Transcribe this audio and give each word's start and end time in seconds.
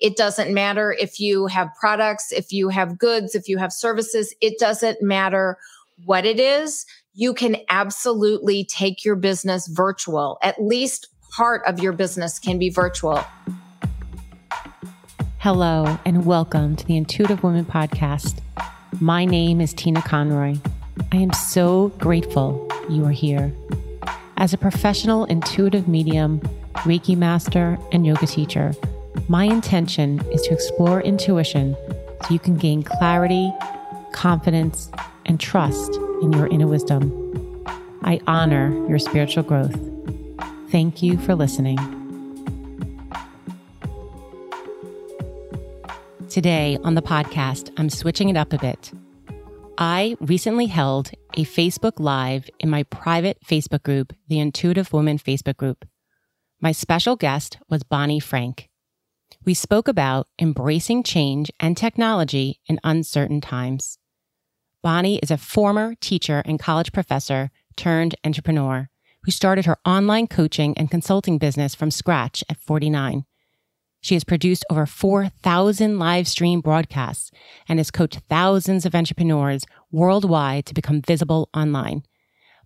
It 0.00 0.16
doesn't 0.16 0.54
matter 0.54 0.96
if 0.98 1.20
you 1.20 1.46
have 1.48 1.68
products, 1.78 2.32
if 2.32 2.54
you 2.54 2.70
have 2.70 2.96
goods, 2.96 3.34
if 3.34 3.48
you 3.50 3.58
have 3.58 3.70
services. 3.70 4.34
It 4.40 4.58
doesn't 4.58 5.02
matter 5.02 5.58
what 6.06 6.24
it 6.24 6.40
is. 6.40 6.86
You 7.12 7.34
can 7.34 7.58
absolutely 7.68 8.64
take 8.64 9.04
your 9.04 9.14
business 9.14 9.68
virtual. 9.68 10.38
At 10.40 10.58
least 10.58 11.08
part 11.36 11.62
of 11.66 11.80
your 11.80 11.92
business 11.92 12.38
can 12.38 12.58
be 12.58 12.70
virtual. 12.70 13.22
Hello, 15.36 15.98
and 16.06 16.24
welcome 16.24 16.76
to 16.76 16.86
the 16.86 16.96
Intuitive 16.96 17.42
Woman 17.42 17.66
Podcast. 17.66 18.38
My 19.00 19.26
name 19.26 19.60
is 19.60 19.74
Tina 19.74 20.00
Conroy. 20.00 20.56
I 21.12 21.16
am 21.16 21.34
so 21.34 21.88
grateful 21.98 22.66
you 22.88 23.04
are 23.04 23.10
here. 23.10 23.52
As 24.38 24.54
a 24.54 24.58
professional 24.58 25.26
intuitive 25.26 25.88
medium, 25.88 26.40
Reiki 26.86 27.18
master, 27.18 27.76
and 27.92 28.06
yoga 28.06 28.26
teacher, 28.26 28.72
my 29.30 29.44
intention 29.44 30.20
is 30.32 30.42
to 30.42 30.52
explore 30.52 31.00
intuition 31.02 31.76
so 32.24 32.34
you 32.34 32.38
can 32.40 32.56
gain 32.56 32.82
clarity, 32.82 33.52
confidence, 34.10 34.90
and 35.24 35.38
trust 35.38 35.94
in 36.20 36.32
your 36.32 36.48
inner 36.48 36.66
wisdom. 36.66 37.64
I 38.02 38.18
honor 38.26 38.72
your 38.88 38.98
spiritual 38.98 39.44
growth. 39.44 39.78
Thank 40.72 41.00
you 41.00 41.16
for 41.16 41.36
listening. 41.36 41.78
Today 46.28 46.76
on 46.82 46.96
the 46.96 47.02
podcast, 47.02 47.70
I'm 47.76 47.88
switching 47.88 48.30
it 48.30 48.36
up 48.36 48.52
a 48.52 48.58
bit. 48.58 48.90
I 49.78 50.16
recently 50.18 50.66
held 50.66 51.12
a 51.34 51.44
Facebook 51.44 52.00
Live 52.00 52.50
in 52.58 52.68
my 52.68 52.82
private 52.82 53.38
Facebook 53.46 53.84
group, 53.84 54.12
the 54.26 54.40
Intuitive 54.40 54.92
Woman 54.92 55.18
Facebook 55.18 55.56
group. 55.56 55.84
My 56.60 56.72
special 56.72 57.14
guest 57.14 57.58
was 57.68 57.84
Bonnie 57.84 58.18
Frank. 58.18 58.69
We 59.46 59.54
spoke 59.54 59.88
about 59.88 60.28
embracing 60.38 61.02
change 61.02 61.50
and 61.58 61.74
technology 61.74 62.60
in 62.66 62.78
uncertain 62.84 63.40
times. 63.40 63.96
Bonnie 64.82 65.18
is 65.22 65.30
a 65.30 65.38
former 65.38 65.94
teacher 65.94 66.42
and 66.44 66.58
college 66.58 66.92
professor 66.92 67.50
turned 67.74 68.14
entrepreneur 68.22 68.90
who 69.24 69.30
started 69.30 69.64
her 69.64 69.78
online 69.86 70.26
coaching 70.26 70.76
and 70.76 70.90
consulting 70.90 71.38
business 71.38 71.74
from 71.74 71.90
scratch 71.90 72.44
at 72.50 72.58
49. 72.58 73.24
She 74.02 74.14
has 74.14 74.24
produced 74.24 74.66
over 74.70 74.84
4,000 74.84 75.98
live 75.98 76.28
stream 76.28 76.60
broadcasts 76.60 77.30
and 77.66 77.78
has 77.78 77.90
coached 77.90 78.20
thousands 78.28 78.84
of 78.84 78.94
entrepreneurs 78.94 79.64
worldwide 79.90 80.66
to 80.66 80.74
become 80.74 81.00
visible 81.00 81.48
online. 81.54 82.02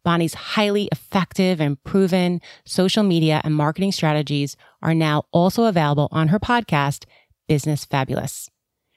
Bonnie's 0.04 0.34
highly 0.34 0.88
effective 0.92 1.60
and 1.60 1.82
proven 1.82 2.40
social 2.64 3.02
media 3.02 3.40
and 3.42 3.54
marketing 3.54 3.90
strategies 3.90 4.56
are 4.82 4.94
now 4.94 5.24
also 5.32 5.64
available 5.64 6.08
on 6.12 6.28
her 6.28 6.38
podcast, 6.38 7.06
Business 7.48 7.84
Fabulous. 7.84 8.50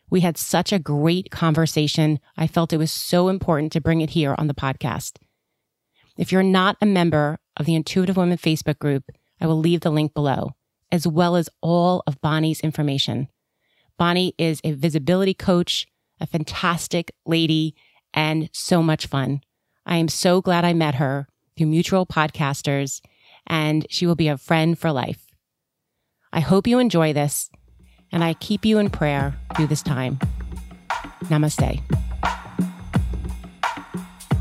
We 0.09 0.19
had 0.21 0.37
such 0.37 0.71
a 0.71 0.79
great 0.79 1.31
conversation. 1.31 2.19
I 2.37 2.47
felt 2.47 2.73
it 2.73 2.77
was 2.77 2.91
so 2.91 3.29
important 3.29 3.71
to 3.71 3.81
bring 3.81 4.01
it 4.01 4.11
here 4.11 4.35
on 4.37 4.47
the 4.47 4.53
podcast. 4.53 5.17
If 6.17 6.31
you're 6.31 6.43
not 6.43 6.77
a 6.81 6.85
member 6.85 7.39
of 7.57 7.65
the 7.65 7.75
Intuitive 7.75 8.17
Women 8.17 8.37
Facebook 8.37 8.79
group, 8.79 9.03
I 9.39 9.47
will 9.47 9.59
leave 9.59 9.81
the 9.81 9.91
link 9.91 10.13
below, 10.13 10.55
as 10.91 11.07
well 11.07 11.35
as 11.35 11.49
all 11.61 12.03
of 12.07 12.21
Bonnie's 12.21 12.59
information. 12.61 13.27
Bonnie 13.97 14.33
is 14.37 14.61
a 14.63 14.73
visibility 14.73 15.33
coach, 15.33 15.87
a 16.19 16.27
fantastic 16.27 17.11
lady, 17.25 17.75
and 18.13 18.49
so 18.53 18.81
much 18.81 19.07
fun. 19.07 19.41
I 19.89 19.95
am 19.95 20.09
so 20.09 20.41
glad 20.41 20.65
I 20.65 20.73
met 20.73 20.95
her 20.95 21.29
through 21.55 21.67
mutual 21.67 22.05
podcasters, 22.05 22.99
and 23.47 23.87
she 23.89 24.05
will 24.05 24.17
be 24.17 24.27
a 24.27 24.37
friend 24.37 24.77
for 24.77 24.91
life. 24.91 25.27
I 26.33 26.41
hope 26.41 26.67
you 26.67 26.79
enjoy 26.79 27.13
this, 27.13 27.49
and 28.11 28.21
I 28.21 28.33
keep 28.33 28.65
you 28.65 28.79
in 28.79 28.89
prayer 28.89 29.33
through 29.55 29.67
this 29.67 29.81
time. 29.81 30.19
Namaste. 31.23 31.81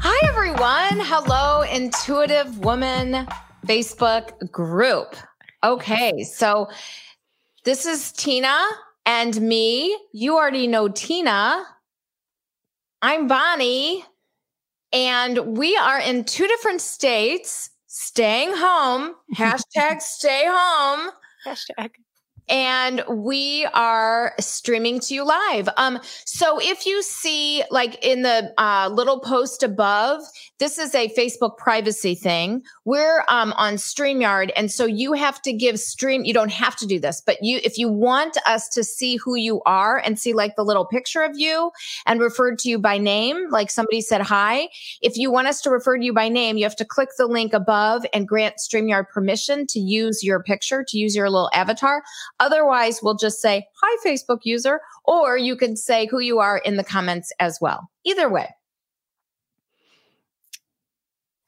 Hi, 0.00 0.28
everyone. 0.28 1.06
Hello, 1.06 1.62
Intuitive 1.62 2.58
Woman 2.58 3.28
Facebook 3.68 4.50
group. 4.50 5.14
Okay, 5.62 6.24
so 6.24 6.68
this 7.62 7.86
is 7.86 8.10
Tina 8.10 8.58
and 9.06 9.40
me. 9.40 9.96
You 10.12 10.36
already 10.36 10.66
know 10.66 10.88
Tina. 10.88 11.64
I'm 13.00 13.28
Bonnie. 13.28 14.04
And 14.92 15.56
we 15.56 15.76
are 15.76 16.00
in 16.00 16.24
two 16.24 16.46
different 16.46 16.80
states, 16.80 17.70
staying 17.86 18.52
home, 18.54 19.14
hashtag 19.36 20.00
stay 20.00 20.44
home. 20.46 21.10
Hashtag 21.44 21.90
and 22.48 23.02
we 23.08 23.66
are 23.74 24.34
streaming 24.38 25.00
to 25.00 25.14
you 25.14 25.24
live. 25.24 25.68
Um, 25.76 25.98
so 26.24 26.60
if 26.60 26.86
you 26.86 27.02
see 27.02 27.64
like 27.70 28.04
in 28.04 28.22
the 28.22 28.52
uh, 28.58 28.88
little 28.92 29.20
post 29.20 29.62
above, 29.62 30.22
this 30.58 30.78
is 30.78 30.94
a 30.94 31.12
Facebook 31.14 31.58
privacy 31.58 32.14
thing. 32.14 32.62
We're 32.84 33.24
um, 33.28 33.52
on 33.56 33.74
StreamYard, 33.74 34.52
and 34.56 34.72
so 34.72 34.86
you 34.86 35.12
have 35.12 35.42
to 35.42 35.52
give 35.52 35.78
Stream. 35.78 36.24
You 36.24 36.32
don't 36.32 36.52
have 36.52 36.76
to 36.76 36.86
do 36.86 36.98
this, 36.98 37.20
but 37.24 37.36
you, 37.42 37.60
if 37.62 37.76
you 37.76 37.88
want 37.88 38.38
us 38.46 38.68
to 38.70 38.82
see 38.82 39.16
who 39.16 39.34
you 39.34 39.60
are 39.66 39.98
and 39.98 40.18
see 40.18 40.32
like 40.32 40.56
the 40.56 40.64
little 40.64 40.86
picture 40.86 41.22
of 41.22 41.32
you 41.38 41.70
and 42.06 42.20
referred 42.20 42.58
to 42.60 42.70
you 42.70 42.78
by 42.78 42.96
name, 42.96 43.50
like 43.50 43.70
somebody 43.70 44.00
said 44.00 44.22
hi. 44.22 44.68
If 45.02 45.16
you 45.16 45.30
want 45.30 45.48
us 45.48 45.60
to 45.62 45.70
refer 45.70 45.98
to 45.98 46.04
you 46.04 46.14
by 46.14 46.28
name, 46.28 46.56
you 46.56 46.64
have 46.64 46.76
to 46.76 46.84
click 46.84 47.10
the 47.18 47.26
link 47.26 47.52
above 47.52 48.06
and 48.14 48.26
grant 48.26 48.56
StreamYard 48.56 49.10
permission 49.10 49.66
to 49.68 49.78
use 49.78 50.24
your 50.24 50.42
picture, 50.42 50.84
to 50.88 50.98
use 50.98 51.14
your 51.14 51.28
little 51.28 51.50
avatar. 51.52 52.02
Otherwise, 52.40 53.00
we'll 53.02 53.16
just 53.16 53.42
say, 53.42 53.66
hi, 53.82 54.08
Facebook 54.08 54.40
user, 54.44 54.80
or 55.04 55.36
you 55.36 55.54
can 55.54 55.76
say 55.76 56.06
who 56.06 56.20
you 56.20 56.38
are 56.38 56.58
in 56.58 56.76
the 56.76 56.84
comments 56.84 57.30
as 57.40 57.58
well. 57.60 57.90
Either 58.04 58.30
way. 58.30 58.48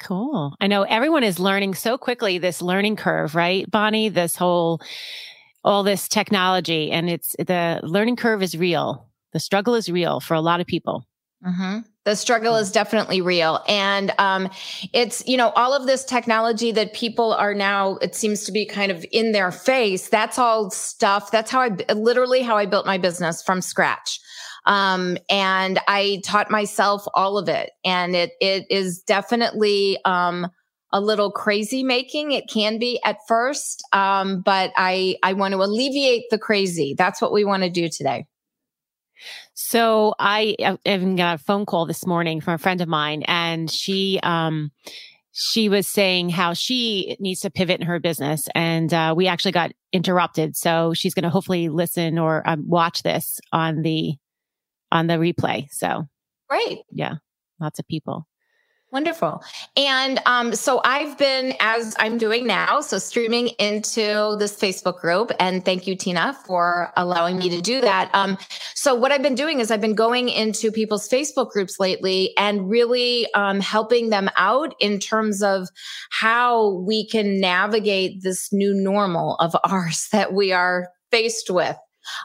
Cool. 0.01 0.55
I 0.61 0.67
know 0.67 0.83
everyone 0.83 1.25
is 1.25 1.39
learning 1.39 1.75
so 1.75 1.99
quickly 1.99 2.39
this 2.39 2.63
learning 2.63 2.97
curve, 2.97 3.35
right? 3.35 3.69
Bonnie, 3.71 4.09
this 4.09 4.37
whole, 4.37 4.81
all 5.65 5.83
this 5.83 6.09
technology 6.09 6.91
and 6.91 7.11
it's 7.11 7.35
the 7.39 7.81
learning 7.83 8.17
curve 8.17 8.43
is 8.43 8.57
real. 8.57 9.09
The 9.33 9.41
struggle 9.41 9.75
is 9.75 9.89
real 9.89 10.21
for 10.21 10.35
a 10.35 10.41
lot 10.41 10.61
of 10.61 10.67
people. 10.67 11.05
Mm-hmm. 11.45 11.81
The 12.05 12.17
struggle 12.17 12.57
is 12.57 12.73
definitely 12.73 13.21
real. 13.21 13.63
And 13.69 14.13
um, 14.19 14.49
it's, 14.93 15.27
you 15.27 15.37
know, 15.37 15.51
all 15.51 15.75
of 15.75 15.87
this 15.87 16.05
technology 16.05 16.73
that 16.73 16.95
people 16.95 17.35
are 17.35 17.53
now, 17.53 17.97
it 17.97 18.15
seems 18.15 18.45
to 18.45 18.53
be 18.53 18.65
kind 18.65 18.91
of 18.91 19.05
in 19.13 19.33
their 19.33 19.53
face. 19.53 20.09
That's 20.09 20.39
all 20.39 20.71
stuff. 20.71 21.31
That's 21.31 21.51
how 21.51 21.61
I 21.61 21.69
literally 21.93 22.41
how 22.41 22.57
I 22.57 22.67
built 22.67 22.87
my 22.87 22.99
business 22.99 23.43
from 23.43 23.61
scratch. 23.61 24.21
Um, 24.67 25.19
and 25.31 25.79
I 25.89 26.21
taught 26.25 26.51
myself 26.51 27.05
all 27.15 27.39
of 27.39 27.49
it. 27.49 27.71
And 27.85 28.15
it, 28.15 28.33
it 28.41 28.67
is 28.71 29.03
definitely, 29.03 29.99
um, 30.05 30.49
a 30.91 31.01
little 31.01 31.31
crazy 31.31 31.83
making. 31.83 32.33
It 32.33 32.49
can 32.49 32.79
be 32.79 32.99
at 33.05 33.19
first. 33.29 33.87
Um, 33.93 34.41
but 34.41 34.73
I, 34.77 35.17
I 35.23 35.35
want 35.35 35.53
to 35.53 35.59
alleviate 35.59 36.25
the 36.31 36.39
crazy. 36.39 36.95
That's 36.97 37.21
what 37.21 37.33
we 37.33 37.45
want 37.45 37.63
to 37.63 37.71
do 37.71 37.89
today. 37.89 38.27
So 39.55 40.15
I 40.19 40.55
even 40.87 41.17
got 41.17 41.35
a 41.35 41.43
phone 41.43 41.67
call 41.67 41.85
this 41.85 42.07
morning 42.07 42.41
from 42.41 42.55
a 42.55 42.59
friend 42.59 42.81
of 42.81 42.89
mine, 42.89 43.25
and 43.27 43.69
she 43.69 44.21
um 44.23 44.71
she 45.33 45.69
was 45.69 45.87
saying 45.89 46.31
how 46.31 46.53
she 46.53 47.17
needs 47.19 47.41
to 47.41 47.51
pivot 47.51 47.81
in 47.81 47.87
her 47.87 47.99
business, 47.99 48.49
and 48.55 48.95
uh, 48.95 49.15
we 49.17 49.27
actually 49.27 49.53
got 49.53 49.73
interrupted. 49.93 50.57
So 50.57 50.95
she's 50.95 51.13
going 51.13 51.25
to 51.25 51.31
hopefully 51.31 51.69
listen 51.69 52.19
or 52.19 52.49
um, 52.49 52.69
watch 52.69 53.03
this 53.03 53.41
on 53.53 53.83
the 53.83 54.15
on 54.91 55.07
the 55.07 55.15
replay. 55.15 55.69
So 55.71 56.07
great, 56.49 56.81
yeah, 56.91 57.15
lots 57.61 57.79
of 57.79 57.87
people. 57.87 58.27
Wonderful. 58.91 59.45
And 59.77 60.19
um, 60.25 60.55
so 60.55 60.81
I've 60.83 61.19
been, 61.19 61.53
as 61.61 61.95
I'm 61.99 62.17
doing 62.17 62.47
now, 62.47 62.81
so 62.81 62.97
streaming 62.97 63.49
into 63.59 64.37
this 64.39 64.59
Facebook 64.59 64.99
group. 64.99 65.31
And 65.39 65.63
thank 65.63 65.87
you, 65.87 65.95
Tina, 65.95 66.35
for 66.47 66.91
allowing 66.97 67.37
me 67.37 67.51
to 67.51 67.61
do 67.61 67.83
that. 67.83 68.11
Um, 68.15 68.39
so 68.75 68.95
what 68.95 69.13
I've 69.13 69.23
been 69.23 69.35
doing 69.35 69.61
is 69.61 69.71
I've 69.71 69.83
been 69.83 69.95
going 69.95 70.31
into 70.31 70.73
people's 70.73 71.07
Facebook 71.07 71.51
groups 71.51 71.79
lately 71.79 72.33
and 72.39 72.71
really 72.71 73.31
um, 73.35 73.61
helping 73.61 74.09
them 74.09 74.31
out 74.37 74.75
in 74.81 74.99
terms 74.99 75.43
of 75.43 75.69
how 76.11 76.77
we 76.77 77.07
can 77.07 77.39
navigate 77.39 78.23
this 78.23 78.51
new 78.55 78.73
normal 78.73 79.35
of 79.35 79.55
ours 79.65 80.09
that 80.13 80.33
we 80.33 80.51
are 80.51 80.89
faced 81.11 81.51
with. 81.51 81.77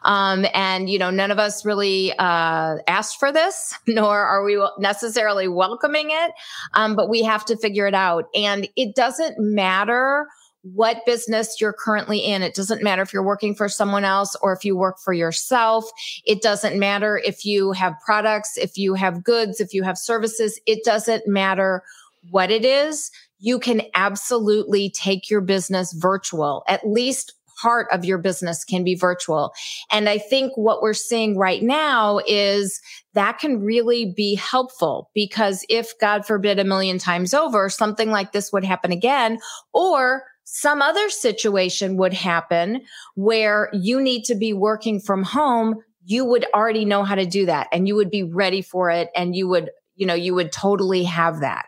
Um, 0.03 0.45
and, 0.53 0.89
you 0.89 0.99
know, 0.99 1.09
none 1.09 1.31
of 1.31 1.39
us 1.39 1.65
really 1.65 2.13
uh, 2.17 2.77
asked 2.87 3.19
for 3.19 3.31
this, 3.31 3.73
nor 3.87 4.19
are 4.19 4.43
we 4.43 4.61
necessarily 4.79 5.47
welcoming 5.47 6.09
it. 6.09 6.31
Um, 6.73 6.95
but 6.95 7.09
we 7.09 7.23
have 7.23 7.45
to 7.45 7.57
figure 7.57 7.87
it 7.87 7.95
out. 7.95 8.25
And 8.35 8.67
it 8.75 8.95
doesn't 8.95 9.35
matter 9.39 10.27
what 10.63 11.05
business 11.05 11.59
you're 11.59 11.73
currently 11.73 12.19
in. 12.19 12.41
It 12.41 12.55
doesn't 12.55 12.81
matter 12.81 13.01
if 13.01 13.11
you're 13.11 13.21
working 13.21 13.53
for 13.53 13.67
someone 13.67 14.05
else 14.05 14.35
or 14.41 14.53
if 14.53 14.63
you 14.63 14.77
work 14.77 14.97
for 14.97 15.13
yourself. 15.13 15.85
It 16.25 16.41
doesn't 16.41 16.79
matter 16.79 17.17
if 17.17 17.43
you 17.45 17.73
have 17.73 17.95
products, 18.03 18.57
if 18.57 18.77
you 18.77 18.93
have 18.93 19.23
goods, 19.23 19.59
if 19.59 19.73
you 19.73 19.83
have 19.83 19.97
services. 19.97 20.59
It 20.65 20.85
doesn't 20.85 21.27
matter 21.27 21.83
what 22.31 22.49
it 22.49 22.63
is. 22.63 23.11
You 23.39 23.59
can 23.59 23.81
absolutely 23.93 24.89
take 24.89 25.29
your 25.29 25.41
business 25.41 25.91
virtual, 25.91 26.63
at 26.69 26.87
least 26.87 27.33
part 27.63 27.87
of 27.91 28.03
your 28.03 28.17
business 28.17 28.65
can 28.65 28.83
be 28.83 28.93
virtual. 28.93 29.53
And 29.89 30.09
I 30.09 30.17
think 30.17 30.51
what 30.55 30.81
we're 30.81 30.93
seeing 30.93 31.37
right 31.37 31.63
now 31.63 32.19
is 32.27 32.81
that 33.13 33.39
can 33.39 33.61
really 33.61 34.13
be 34.15 34.35
helpful 34.35 35.09
because 35.13 35.65
if 35.69 35.97
God 35.99 36.25
forbid 36.25 36.59
a 36.59 36.65
million 36.65 36.97
times 36.97 37.33
over, 37.33 37.69
something 37.69 38.11
like 38.11 38.33
this 38.33 38.51
would 38.51 38.65
happen 38.65 38.91
again, 38.91 39.39
or 39.73 40.25
some 40.43 40.81
other 40.81 41.09
situation 41.09 41.95
would 41.95 42.13
happen 42.13 42.81
where 43.15 43.69
you 43.71 44.01
need 44.01 44.23
to 44.25 44.35
be 44.35 44.51
working 44.51 44.99
from 44.99 45.23
home, 45.23 45.75
you 46.05 46.25
would 46.25 46.45
already 46.53 46.83
know 46.83 47.03
how 47.03 47.15
to 47.15 47.25
do 47.25 47.45
that 47.45 47.67
and 47.71 47.87
you 47.87 47.95
would 47.95 48.11
be 48.11 48.23
ready 48.23 48.61
for 48.61 48.89
it 48.89 49.09
and 49.15 49.37
you 49.37 49.47
would, 49.47 49.69
you 49.95 50.05
know, 50.05 50.13
you 50.13 50.35
would 50.35 50.51
totally 50.51 51.03
have 51.03 51.39
that. 51.39 51.65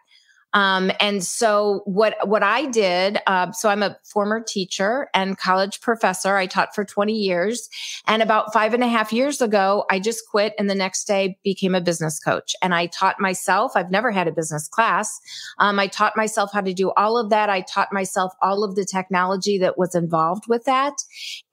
Um, 0.56 0.90
and 1.02 1.22
so 1.22 1.82
what 1.84 2.16
what 2.24 2.42
I 2.42 2.66
did, 2.66 3.20
uh, 3.28 3.52
so 3.52 3.68
I'm 3.68 3.84
a 3.84 3.98
former 4.06 4.42
teacher 4.42 5.10
and 5.14 5.38
college 5.38 5.82
professor. 5.82 6.38
I 6.38 6.46
taught 6.46 6.74
for 6.74 6.86
20 6.86 7.12
years, 7.12 7.68
and 8.08 8.24
about 8.24 8.54
five 8.54 8.74
and 8.74 8.82
a 8.82 8.88
half 8.88 9.12
years 9.12 9.42
ago, 9.42 9.84
I 9.92 10.00
just 10.00 10.24
quit, 10.32 10.54
and 10.58 10.70
the 10.70 10.76
next 10.76 11.06
day 11.06 11.38
became 11.44 11.76
a 11.76 11.82
business 11.82 12.20
coach. 12.20 12.56
And 12.64 12.74
I 12.74 12.86
taught 12.86 13.20
myself. 13.20 13.74
I've 13.76 13.92
never 13.92 14.12
had 14.12 14.30
a 14.30 14.32
business 14.32 14.70
class. 14.70 15.20
Um, 15.60 15.78
I 15.78 15.88
taught 15.88 16.16
myself 16.16 16.54
how 16.54 16.62
to 16.62 16.74
do 16.74 16.92
all 16.96 17.18
of 17.18 17.30
that. 17.32 17.50
I 17.50 17.60
taught 17.60 17.92
myself 17.92 18.32
all 18.42 18.64
of 18.64 18.76
the 18.76 18.86
technology 18.86 19.58
that 19.58 19.78
was 19.78 19.94
involved 19.94 20.46
with 20.48 20.64
that, 20.64 20.94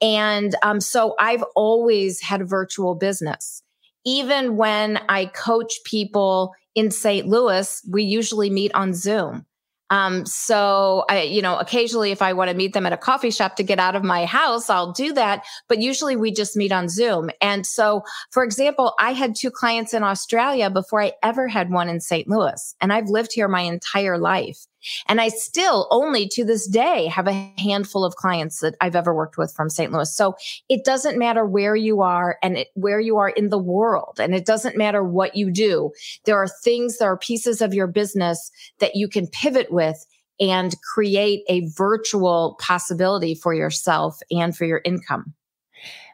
and 0.01 0.55
um, 0.63 0.79
so 0.79 1.13
I've 1.19 1.43
always 1.57 2.21
had 2.21 2.39
a 2.39 2.45
virtual 2.45 2.95
business. 2.95 3.63
Even 4.05 4.55
when 4.55 4.99
I 5.09 5.25
coach 5.25 5.79
people 5.85 6.53
in 6.75 6.91
St. 6.91 7.27
Louis, 7.27 7.81
we 7.89 8.03
usually 8.03 8.49
meet 8.49 8.73
on 8.73 8.93
Zoom. 8.93 9.45
Um, 9.89 10.25
so 10.25 11.05
I, 11.07 11.21
you 11.21 11.41
know, 11.43 11.57
occasionally 11.57 12.11
if 12.11 12.23
I 12.23 12.33
want 12.33 12.49
to 12.49 12.57
meet 12.57 12.73
them 12.73 12.87
at 12.87 12.93
a 12.93 12.97
coffee 12.97 13.29
shop 13.29 13.57
to 13.57 13.63
get 13.63 13.77
out 13.77 13.95
of 13.95 14.03
my 14.03 14.25
house, 14.25 14.67
I'll 14.67 14.91
do 14.91 15.13
that. 15.13 15.43
But 15.69 15.79
usually 15.79 16.15
we 16.15 16.31
just 16.31 16.55
meet 16.55 16.71
on 16.71 16.89
Zoom. 16.89 17.29
And 17.41 17.63
so, 17.63 18.01
for 18.31 18.43
example, 18.43 18.95
I 18.97 19.13
had 19.13 19.35
two 19.35 19.51
clients 19.51 19.93
in 19.93 20.01
Australia 20.01 20.71
before 20.71 21.01
I 21.03 21.13
ever 21.21 21.47
had 21.47 21.69
one 21.69 21.89
in 21.89 22.01
St. 22.01 22.27
Louis. 22.27 22.75
And 22.81 22.91
I've 22.91 23.09
lived 23.09 23.33
here 23.33 23.47
my 23.47 23.61
entire 23.61 24.17
life. 24.17 24.65
And 25.07 25.21
I 25.21 25.29
still 25.29 25.87
only 25.91 26.27
to 26.29 26.43
this 26.43 26.67
day 26.67 27.07
have 27.07 27.27
a 27.27 27.53
handful 27.57 28.03
of 28.03 28.15
clients 28.15 28.59
that 28.59 28.75
I've 28.81 28.95
ever 28.95 29.13
worked 29.13 29.37
with 29.37 29.53
from 29.53 29.69
St. 29.69 29.91
Louis. 29.91 30.15
So 30.15 30.35
it 30.69 30.83
doesn't 30.85 31.17
matter 31.17 31.45
where 31.45 31.75
you 31.75 32.01
are 32.01 32.37
and 32.41 32.57
it, 32.57 32.67
where 32.75 32.99
you 32.99 33.17
are 33.17 33.29
in 33.29 33.49
the 33.49 33.57
world. 33.57 34.19
And 34.19 34.35
it 34.35 34.45
doesn't 34.45 34.77
matter 34.77 35.03
what 35.03 35.35
you 35.35 35.51
do. 35.51 35.91
There 36.25 36.37
are 36.37 36.47
things, 36.47 36.97
there 36.97 37.11
are 37.11 37.17
pieces 37.17 37.61
of 37.61 37.73
your 37.73 37.87
business 37.87 38.51
that 38.79 38.95
you 38.95 39.07
can 39.07 39.27
pivot 39.27 39.71
with 39.71 40.05
and 40.39 40.75
create 40.81 41.43
a 41.47 41.67
virtual 41.77 42.57
possibility 42.59 43.35
for 43.35 43.53
yourself 43.53 44.19
and 44.31 44.55
for 44.55 44.65
your 44.65 44.81
income. 44.83 45.33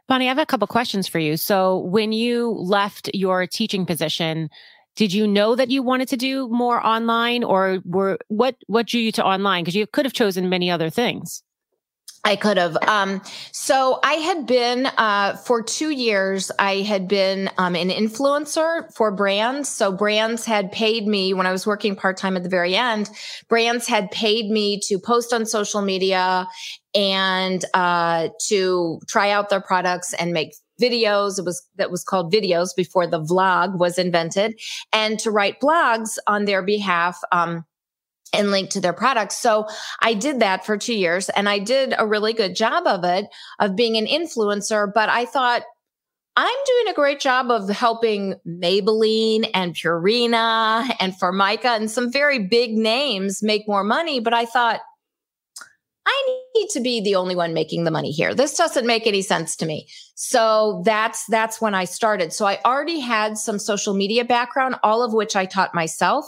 Bonnie, 0.08 0.26
I 0.26 0.30
have 0.30 0.40
a 0.40 0.46
couple 0.46 0.66
questions 0.66 1.08
for 1.08 1.20
you. 1.20 1.38
So 1.38 1.78
when 1.78 2.12
you 2.12 2.50
left 2.50 3.12
your 3.14 3.46
teaching 3.46 3.86
position, 3.86 4.50
did 5.00 5.14
you 5.14 5.26
know 5.26 5.56
that 5.56 5.70
you 5.70 5.82
wanted 5.82 6.10
to 6.10 6.18
do 6.18 6.50
more 6.50 6.86
online 6.86 7.42
or 7.42 7.80
were 7.86 8.20
what 8.28 8.58
what 8.68 8.86
drew 8.86 9.00
you 9.00 9.14
to 9.14 9.24
online 9.24 9.64
because 9.64 9.74
you 9.74 9.88
could 9.88 10.06
have 10.06 10.12
chosen 10.12 10.50
many 10.50 10.70
other 10.70 10.90
things 10.90 11.42
I 12.26 12.36
could 12.36 12.58
have. 12.58 12.76
Um, 12.86 13.22
so 13.54 14.02
I 14.04 14.16
had 14.16 14.46
been 14.46 14.88
uh, 14.98 15.38
for 15.38 15.64
two 15.64 15.90
years. 15.90 16.52
I 16.60 16.82
had 16.82 17.08
been 17.08 17.50
um, 17.58 17.78
an 17.78 17.90
influencer 17.90 18.94
for 18.94 19.10
brands. 19.10 19.70
So 19.70 19.94
brands 19.94 20.44
had 20.44 20.70
paid 20.74 21.08
me 21.08 21.34
when 21.34 21.48
I 21.48 21.54
was 21.54 21.66
working 21.66 21.96
part 21.96 22.18
time 22.18 22.36
at 22.36 22.44
the 22.44 22.50
very 22.50 22.76
end. 22.76 23.10
Brands 23.48 23.88
had 23.88 24.12
paid 24.12 24.52
me 24.52 24.82
to 24.88 25.00
post 25.00 25.32
on 25.32 25.46
social 25.46 25.82
media 25.82 26.46
and 26.94 27.64
uh, 27.74 28.28
to 28.48 29.00
try 29.08 29.32
out 29.32 29.50
their 29.50 29.62
products 29.62 30.14
and 30.14 30.34
make 30.34 30.56
videos. 30.80 31.40
It 31.40 31.46
was 31.46 31.66
that 31.76 31.92
was 31.92 32.04
called 32.04 32.32
videos 32.32 32.70
before 32.76 33.08
the 33.08 33.22
vlog 33.22 33.78
was 33.78 33.98
invented, 33.98 34.60
and 34.94 35.20
to 35.20 35.32
write 35.32 35.60
blogs 35.60 36.18
on 36.28 36.46
their 36.46 36.64
behalf. 36.64 37.20
Um, 37.32 37.66
and 38.32 38.52
link 38.52 38.70
to 38.70 38.80
their 38.80 38.94
products. 38.94 39.38
So 39.38 39.66
I 40.02 40.14
did 40.14 40.42
that 40.42 40.64
for 40.64 40.78
two 40.78 40.94
years 40.94 41.30
and 41.30 41.50
I 41.50 41.58
did 41.58 41.96
a 41.98 42.06
really 42.06 42.34
good 42.34 42.56
job 42.56 42.86
of 42.86 43.04
it, 43.04 43.26
of 43.58 43.76
being 43.76 43.98
an 43.98 44.06
influencer. 44.06 44.88
But 44.94 45.10
I 45.10 45.26
thought, 45.26 45.64
I'm 46.36 46.58
doing 46.66 46.88
a 46.90 46.94
great 46.94 47.20
job 47.20 47.52
of 47.52 47.70
helping 47.70 48.36
Maybelline 48.48 49.50
and 49.54 49.76
Purina 49.76 50.90
and 51.00 51.18
Formica 51.18 51.70
and 51.70 51.92
some 51.92 52.12
very 52.12 52.40
big 52.40 52.78
names 52.78 53.44
make 53.44 53.68
more 53.68 53.84
money. 53.84 54.20
But 54.20 54.34
I 54.34 54.46
thought, 54.46 54.80
I 56.10 56.40
need 56.56 56.70
to 56.72 56.80
be 56.80 57.02
the 57.02 57.16
only 57.16 57.36
one 57.36 57.54
making 57.54 57.84
the 57.84 57.92
money 57.92 58.12
here. 58.12 58.34
This 58.34 58.56
doesn't 58.56 58.88
make 58.88 59.06
any 59.06 59.22
sense 59.22 59.56
to 59.58 59.66
me. 59.66 59.88
So 60.16 60.82
that's 60.86 61.26
that's 61.28 61.62
when 61.62 61.76
I 61.76 61.86
started. 61.86 62.34
So 62.34 62.46
I 62.46 62.60
already 62.66 63.00
had 63.00 63.38
some 63.38 63.60
social 63.60 63.94
media 63.94 64.26
background, 64.26 64.76
all 64.84 65.04
of 65.04 65.14
which 65.14 65.36
I 65.36 65.46
taught 65.46 65.76
myself, 65.76 66.26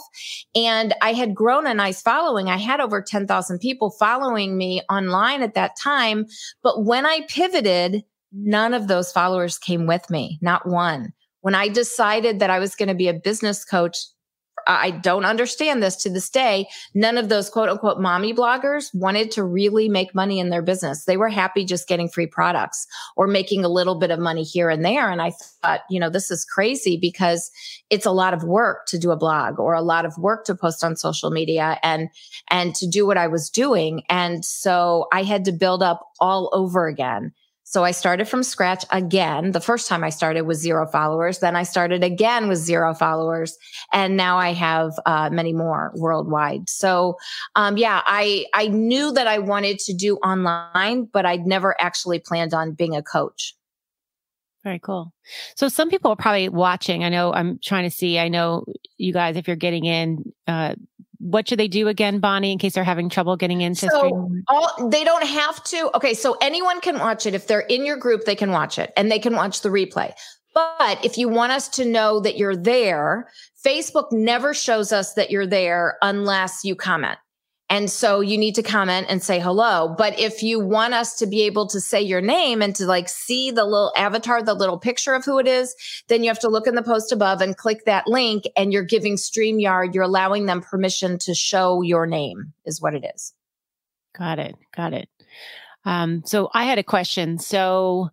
and 0.54 0.94
I 1.02 1.12
had 1.12 1.34
grown 1.34 1.66
a 1.66 1.74
nice 1.74 2.00
following. 2.00 2.48
I 2.48 2.58
had 2.58 2.80
over 2.80 3.02
10,000 3.02 3.58
people 3.58 3.90
following 3.90 4.56
me 4.56 4.82
online 4.88 5.42
at 5.42 5.54
that 5.54 5.76
time, 5.76 6.26
but 6.62 6.84
when 6.84 7.04
I 7.04 7.26
pivoted, 7.28 8.04
none 8.32 8.74
of 8.74 8.88
those 8.88 9.12
followers 9.12 9.58
came 9.58 9.86
with 9.86 10.08
me, 10.10 10.38
not 10.40 10.66
one. 10.66 11.12
When 11.40 11.54
I 11.56 11.68
decided 11.68 12.38
that 12.38 12.50
I 12.50 12.60
was 12.60 12.76
going 12.76 12.88
to 12.88 12.94
be 12.94 13.08
a 13.08 13.14
business 13.14 13.64
coach, 13.64 13.98
I 14.66 14.90
don't 14.90 15.24
understand 15.24 15.82
this 15.82 15.96
to 15.96 16.10
this 16.10 16.28
day. 16.28 16.68
None 16.94 17.18
of 17.18 17.28
those 17.28 17.50
quote 17.50 17.68
unquote 17.68 18.00
mommy 18.00 18.34
bloggers 18.34 18.94
wanted 18.94 19.30
to 19.32 19.44
really 19.44 19.88
make 19.88 20.14
money 20.14 20.38
in 20.38 20.50
their 20.50 20.62
business. 20.62 21.04
They 21.04 21.16
were 21.16 21.28
happy 21.28 21.64
just 21.64 21.88
getting 21.88 22.08
free 22.08 22.26
products 22.26 22.86
or 23.16 23.26
making 23.26 23.64
a 23.64 23.68
little 23.68 23.94
bit 23.94 24.10
of 24.10 24.18
money 24.18 24.42
here 24.42 24.70
and 24.70 24.84
there. 24.84 25.10
And 25.10 25.22
I 25.22 25.32
thought, 25.62 25.80
you 25.90 26.00
know, 26.00 26.10
this 26.10 26.30
is 26.30 26.44
crazy 26.44 26.96
because 26.96 27.50
it's 27.90 28.06
a 28.06 28.12
lot 28.12 28.34
of 28.34 28.44
work 28.44 28.86
to 28.86 28.98
do 28.98 29.10
a 29.10 29.16
blog 29.16 29.58
or 29.58 29.74
a 29.74 29.82
lot 29.82 30.04
of 30.04 30.16
work 30.18 30.44
to 30.46 30.54
post 30.54 30.84
on 30.84 30.96
social 30.96 31.30
media 31.30 31.78
and, 31.82 32.08
and 32.50 32.74
to 32.76 32.86
do 32.86 33.06
what 33.06 33.18
I 33.18 33.26
was 33.26 33.50
doing. 33.50 34.02
And 34.08 34.44
so 34.44 35.06
I 35.12 35.22
had 35.22 35.44
to 35.46 35.52
build 35.52 35.82
up 35.82 36.08
all 36.20 36.50
over 36.52 36.86
again. 36.86 37.32
So 37.72 37.84
I 37.84 37.92
started 37.92 38.28
from 38.28 38.42
scratch 38.42 38.84
again. 38.90 39.52
The 39.52 39.60
first 39.60 39.88
time 39.88 40.04
I 40.04 40.10
started 40.10 40.42
was 40.42 40.58
zero 40.58 40.86
followers. 40.86 41.38
Then 41.38 41.56
I 41.56 41.62
started 41.62 42.04
again 42.04 42.46
with 42.46 42.58
zero 42.58 42.92
followers. 42.92 43.56
And 43.94 44.14
now 44.14 44.36
I 44.36 44.52
have 44.52 44.92
uh, 45.06 45.30
many 45.32 45.54
more 45.54 45.90
worldwide. 45.96 46.68
So, 46.68 47.16
um, 47.54 47.78
yeah, 47.78 48.02
I, 48.04 48.44
I 48.52 48.68
knew 48.68 49.10
that 49.12 49.26
I 49.26 49.38
wanted 49.38 49.78
to 49.78 49.94
do 49.94 50.16
online, 50.18 51.08
but 51.14 51.24
I'd 51.24 51.46
never 51.46 51.74
actually 51.80 52.18
planned 52.18 52.52
on 52.52 52.72
being 52.72 52.94
a 52.94 53.02
coach. 53.02 53.56
Very 54.62 54.78
cool. 54.78 55.14
So 55.56 55.68
some 55.68 55.88
people 55.88 56.10
are 56.10 56.16
probably 56.16 56.50
watching. 56.50 57.04
I 57.04 57.08
know 57.08 57.32
I'm 57.32 57.58
trying 57.64 57.88
to 57.88 57.96
see. 57.96 58.18
I 58.18 58.28
know 58.28 58.66
you 58.98 59.14
guys, 59.14 59.38
if 59.38 59.46
you're 59.46 59.56
getting 59.56 59.86
in, 59.86 60.30
uh, 60.46 60.74
what 61.22 61.48
should 61.48 61.58
they 61.58 61.68
do 61.68 61.86
again, 61.86 62.18
Bonnie, 62.18 62.50
in 62.50 62.58
case 62.58 62.74
they're 62.74 62.82
having 62.82 63.08
trouble 63.08 63.36
getting 63.36 63.60
into 63.60 63.88
so? 63.88 64.28
All, 64.48 64.88
they 64.88 65.04
don't 65.04 65.24
have 65.24 65.62
to. 65.64 65.90
Okay, 65.94 66.14
so 66.14 66.36
anyone 66.42 66.80
can 66.80 66.98
watch 66.98 67.26
it. 67.26 67.34
If 67.34 67.46
they're 67.46 67.60
in 67.60 67.84
your 67.84 67.96
group, 67.96 68.24
they 68.24 68.34
can 68.34 68.50
watch 68.50 68.76
it 68.76 68.92
and 68.96 69.10
they 69.10 69.20
can 69.20 69.36
watch 69.36 69.60
the 69.60 69.68
replay. 69.68 70.12
But 70.52 71.02
if 71.04 71.16
you 71.16 71.28
want 71.28 71.52
us 71.52 71.68
to 71.70 71.84
know 71.84 72.18
that 72.20 72.36
you're 72.36 72.56
there, 72.56 73.28
Facebook 73.64 74.10
never 74.10 74.52
shows 74.52 74.92
us 74.92 75.14
that 75.14 75.30
you're 75.30 75.46
there 75.46 75.96
unless 76.02 76.64
you 76.64 76.74
comment. 76.74 77.18
And 77.72 77.90
so 77.90 78.20
you 78.20 78.36
need 78.36 78.54
to 78.56 78.62
comment 78.62 79.06
and 79.08 79.22
say 79.22 79.40
hello. 79.40 79.94
But 79.96 80.20
if 80.20 80.42
you 80.42 80.60
want 80.60 80.92
us 80.92 81.14
to 81.16 81.26
be 81.26 81.40
able 81.44 81.66
to 81.68 81.80
say 81.80 82.02
your 82.02 82.20
name 82.20 82.60
and 82.60 82.76
to 82.76 82.84
like 82.84 83.08
see 83.08 83.50
the 83.50 83.64
little 83.64 83.94
avatar, 83.96 84.42
the 84.42 84.52
little 84.52 84.78
picture 84.78 85.14
of 85.14 85.24
who 85.24 85.38
it 85.38 85.48
is, 85.48 85.74
then 86.08 86.22
you 86.22 86.28
have 86.28 86.38
to 86.40 86.50
look 86.50 86.66
in 86.66 86.74
the 86.74 86.82
post 86.82 87.12
above 87.12 87.40
and 87.40 87.56
click 87.56 87.86
that 87.86 88.06
link 88.06 88.44
and 88.58 88.74
you're 88.74 88.82
giving 88.82 89.16
StreamYard, 89.16 89.94
you're 89.94 90.04
allowing 90.04 90.44
them 90.44 90.60
permission 90.60 91.18
to 91.20 91.32
show 91.34 91.80
your 91.80 92.06
name 92.06 92.52
is 92.66 92.82
what 92.82 92.94
it 92.94 93.06
is. 93.14 93.32
Got 94.18 94.38
it. 94.38 94.54
Got 94.76 94.92
it. 94.92 95.08
Um, 95.86 96.24
so 96.26 96.50
I 96.52 96.64
had 96.64 96.78
a 96.78 96.84
question. 96.84 97.38
So, 97.38 98.10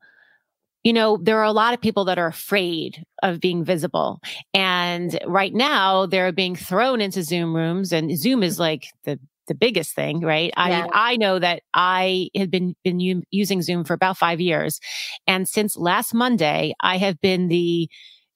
you 0.85 0.93
know, 0.93 1.17
there 1.17 1.39
are 1.39 1.43
a 1.43 1.51
lot 1.51 1.73
of 1.73 1.81
people 1.81 2.05
that 2.05 2.17
are 2.17 2.27
afraid 2.27 3.03
of 3.21 3.41
being 3.41 3.65
visible. 3.65 4.21
And 4.53 5.19
right 5.27 5.53
now 5.53 6.05
they're 6.05 6.31
being 6.31 6.55
thrown 6.55 7.01
into 7.01 7.23
Zoom 7.23 7.53
rooms 7.53 7.91
and 7.91 8.17
Zoom 8.17 8.41
is 8.41 8.57
like 8.57 8.85
the 9.03 9.19
the 9.49 9.55
biggest 9.55 9.93
thing, 9.93 10.21
right? 10.21 10.53
Yeah. 10.55 10.87
I 10.91 11.11
I 11.13 11.17
know 11.17 11.37
that 11.39 11.63
I 11.73 12.29
had 12.35 12.49
been 12.49 12.75
been 12.83 13.01
u- 13.01 13.23
using 13.31 13.61
Zoom 13.61 13.83
for 13.83 13.93
about 13.93 14.17
5 14.17 14.39
years 14.39 14.79
and 15.27 15.47
since 15.47 15.75
last 15.75 16.13
Monday 16.13 16.73
I 16.79 16.97
have 16.97 17.19
been 17.19 17.49
the 17.49 17.89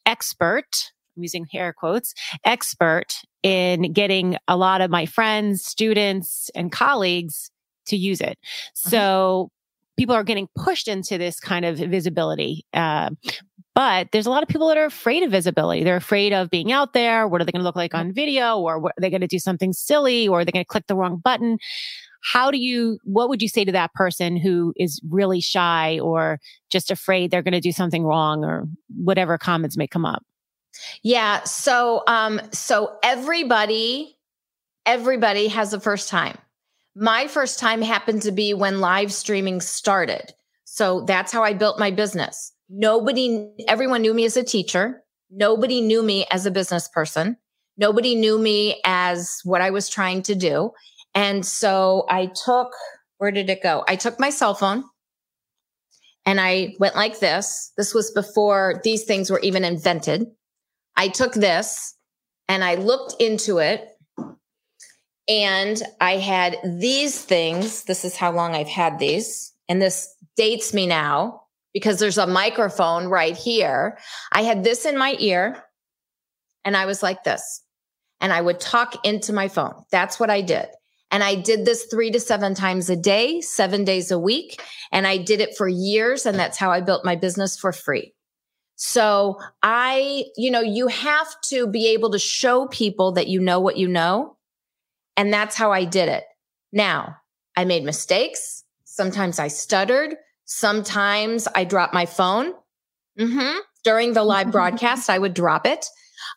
expert 0.05 0.91
I'm 1.15 1.23
using 1.23 1.45
air 1.53 1.73
quotes, 1.73 2.13
expert 2.45 3.13
in 3.43 3.93
getting 3.93 4.37
a 4.47 4.57
lot 4.57 4.81
of 4.81 4.89
my 4.89 5.05
friends, 5.05 5.63
students, 5.63 6.49
and 6.55 6.71
colleagues 6.71 7.51
to 7.87 7.97
use 7.97 8.21
it. 8.21 8.37
Uh-huh. 8.41 8.89
So 8.89 9.51
people 9.97 10.15
are 10.15 10.23
getting 10.23 10.47
pushed 10.55 10.87
into 10.87 11.17
this 11.17 11.39
kind 11.39 11.65
of 11.65 11.77
visibility. 11.77 12.65
Uh, 12.73 13.11
but 13.75 14.09
there's 14.11 14.25
a 14.25 14.29
lot 14.29 14.43
of 14.43 14.49
people 14.49 14.67
that 14.67 14.77
are 14.77 14.85
afraid 14.85 15.23
of 15.23 15.31
visibility. 15.31 15.83
They're 15.83 15.95
afraid 15.95 16.33
of 16.33 16.49
being 16.49 16.71
out 16.71 16.93
there. 16.93 17.27
What 17.27 17.41
are 17.41 17.45
they 17.45 17.51
going 17.51 17.61
to 17.61 17.65
look 17.65 17.75
like 17.75 17.93
on 17.93 18.13
video? 18.13 18.59
Or 18.59 18.79
what, 18.79 18.93
are 18.97 19.01
they 19.01 19.09
going 19.09 19.21
to 19.21 19.27
do 19.27 19.39
something 19.39 19.73
silly? 19.73 20.27
Or 20.27 20.39
are 20.39 20.45
they 20.45 20.51
going 20.51 20.63
to 20.63 20.67
click 20.67 20.87
the 20.87 20.95
wrong 20.95 21.17
button? 21.23 21.57
how 22.23 22.49
do 22.49 22.57
you, 22.57 22.99
what 23.03 23.27
would 23.27 23.41
you 23.41 23.49
say 23.49 23.65
to 23.65 23.71
that 23.73 23.93
person 23.93 24.37
who 24.37 24.73
is 24.77 25.01
really 25.09 25.41
shy 25.41 25.99
or 25.99 26.39
just 26.69 26.89
afraid 26.89 27.29
they're 27.29 27.41
going 27.41 27.51
to 27.53 27.59
do 27.59 27.73
something 27.73 28.05
wrong 28.05 28.45
or 28.45 28.65
whatever 28.95 29.37
comments 29.37 29.77
may 29.77 29.87
come 29.87 30.05
up? 30.05 30.23
Yeah. 31.03 31.43
So, 31.43 32.03
um, 32.07 32.41
so 32.51 32.97
everybody, 33.03 34.17
everybody 34.85 35.49
has 35.49 35.73
a 35.73 35.79
first 35.79 36.07
time. 36.07 36.37
My 36.95 37.27
first 37.27 37.59
time 37.59 37.81
happened 37.81 38.21
to 38.21 38.31
be 38.31 38.53
when 38.53 38.79
live 38.79 39.11
streaming 39.11 39.59
started. 39.59 40.33
So 40.63 41.01
that's 41.01 41.31
how 41.31 41.43
I 41.43 41.53
built 41.53 41.77
my 41.77 41.91
business. 41.91 42.52
Nobody, 42.69 43.49
everyone 43.67 44.01
knew 44.01 44.13
me 44.13 44.25
as 44.25 44.37
a 44.37 44.43
teacher. 44.43 45.03
Nobody 45.29 45.81
knew 45.81 46.03
me 46.03 46.25
as 46.31 46.45
a 46.45 46.51
business 46.51 46.87
person. 46.87 47.37
Nobody 47.77 48.15
knew 48.15 48.37
me 48.37 48.81
as 48.85 49.39
what 49.43 49.61
I 49.61 49.71
was 49.71 49.89
trying 49.89 50.21
to 50.23 50.35
do. 50.35 50.71
And 51.15 51.45
so 51.45 52.05
I 52.09 52.31
took, 52.45 52.71
where 53.17 53.31
did 53.31 53.49
it 53.49 53.63
go? 53.63 53.83
I 53.87 53.95
took 53.95 54.19
my 54.19 54.29
cell 54.29 54.53
phone 54.53 54.83
and 56.25 56.39
I 56.39 56.75
went 56.79 56.95
like 56.95 57.19
this. 57.19 57.71
This 57.77 57.93
was 57.93 58.11
before 58.11 58.81
these 58.83 59.03
things 59.03 59.29
were 59.29 59.39
even 59.39 59.63
invented. 59.63 60.27
I 60.95 61.07
took 61.07 61.33
this 61.33 61.95
and 62.47 62.63
I 62.63 62.75
looked 62.75 63.21
into 63.21 63.57
it 63.57 63.87
and 65.27 65.81
I 66.01 66.17
had 66.17 66.57
these 66.63 67.19
things. 67.21 67.83
This 67.85 68.05
is 68.05 68.15
how 68.15 68.31
long 68.31 68.53
I've 68.53 68.67
had 68.67 68.99
these. 68.99 69.53
And 69.69 69.81
this 69.81 70.13
dates 70.35 70.73
me 70.73 70.85
now 70.85 71.42
because 71.73 71.99
there's 71.99 72.17
a 72.17 72.27
microphone 72.27 73.07
right 73.07 73.35
here. 73.35 73.97
I 74.31 74.43
had 74.43 74.63
this 74.63 74.85
in 74.85 74.97
my 74.97 75.15
ear 75.19 75.63
and 76.63 76.77
I 76.77 76.85
was 76.85 77.03
like 77.03 77.23
this. 77.23 77.61
And 78.21 78.31
I 78.31 78.39
would 78.39 78.59
talk 78.59 79.05
into 79.05 79.33
my 79.33 79.47
phone. 79.47 79.83
That's 79.91 80.19
what 80.19 80.29
I 80.29 80.41
did. 80.41 80.67
And 81.11 81.23
I 81.23 81.35
did 81.35 81.65
this 81.65 81.85
three 81.91 82.09
to 82.11 82.19
seven 82.19 82.55
times 82.55 82.89
a 82.89 82.95
day, 82.95 83.41
seven 83.41 83.83
days 83.83 84.11
a 84.11 84.17
week. 84.17 84.61
And 84.91 85.05
I 85.05 85.17
did 85.17 85.41
it 85.41 85.57
for 85.57 85.67
years. 85.67 86.25
And 86.25 86.39
that's 86.39 86.57
how 86.57 86.71
I 86.71 86.81
built 86.81 87.05
my 87.05 87.15
business 87.15 87.57
for 87.57 87.71
free. 87.71 88.13
So 88.75 89.37
I, 89.61 90.25
you 90.37 90.49
know, 90.49 90.61
you 90.61 90.87
have 90.87 91.39
to 91.49 91.67
be 91.67 91.87
able 91.89 92.11
to 92.11 92.19
show 92.19 92.67
people 92.67 93.11
that 93.13 93.27
you 93.27 93.39
know 93.39 93.59
what 93.59 93.77
you 93.77 93.87
know. 93.87 94.37
And 95.15 95.31
that's 95.31 95.55
how 95.55 95.71
I 95.71 95.83
did 95.83 96.09
it. 96.09 96.23
Now, 96.71 97.17
I 97.55 97.65
made 97.65 97.83
mistakes. 97.83 98.63
Sometimes 98.83 99.37
I 99.37 99.49
stuttered. 99.49 100.15
Sometimes 100.45 101.47
I 101.55 101.63
drop 101.63 101.93
my 101.93 102.05
phone. 102.05 102.53
Mm-hmm. 103.19 103.59
During 103.83 104.13
the 104.13 104.23
live 104.23 104.51
broadcast, 104.51 105.09
I 105.09 105.19
would 105.19 105.33
drop 105.33 105.65
it. 105.65 105.85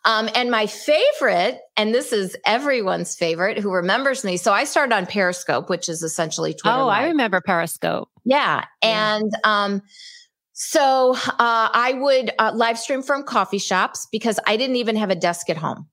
Um, 0.05 0.29
and 0.35 0.51
my 0.51 0.67
favorite, 0.67 1.59
and 1.75 1.93
this 1.93 2.13
is 2.13 2.35
everyone's 2.45 3.15
favorite 3.15 3.57
who 3.57 3.71
remembers 3.71 4.23
me. 4.23 4.37
So 4.37 4.53
I 4.53 4.63
started 4.63 4.93
on 4.93 5.05
Periscope, 5.05 5.69
which 5.69 5.89
is 5.89 6.03
essentially 6.03 6.53
Twitter. 6.53 6.77
Oh, 6.77 6.85
live. 6.87 7.03
I 7.03 7.07
remember 7.07 7.41
Periscope. 7.41 8.09
Yeah. 8.23 8.65
And, 8.81 9.31
um, 9.43 9.81
so 10.59 11.15
uh, 11.15 11.29
I 11.39 11.93
would 11.99 12.31
uh, 12.39 12.51
live 12.55 12.79
stream 12.79 13.03
from 13.03 13.23
coffee 13.23 13.59
shops 13.59 14.07
because 14.11 14.39
I 14.47 14.57
didn't 14.57 14.77
even 14.77 14.95
have 14.95 15.11
a 15.11 15.15
desk 15.15 15.51
at 15.51 15.57
home. 15.57 15.87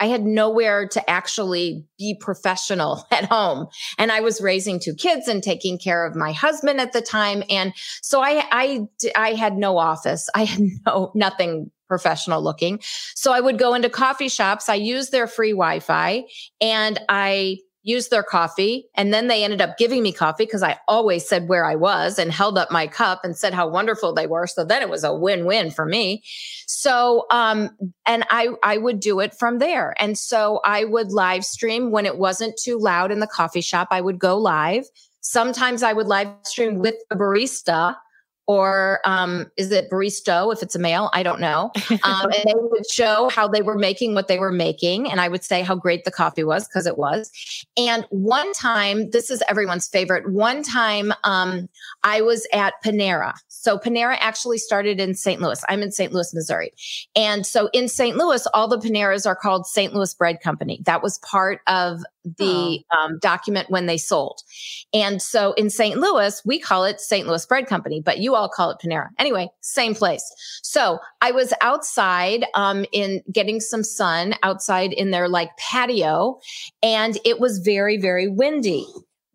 I 0.00 0.06
had 0.06 0.24
nowhere 0.24 0.86
to 0.88 1.10
actually 1.10 1.84
be 1.98 2.16
professional 2.18 3.06
at 3.10 3.24
home. 3.24 3.68
And 3.98 4.12
I 4.12 4.20
was 4.20 4.40
raising 4.40 4.80
two 4.80 4.94
kids 4.94 5.28
and 5.28 5.42
taking 5.42 5.78
care 5.78 6.06
of 6.06 6.14
my 6.14 6.32
husband 6.32 6.80
at 6.80 6.92
the 6.92 7.02
time. 7.02 7.42
And 7.50 7.72
so 8.02 8.22
I, 8.22 8.44
I, 8.50 8.86
I 9.16 9.34
had 9.34 9.56
no 9.56 9.78
office. 9.78 10.28
I 10.34 10.44
had 10.44 10.60
no, 10.86 11.12
nothing 11.14 11.70
professional 11.88 12.42
looking. 12.42 12.80
So 13.14 13.32
I 13.32 13.40
would 13.40 13.58
go 13.58 13.74
into 13.74 13.88
coffee 13.88 14.28
shops. 14.28 14.68
I 14.68 14.74
used 14.74 15.10
their 15.10 15.26
free 15.26 15.52
Wi 15.52 15.80
Fi 15.80 16.24
and 16.60 17.00
I 17.08 17.58
used 17.88 18.10
their 18.10 18.22
coffee. 18.22 18.86
And 18.94 19.14
then 19.14 19.28
they 19.28 19.42
ended 19.42 19.62
up 19.62 19.78
giving 19.78 20.02
me 20.02 20.12
coffee 20.12 20.44
because 20.44 20.62
I 20.62 20.78
always 20.86 21.26
said 21.26 21.48
where 21.48 21.64
I 21.64 21.74
was 21.74 22.18
and 22.18 22.30
held 22.30 22.58
up 22.58 22.70
my 22.70 22.86
cup 22.86 23.20
and 23.24 23.36
said 23.36 23.54
how 23.54 23.66
wonderful 23.66 24.12
they 24.12 24.26
were. 24.26 24.46
So 24.46 24.64
then 24.64 24.82
it 24.82 24.90
was 24.90 25.04
a 25.04 25.14
win 25.14 25.46
win 25.46 25.70
for 25.70 25.86
me. 25.86 26.22
So, 26.66 27.24
um, 27.30 27.70
and 28.04 28.24
I, 28.30 28.50
I 28.62 28.76
would 28.76 29.00
do 29.00 29.20
it 29.20 29.34
from 29.34 29.58
there. 29.58 29.94
And 29.98 30.18
so 30.18 30.60
I 30.64 30.84
would 30.84 31.12
live 31.12 31.44
stream 31.44 31.90
when 31.90 32.04
it 32.04 32.18
wasn't 32.18 32.58
too 32.62 32.78
loud 32.78 33.10
in 33.10 33.20
the 33.20 33.26
coffee 33.26 33.62
shop. 33.62 33.88
I 33.90 34.02
would 34.02 34.18
go 34.18 34.36
live. 34.36 34.84
Sometimes 35.22 35.82
I 35.82 35.94
would 35.94 36.06
live 36.06 36.28
stream 36.44 36.80
with 36.80 36.94
the 37.08 37.16
barista 37.16 37.96
or 38.48 39.00
um, 39.04 39.50
is 39.58 39.70
it 39.70 39.90
baristo 39.90 40.52
if 40.52 40.62
it's 40.62 40.74
a 40.74 40.78
male? 40.78 41.10
I 41.12 41.22
don't 41.22 41.40
know. 41.40 41.70
Um, 42.02 42.30
and 42.32 42.44
they 42.46 42.54
would 42.54 42.88
show 42.90 43.28
how 43.28 43.48
they 43.48 43.60
were 43.60 43.76
making 43.76 44.14
what 44.14 44.28
they 44.28 44.38
were 44.38 44.52
making, 44.52 45.10
and 45.10 45.20
I 45.20 45.28
would 45.28 45.44
say 45.44 45.62
how 45.62 45.74
great 45.74 46.04
the 46.04 46.10
coffee 46.10 46.44
was 46.44 46.66
because 46.66 46.86
it 46.86 46.96
was. 46.96 47.30
And 47.76 48.06
one 48.10 48.52
time, 48.54 49.10
this 49.10 49.30
is 49.30 49.42
everyone's 49.48 49.88
favorite. 49.88 50.30
One 50.32 50.62
time, 50.62 51.12
um, 51.24 51.68
I 52.04 52.22
was 52.22 52.46
at 52.52 52.74
Panera. 52.84 53.34
So 53.60 53.76
Panera 53.78 54.16
actually 54.20 54.58
started 54.58 55.00
in 55.00 55.14
St. 55.14 55.40
Louis. 55.40 55.62
I'm 55.68 55.82
in 55.82 55.90
St. 55.90 56.12
Louis, 56.12 56.32
Missouri, 56.32 56.72
and 57.16 57.44
so 57.44 57.68
in 57.72 57.88
St. 57.88 58.16
Louis, 58.16 58.46
all 58.54 58.68
the 58.68 58.78
Paneras 58.78 59.26
are 59.26 59.36
called 59.36 59.66
St. 59.66 59.92
Louis 59.92 60.14
Bread 60.14 60.40
Company. 60.40 60.80
That 60.84 61.02
was 61.02 61.18
part 61.18 61.60
of 61.66 62.02
the 62.36 62.84
oh. 62.92 62.96
um, 62.96 63.18
document 63.18 63.70
when 63.70 63.86
they 63.86 63.96
sold. 63.96 64.42
And 64.92 65.20
so 65.22 65.52
in 65.54 65.70
St. 65.70 65.98
Louis, 65.98 66.40
we 66.44 66.58
call 66.58 66.84
it 66.84 67.00
St. 67.00 67.26
Louis 67.26 67.44
Bread 67.46 67.66
Company, 67.66 68.00
but 68.00 68.18
you 68.18 68.34
all 68.34 68.48
call 68.48 68.70
it 68.70 68.78
Panera. 68.84 69.08
Anyway, 69.18 69.48
same 69.60 69.94
place. 69.94 70.24
So 70.62 70.98
I 71.20 71.30
was 71.30 71.52
outside 71.60 72.44
um, 72.54 72.84
in 72.92 73.22
getting 73.32 73.60
some 73.60 73.82
sun 73.82 74.34
outside 74.42 74.92
in 74.92 75.10
their 75.10 75.28
like 75.28 75.50
patio, 75.56 76.38
and 76.82 77.18
it 77.24 77.40
was 77.40 77.58
very, 77.58 77.98
very 77.98 78.28
windy. 78.28 78.86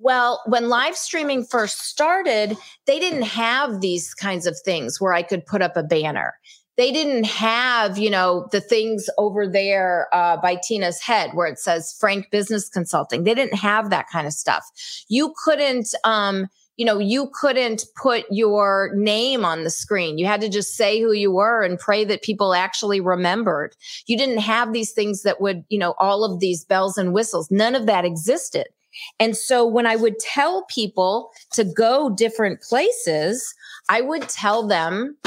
Well, 0.03 0.41
when 0.45 0.67
live 0.67 0.97
streaming 0.97 1.45
first 1.45 1.79
started, 1.85 2.57
they 2.85 2.99
didn't 2.99 3.23
have 3.23 3.79
these 3.79 4.13
kinds 4.13 4.45
of 4.45 4.59
things 4.59 4.99
where 4.99 5.13
I 5.13 5.23
could 5.23 5.45
put 5.45 5.61
up 5.61 5.77
a 5.77 5.83
banner 5.83 6.35
they 6.75 6.91
didn't 6.91 7.25
have, 7.25 7.97
you 7.97 8.09
know, 8.09 8.47
the 8.51 8.61
things 8.61 9.09
over 9.17 9.47
there 9.47 10.07
uh, 10.11 10.37
by 10.37 10.55
Tina's 10.55 10.99
head 10.99 11.31
where 11.33 11.47
it 11.47 11.59
says 11.59 11.95
Frank 11.99 12.31
Business 12.31 12.67
Consulting. 12.67 13.23
They 13.23 13.35
didn't 13.35 13.57
have 13.57 13.91
that 13.91 14.09
kind 14.09 14.25
of 14.25 14.33
stuff. 14.33 14.65
You 15.07 15.33
couldn't, 15.43 15.93
um, 16.03 16.47
you 16.75 16.85
know, 16.85 16.97
you 16.97 17.29
couldn't 17.31 17.85
put 17.95 18.25
your 18.31 18.91
name 18.95 19.45
on 19.45 19.63
the 19.63 19.69
screen. 19.69 20.17
You 20.17 20.25
had 20.25 20.41
to 20.41 20.49
just 20.49 20.75
say 20.75 20.99
who 20.99 21.11
you 21.11 21.31
were 21.31 21.61
and 21.61 21.77
pray 21.77 22.03
that 22.05 22.23
people 22.23 22.55
actually 22.55 22.99
remembered. 22.99 23.75
You 24.07 24.17
didn't 24.17 24.39
have 24.39 24.73
these 24.73 24.91
things 24.91 25.21
that 25.21 25.39
would, 25.39 25.65
you 25.69 25.77
know, 25.77 25.93
all 25.99 26.23
of 26.23 26.39
these 26.39 26.65
bells 26.65 26.97
and 26.97 27.13
whistles. 27.13 27.51
None 27.51 27.75
of 27.75 27.85
that 27.85 28.05
existed. 28.05 28.65
And 29.19 29.35
so 29.35 29.65
when 29.65 29.85
I 29.85 29.95
would 29.95 30.19
tell 30.19 30.65
people 30.65 31.31
to 31.53 31.63
go 31.63 32.09
different 32.09 32.61
places, 32.61 33.53
I 33.89 34.01
would 34.01 34.27
tell 34.29 34.67
them 34.67 35.17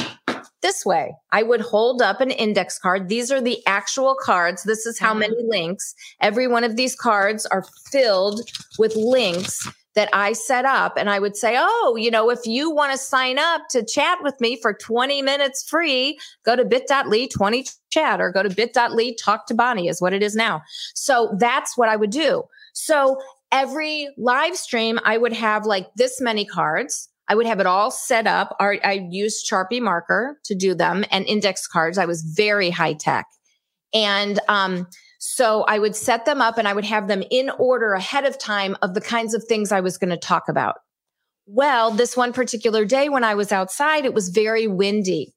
this 0.63 0.85
way. 0.85 1.15
I 1.31 1.43
would 1.43 1.61
hold 1.61 2.03
up 2.03 2.21
an 2.21 2.31
index 2.31 2.79
card. 2.79 3.09
These 3.09 3.31
are 3.31 3.41
the 3.41 3.65
actual 3.67 4.17
cards. 4.21 4.65
This 4.65 4.87
is 4.87 4.99
how 4.99 5.11
mm-hmm. 5.11 5.21
many 5.21 5.37
links. 5.45 5.95
Every 6.21 6.49
one 6.49 6.65
of 6.65 6.77
these 6.77 6.97
cards 6.97 7.47
are 7.47 7.65
filled 7.91 8.41
with 8.79 8.97
links 8.97 9.69
that 9.95 10.09
I 10.13 10.35
set 10.35 10.65
up. 10.65 10.97
And 10.97 11.09
I 11.09 11.19
would 11.19 11.37
say, 11.37 11.57
Oh, 11.59 11.97
you 11.99 12.11
know, 12.11 12.31
if 12.31 12.47
you 12.47 12.71
want 12.71 12.93
to 12.93 12.99
sign 12.99 13.39
up 13.39 13.63
to 13.71 13.85
chat 13.85 14.19
with 14.23 14.41
me 14.41 14.61
for 14.61 14.75
20 14.75 15.23
minutes 15.23 15.69
free, 15.69 16.19
go 16.45 16.55
to 16.55 16.65
bit.ly 16.65 17.29
20 17.33 17.67
chat 17.91 18.21
or 18.21 18.31
go 18.31 18.43
to 18.43 18.51
bit.ly 18.51 19.15
talk 19.19 19.47
to 19.47 19.55
Bonnie 19.55 19.89
is 19.89 20.01
what 20.01 20.13
it 20.13 20.23
is 20.23 20.37
now. 20.37 20.63
So 20.95 21.35
that's 21.39 21.79
what 21.79 21.89
I 21.89 21.97
would 21.97 22.11
do. 22.11 22.45
So 22.75 23.19
every 23.53 24.09
live 24.17 24.57
stream, 24.57 24.99
I 25.05 25.19
would 25.19 25.33
have 25.33 25.67
like 25.67 25.89
this 25.97 26.21
many 26.21 26.45
cards. 26.45 27.09
I 27.29 27.35
would 27.35 27.47
have 27.47 27.61
it 27.61 27.67
all 27.67 27.91
set 27.91 28.27
up. 28.27 28.57
I 28.61 29.09
used 29.11 29.51
Sharpie 29.51 29.83
marker 29.83 30.39
to 30.45 30.55
do 30.55 30.75
them 30.75 31.05
and 31.11 31.27
index 31.27 31.67
cards. 31.67 31.99
I 31.99 32.07
was 32.07 32.23
very 32.23 32.71
high 32.71 32.95
tech. 32.95 33.27
And, 33.93 34.39
um, 34.49 34.87
so 35.19 35.65
I 35.65 35.79
would 35.79 35.97
set 35.97 36.25
them 36.25 36.41
up 36.41 36.57
and 36.57 36.69
I 36.69 36.73
would 36.73 36.85
have 36.85 37.09
them 37.09 37.23
in 37.31 37.51
order 37.51 37.95
ahead 37.95 38.25
of 38.25 38.39
time 38.39 38.77
of 38.83 38.95
the 38.95 39.01
kinds 39.01 39.35
of 39.35 39.43
things 39.43 39.73
I 39.73 39.81
was 39.81 39.99
going 39.99 40.11
to 40.11 40.17
talk 40.17 40.49
about. 40.49 40.77
Well, 41.47 41.91
this 41.91 42.17
one 42.17 42.33
particular 42.33 42.85
day 42.85 43.09
when 43.09 43.25
I 43.25 43.35
was 43.35 43.51
outside, 43.51 44.05
it 44.05 44.15
was 44.15 44.29
very 44.29 44.67
windy 44.67 45.35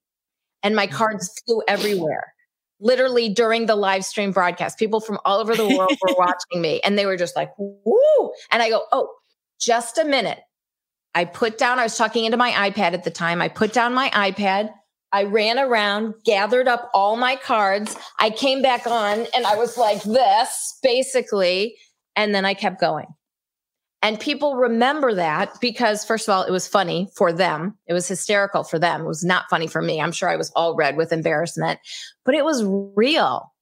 and 0.62 0.76
my 0.76 0.86
cards 0.86 1.32
flew 1.46 1.64
everywhere. 1.68 2.34
Literally 2.80 3.30
during 3.30 3.66
the 3.66 3.76
live 3.76 4.06
stream 4.06 4.32
broadcast, 4.32 4.80
people 4.80 5.00
from 5.00 5.20
all 5.26 5.40
over 5.40 5.56
the 5.56 5.68
world 5.68 5.92
were 6.02 6.16
watching 6.18 6.62
me 6.62 6.80
and 6.84 6.98
they 6.98 7.06
were 7.06 7.18
just 7.18 7.36
like, 7.36 7.52
woo. 7.58 8.32
And 8.52 8.62
I 8.62 8.70
go, 8.70 8.84
oh, 8.92 9.10
just 9.60 9.98
a 9.98 10.06
minute. 10.06 10.40
I 11.14 11.26
put 11.26 11.58
down, 11.58 11.80
I 11.80 11.84
was 11.84 11.98
talking 11.98 12.26
into 12.26 12.38
my 12.38 12.52
iPad 12.52 12.94
at 12.94 13.04
the 13.04 13.12
time. 13.12 13.42
I 13.42 13.50
put 13.50 13.74
down 13.74 13.94
my 13.94 14.10
iPad. 14.12 14.70
I 15.12 15.24
ran 15.24 15.58
around, 15.58 16.14
gathered 16.24 16.68
up 16.68 16.90
all 16.94 17.16
my 17.16 17.36
cards. 17.36 17.98
I 18.20 18.30
came 18.30 18.62
back 18.62 18.86
on 18.86 19.26
and 19.36 19.46
I 19.46 19.56
was 19.56 19.76
like 19.76 20.04
this, 20.04 20.78
basically. 20.84 21.76
And 22.16 22.34
then 22.34 22.46
I 22.46 22.54
kept 22.54 22.80
going. 22.80 23.08
And 24.02 24.20
people 24.20 24.56
remember 24.56 25.14
that 25.16 25.60
because, 25.60 26.06
first 26.06 26.28
of 26.28 26.34
all, 26.34 26.44
it 26.44 26.52
was 26.52 26.68
funny 26.68 27.10
for 27.16 27.34
them. 27.34 27.78
It 27.86 27.94
was 27.94 28.08
hysterical 28.08 28.64
for 28.64 28.80
them. 28.80 29.02
It 29.02 29.08
was 29.08 29.26
not 29.26 29.50
funny 29.50 29.68
for 29.68 29.82
me. 29.82 30.00
I'm 30.00 30.14
sure 30.14 30.30
I 30.30 30.38
was 30.38 30.52
all 30.56 30.76
red 30.76 30.96
with 30.96 31.12
embarrassment, 31.12 31.80
but 32.24 32.34
it 32.34 32.46
was 32.46 32.64
real. 32.96 33.54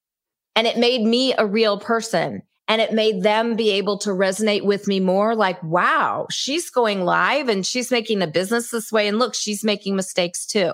And 0.55 0.67
it 0.67 0.77
made 0.77 1.01
me 1.01 1.33
a 1.37 1.45
real 1.45 1.79
person. 1.79 2.43
and 2.67 2.81
it 2.81 2.91
made 2.93 3.23
them 3.23 3.55
be 3.55 3.71
able 3.71 3.97
to 3.99 4.09
resonate 4.09 4.63
with 4.63 4.87
me 4.87 4.99
more 4.99 5.35
like, 5.35 5.61
wow, 5.63 6.27
she's 6.29 6.69
going 6.69 7.05
live 7.05 7.47
and 7.47 7.65
she's 7.65 7.91
making 7.91 8.21
a 8.21 8.27
business 8.27 8.71
this 8.71 8.91
way. 8.91 9.07
And 9.07 9.19
look, 9.19 9.33
she's 9.33 9.63
making 9.63 9.95
mistakes 9.95 10.45
too. 10.45 10.73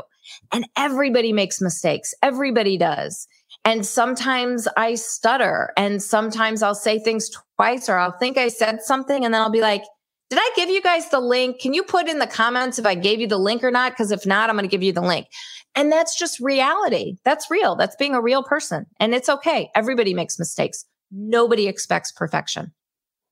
And 0.51 0.65
everybody 0.75 1.34
makes 1.34 1.62
mistakes. 1.62 2.13
Everybody 2.24 2.77
does. 2.77 3.27
And 3.65 3.86
sometimes 3.86 4.67
I 4.75 4.96
stutter 4.96 5.72
and 5.77 6.03
sometimes 6.03 6.62
I'll 6.62 6.75
say 6.75 7.00
things 7.00 7.29
twice 7.55 7.88
or 7.88 7.98
I'll 7.98 8.17
think 8.17 8.38
I 8.38 8.50
said 8.50 8.82
something 8.82 9.24
and 9.24 9.34
then 9.34 9.41
I'll 9.41 9.50
be 9.50 9.62
like, 9.62 9.84
did 10.29 10.39
I 10.41 10.51
give 10.55 10.70
you 10.70 10.82
guys 10.82 11.10
the 11.10 11.20
link? 11.20 11.60
Can 11.60 11.74
you 11.74 11.84
put 11.84 12.10
in 12.10 12.20
the 12.20 12.27
comments 12.27 12.79
if 12.79 12.86
I 12.86 12.96
gave 12.96 13.22
you 13.22 13.27
the 13.27 13.38
link 13.38 13.63
or 13.63 13.72
not? 13.72 13.91
Because 13.91 14.12
if 14.12 14.25
not, 14.25 14.50
I'm 14.50 14.55
going 14.55 14.67
to 14.67 14.72
give 14.72 14.84
you 14.84 14.91
the 14.91 15.01
link. 15.01 15.27
And 15.75 15.91
that's 15.91 16.17
just 16.17 16.39
reality. 16.39 17.17
That's 17.24 17.50
real. 17.50 17.75
That's 17.75 17.96
being 17.96 18.15
a 18.15 18.22
real 18.22 18.43
person. 18.43 18.86
And 19.00 19.13
it's 19.13 19.29
okay. 19.29 19.70
Everybody 19.75 20.13
makes 20.13 20.39
mistakes. 20.39 20.86
Nobody 21.12 21.67
expects 21.67 22.12
perfection. 22.12 22.74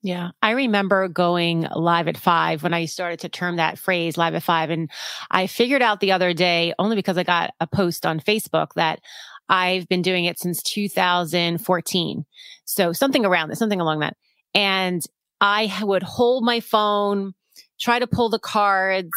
Yeah. 0.03 0.31
I 0.41 0.51
remember 0.51 1.07
going 1.07 1.67
live 1.75 2.07
at 2.07 2.17
five 2.17 2.63
when 2.63 2.73
I 2.73 2.85
started 2.85 3.19
to 3.19 3.29
term 3.29 3.57
that 3.57 3.77
phrase 3.77 4.17
live 4.17 4.33
at 4.33 4.41
five. 4.41 4.71
And 4.71 4.89
I 5.29 5.45
figured 5.45 5.83
out 5.83 5.99
the 5.99 6.11
other 6.11 6.33
day, 6.33 6.73
only 6.79 6.95
because 6.95 7.17
I 7.17 7.23
got 7.23 7.53
a 7.59 7.67
post 7.67 8.05
on 8.05 8.19
Facebook 8.19 8.73
that 8.75 8.99
I've 9.51 9.87
been 9.87 10.01
doing 10.01 10.25
it 10.25 10.39
since 10.39 10.63
2014. 10.63 12.25
So 12.65 12.93
something 12.93 13.25
around 13.25 13.49
this, 13.49 13.59
something 13.59 13.81
along 13.81 13.99
that. 13.99 14.17
And 14.55 15.03
I 15.39 15.71
would 15.83 16.03
hold 16.03 16.43
my 16.43 16.59
phone, 16.59 17.33
try 17.79 17.99
to 17.99 18.07
pull 18.07 18.29
the 18.29 18.39
cards, 18.39 19.11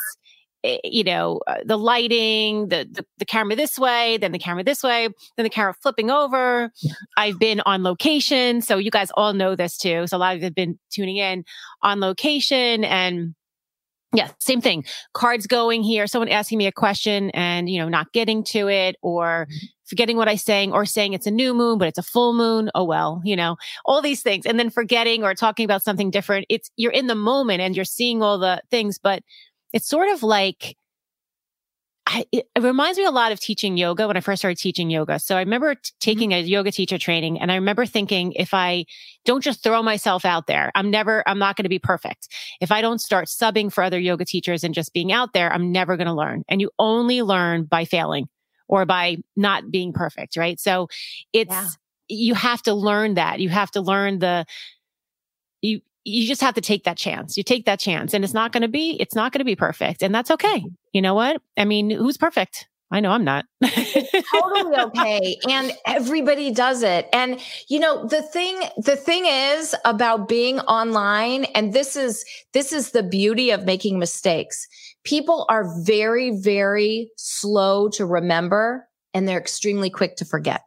Eh, 0.65 0.79
you 0.83 1.05
know, 1.05 1.41
uh, 1.47 1.57
the 1.65 1.77
lighting, 1.77 2.69
the, 2.69 2.89
the, 2.91 3.05
the 3.19 3.25
camera 3.27 3.55
this 3.55 3.79
way, 3.79 4.17
then 4.17 4.33
the 4.33 4.39
camera 4.39 4.65
this 4.65 4.83
way, 4.83 5.09
then 5.37 5.45
the 5.45 5.51
camera 5.51 5.75
flipping 5.75 6.11
over. 6.11 6.73
I've 7.19 7.39
been 7.39 7.61
on 7.67 7.83
location, 7.83 8.63
so 8.63 8.79
you 8.79 8.91
guys 8.91 9.11
all 9.15 9.35
know 9.35 9.55
this 9.55 9.77
too. 9.77 10.07
So 10.07 10.17
a 10.17 10.19
lot 10.19 10.35
of 10.35 10.41
you 10.41 10.45
have 10.47 10.55
been 10.55 10.79
tuning 10.91 11.19
in 11.19 11.45
on 11.83 12.01
location 12.01 12.83
and 12.83 13.35
yeah, 14.15 14.31
same 14.39 14.61
thing. 14.61 14.85
Cards 15.13 15.47
going 15.47 15.83
here, 15.83 16.07
someone 16.07 16.29
asking 16.29 16.59
me 16.59 16.67
a 16.67 16.73
question 16.73 17.31
and, 17.31 17.69
you 17.69 17.79
know, 17.79 17.89
not 17.89 18.13
getting 18.13 18.45
to 18.45 18.69
it 18.69 18.97
or 19.03 19.49
forgetting 19.87 20.17
what 20.17 20.29
I'm 20.29 20.37
saying 20.37 20.73
or 20.73 20.87
saying 20.87 21.13
it's 21.13 21.27
a 21.27 21.31
new 21.31 21.53
moon, 21.53 21.79
but 21.79 21.89
it's 21.89 21.99
a 21.99 22.03
full 22.03 22.33
moon. 22.33 22.71
Oh, 22.75 22.85
well, 22.85 23.21
you 23.25 23.37
know, 23.37 23.57
all 23.85 24.01
these 24.01 24.23
things. 24.23 24.47
And 24.47 24.59
then 24.59 24.71
forgetting 24.71 25.25
or 25.25 25.35
talking 25.35 25.65
about 25.65 25.83
something 25.83 26.11
different. 26.11 26.47
It's, 26.49 26.71
you're 26.77 26.93
in 26.93 27.09
the 27.09 27.15
moment 27.15 27.61
and 27.61 27.75
you're 27.75 27.85
seeing 27.85 28.23
all 28.23 28.39
the 28.39 28.63
things, 28.71 28.99
but 28.99 29.23
it's 29.73 29.89
sort 29.89 30.09
of 30.09 30.23
like 30.23 30.77
I, 32.07 32.27
it, 32.33 32.47
reminds 32.61 32.99
me 32.99 33.05
a 33.05 33.11
lot 33.11 33.33
of 33.33 33.41
teaching 33.41 33.79
yoga 33.79 34.07
when 34.07 34.17
I 34.17 34.21
first 34.21 34.41
started 34.41 34.59
teaching 34.59 34.91
yoga. 34.91 35.19
So 35.19 35.37
I 35.37 35.41
remember 35.41 35.75
t- 35.75 35.81
mm-hmm. 35.81 35.97
taking 36.01 36.33
a 36.33 36.41
yoga 36.43 36.71
teacher 36.71 36.99
training 36.99 37.41
and 37.41 37.51
I 37.51 37.55
remember 37.55 37.87
thinking 37.87 38.33
if 38.35 38.53
I 38.53 38.85
don't 39.25 39.43
just 39.43 39.63
throw 39.63 39.83
myself 39.83 40.25
out 40.25 40.47
there, 40.47 40.71
I'm 40.75 40.91
never, 40.91 41.27
I'm 41.27 41.39
not 41.39 41.57
going 41.57 41.65
to 41.65 41.71
be 41.71 41.79
perfect. 41.79 42.29
If 42.61 42.71
I 42.71 42.83
don't 42.83 43.01
start 43.01 43.29
subbing 43.29 43.73
for 43.73 43.83
other 43.83 43.99
yoga 43.99 44.27
teachers 44.27 44.65
and 44.65 44.75
just 44.75 44.93
being 44.93 45.13
out 45.13 45.33
there, 45.33 45.51
I'm 45.51 45.73
never 45.73 45.97
going 45.97 46.07
to 46.07 46.13
learn. 46.13 46.45
And 46.47 46.61
you 46.61 46.71
only 46.79 47.23
learn 47.23 47.65
by 47.65 47.87
failing 47.87 48.29
or 48.69 48.85
by 48.85 49.17
not 49.35 49.71
being 49.71 49.95
perfect. 49.95 50.37
Right. 50.37 50.61
So 50.61 50.89
it's, 51.33 51.51
yeah. 51.51 51.69
you 52.09 52.35
have 52.35 52.63
to 52.63 52.75
learn 52.75 53.15
that. 53.15 53.41
You 53.41 53.49
have 53.49 53.71
to 53.73 53.81
learn 53.81 54.19
the, 54.19 54.45
you, 55.63 55.81
you 56.05 56.27
just 56.27 56.41
have 56.43 56.55
to 56.55 56.61
take 56.61 56.85
that 56.85 56.97
chance. 56.97 57.37
You 57.37 57.43
take 57.43 57.65
that 57.67 57.81
chance 57.81 58.15
and 58.15 58.25
it's 58.25 58.35
not 58.35 58.53
going 58.53 58.63
to 58.63 58.69
be, 58.69 58.97
it's 59.01 59.15
not 59.15 59.33
going 59.33 59.41
to 59.41 59.45
be 59.45 59.57
perfect. 59.57 60.03
And 60.03 60.15
that's 60.15 60.31
okay. 60.31 60.65
You 60.93 61.03
know 61.03 61.15
what? 61.15 61.41
I 61.57 61.65
mean, 61.65 61.91
who's 61.91 62.17
perfect? 62.17 62.69
I 62.91 63.01
know 63.01 63.11
I'm 63.11 63.25
not. 63.25 63.47
totally 63.65 64.77
okay. 64.79 65.37
And 65.49 65.73
everybody 65.87 66.53
does 66.53 66.83
it. 66.83 67.09
And 67.13 67.41
you 67.69 67.81
know, 67.81 68.07
the 68.07 68.23
thing 68.23 68.61
the 68.77 68.95
thing 68.95 69.25
is 69.27 69.75
about 69.85 70.29
being 70.29 70.61
online 70.61 71.45
and 71.57 71.73
this 71.73 71.97
is 71.97 72.25
this 72.53 72.73
is 72.73 72.93
the 72.93 73.03
beauty 73.03 73.51
of 73.51 73.65
making 73.65 73.99
mistakes. 73.99 74.69
People 75.03 75.47
are 75.49 75.67
very 75.83 76.31
very 76.37 77.11
slow 77.17 77.89
to 77.91 78.07
remember 78.07 78.87
and 79.13 79.27
they're 79.27 79.41
extremely 79.41 79.91
quick 79.91 80.17
to 80.17 80.25
forget. 80.25 80.63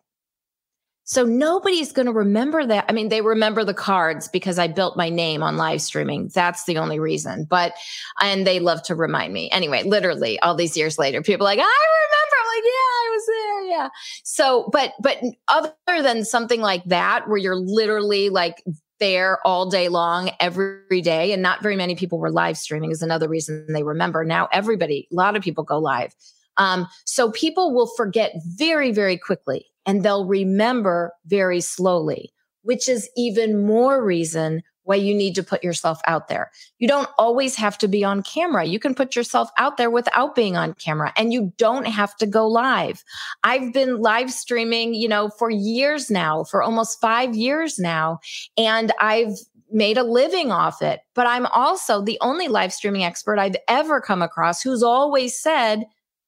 So 1.08 1.24
nobody's 1.24 1.94
going 1.94 2.08
to 2.08 2.12
remember 2.12 2.66
that. 2.66 2.84
I 2.90 2.92
mean, 2.92 3.08
they 3.08 3.22
remember 3.22 3.64
the 3.64 3.74
cards 3.74 4.28
because 4.28 4.60
I 4.60 4.68
built 4.68 4.98
my 4.98 5.08
name 5.08 5.42
on 5.42 5.56
live 5.56 5.82
streaming. 5.82 6.30
That's 6.34 6.66
the 6.66 6.78
only 6.78 7.00
reason. 7.00 7.48
But, 7.50 7.74
and 8.22 8.46
they 8.46 8.60
love 8.60 8.84
to 8.84 8.96
remind 8.96 9.32
me. 9.32 9.50
Anyway, 9.52 9.84
literally 9.84 10.38
all 10.42 10.54
these 10.54 10.76
years 10.76 11.00
later, 11.00 11.22
people 11.22 11.46
like, 11.46 11.60
I 11.60 11.62
remember. 11.62 12.36
I'm 12.40 12.56
like, 12.56 12.64
yeah, 12.66 12.92
I 12.92 13.10
was 13.14 13.26
there. 13.26 13.62
Yeah. 13.70 13.90
So, 14.26 14.70
but, 14.74 14.94
but 15.02 15.18
other 15.48 16.04
than 16.04 16.26
something 16.26 16.60
like 16.60 16.84
that, 16.84 17.30
where 17.30 17.38
you're 17.38 17.56
literally 17.56 18.28
like 18.28 18.62
there 19.00 19.40
all 19.48 19.70
day 19.70 19.88
long 19.88 20.32
every 20.42 21.02
day, 21.02 21.32
and 21.32 21.42
not 21.42 21.64
very 21.64 21.78
many 21.78 21.96
people 21.96 22.20
were 22.20 22.32
live 22.32 22.58
streaming 22.58 22.92
is 22.92 23.02
another 23.02 23.30
reason 23.30 23.66
they 23.70 23.84
remember. 23.84 24.26
Now 24.26 24.50
everybody, 24.52 25.08
a 25.10 25.16
lot 25.16 25.38
of 25.38 25.42
people 25.42 25.64
go 25.64 25.80
live. 25.80 26.14
Um, 26.58 26.86
so 27.06 27.32
people 27.32 27.74
will 27.74 27.88
forget 27.96 28.34
very, 28.58 28.92
very 28.92 29.18
quickly 29.18 29.68
and 29.88 30.04
they'll 30.04 30.26
remember 30.26 31.14
very 31.26 31.62
slowly, 31.62 32.34
which 32.62 32.88
is 32.88 33.10
even 33.18 33.66
more 33.66 34.04
reason 34.04 34.62
why 34.84 34.96
you 34.96 35.14
need 35.14 35.36
to 35.36 35.44
put 35.44 35.64
yourself 35.64 36.00
out 36.08 36.30
there. 36.30 36.50
You 36.80 36.88
don't 36.88 37.10
always 37.18 37.56
have 37.58 37.78
to 37.80 37.90
be 37.90 38.06
on 38.06 38.24
camera. 38.24 38.64
You 38.64 38.80
can 38.80 38.96
put 38.96 39.18
yourself 39.18 39.50
out 39.58 39.76
there 39.76 39.90
without 39.90 40.34
being 40.34 40.56
on 40.56 40.76
camera 40.76 41.12
and 41.18 41.34
you 41.34 41.52
don't 41.58 41.88
have 41.88 42.16
to 42.18 42.26
go 42.26 42.48
live. 42.48 43.04
I've 43.44 43.74
been 43.74 44.02
live 44.02 44.32
streaming, 44.32 44.94
you 44.94 45.10
know, 45.10 45.30
for 45.30 45.50
years 45.50 46.10
now, 46.10 46.46
for 46.46 46.64
almost 46.64 47.02
five 47.02 47.36
years 47.36 47.78
now, 47.78 48.20
and 48.58 48.94
I've 49.00 49.34
made 49.70 49.98
a 49.98 50.04
living 50.04 50.52
off 50.52 50.82
it. 50.82 51.02
But 51.14 51.28
I'm 51.28 51.48
also 51.48 52.02
the 52.02 52.18
only 52.22 52.48
live 52.48 52.72
streaming 52.72 53.04
expert 53.04 53.40
I've 53.40 53.58
ever 53.68 54.00
come 54.00 54.22
across 54.22 54.62
who's 54.62 54.84
always 54.84 55.38
said, 55.38 55.86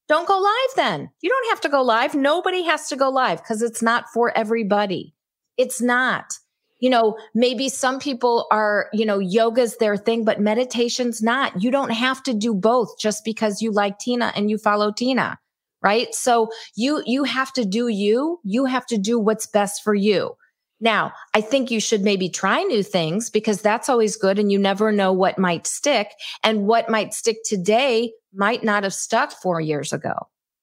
don't 0.10 0.28
go 0.28 0.38
live 0.38 0.76
then. 0.76 1.10
You 1.22 1.30
don't 1.30 1.50
have 1.50 1.62
to 1.62 1.70
go 1.70 1.84
live. 1.84 2.16
Nobody 2.16 2.64
has 2.64 2.90
to 2.90 2.96
go 2.96 3.10
live 3.10 3.38
because 3.38 3.62
it's 3.62 3.84
not 3.84 4.06
for 4.12 4.36
everybody. 4.36 5.14
It's 5.56 5.82
not. 5.82 6.34
You 6.80 6.90
know, 6.90 7.18
maybe 7.36 7.70
some 7.70 8.00
people 8.00 8.48
are, 8.52 8.90
you 8.92 9.06
know, 9.06 9.20
yoga's 9.20 9.78
their 9.78 9.98
thing, 9.98 10.26
but 10.26 10.42
meditation's 10.42 11.22
not. 11.22 11.62
You 11.62 11.70
don't 11.70 11.92
have 11.92 12.24
to 12.24 12.34
do 12.34 12.56
both 12.56 12.98
just 12.98 13.24
because 13.24 13.62
you 13.62 13.72
like 13.72 14.00
Tina 14.00 14.34
and 14.36 14.50
you 14.50 14.58
follow 14.58 14.92
Tina, 14.92 15.38
right? 15.84 16.14
So 16.16 16.50
you, 16.76 17.04
you 17.06 17.26
have 17.26 17.54
to 17.54 17.66
do 17.66 17.88
you. 17.90 18.40
You 18.44 18.66
have 18.66 18.88
to 18.88 18.98
do 18.98 19.20
what's 19.20 19.46
best 19.46 19.84
for 19.84 19.94
you. 19.94 20.36
Now, 20.80 21.12
I 21.36 21.42
think 21.42 21.70
you 21.70 21.82
should 21.82 22.02
maybe 22.02 22.30
try 22.30 22.64
new 22.64 22.82
things 22.82 23.30
because 23.30 23.62
that's 23.62 23.90
always 23.90 24.16
good 24.16 24.40
and 24.40 24.50
you 24.52 24.58
never 24.58 24.92
know 24.92 25.12
what 25.12 25.38
might 25.38 25.68
stick 25.68 26.08
and 26.42 26.66
what 26.66 26.90
might 26.90 27.14
stick 27.14 27.38
today 27.44 28.14
might 28.34 28.64
not 28.64 28.84
have 28.84 28.94
stuck 28.94 29.32
four 29.32 29.60
years 29.62 29.94
ago, 29.94 30.14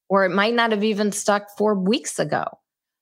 or 0.08 0.24
it 0.24 0.30
might 0.30 0.54
not 0.54 0.70
have 0.70 0.84
even 0.84 1.12
stuck 1.12 1.48
four 1.56 1.74
weeks 1.74 2.18
ago. 2.18 2.44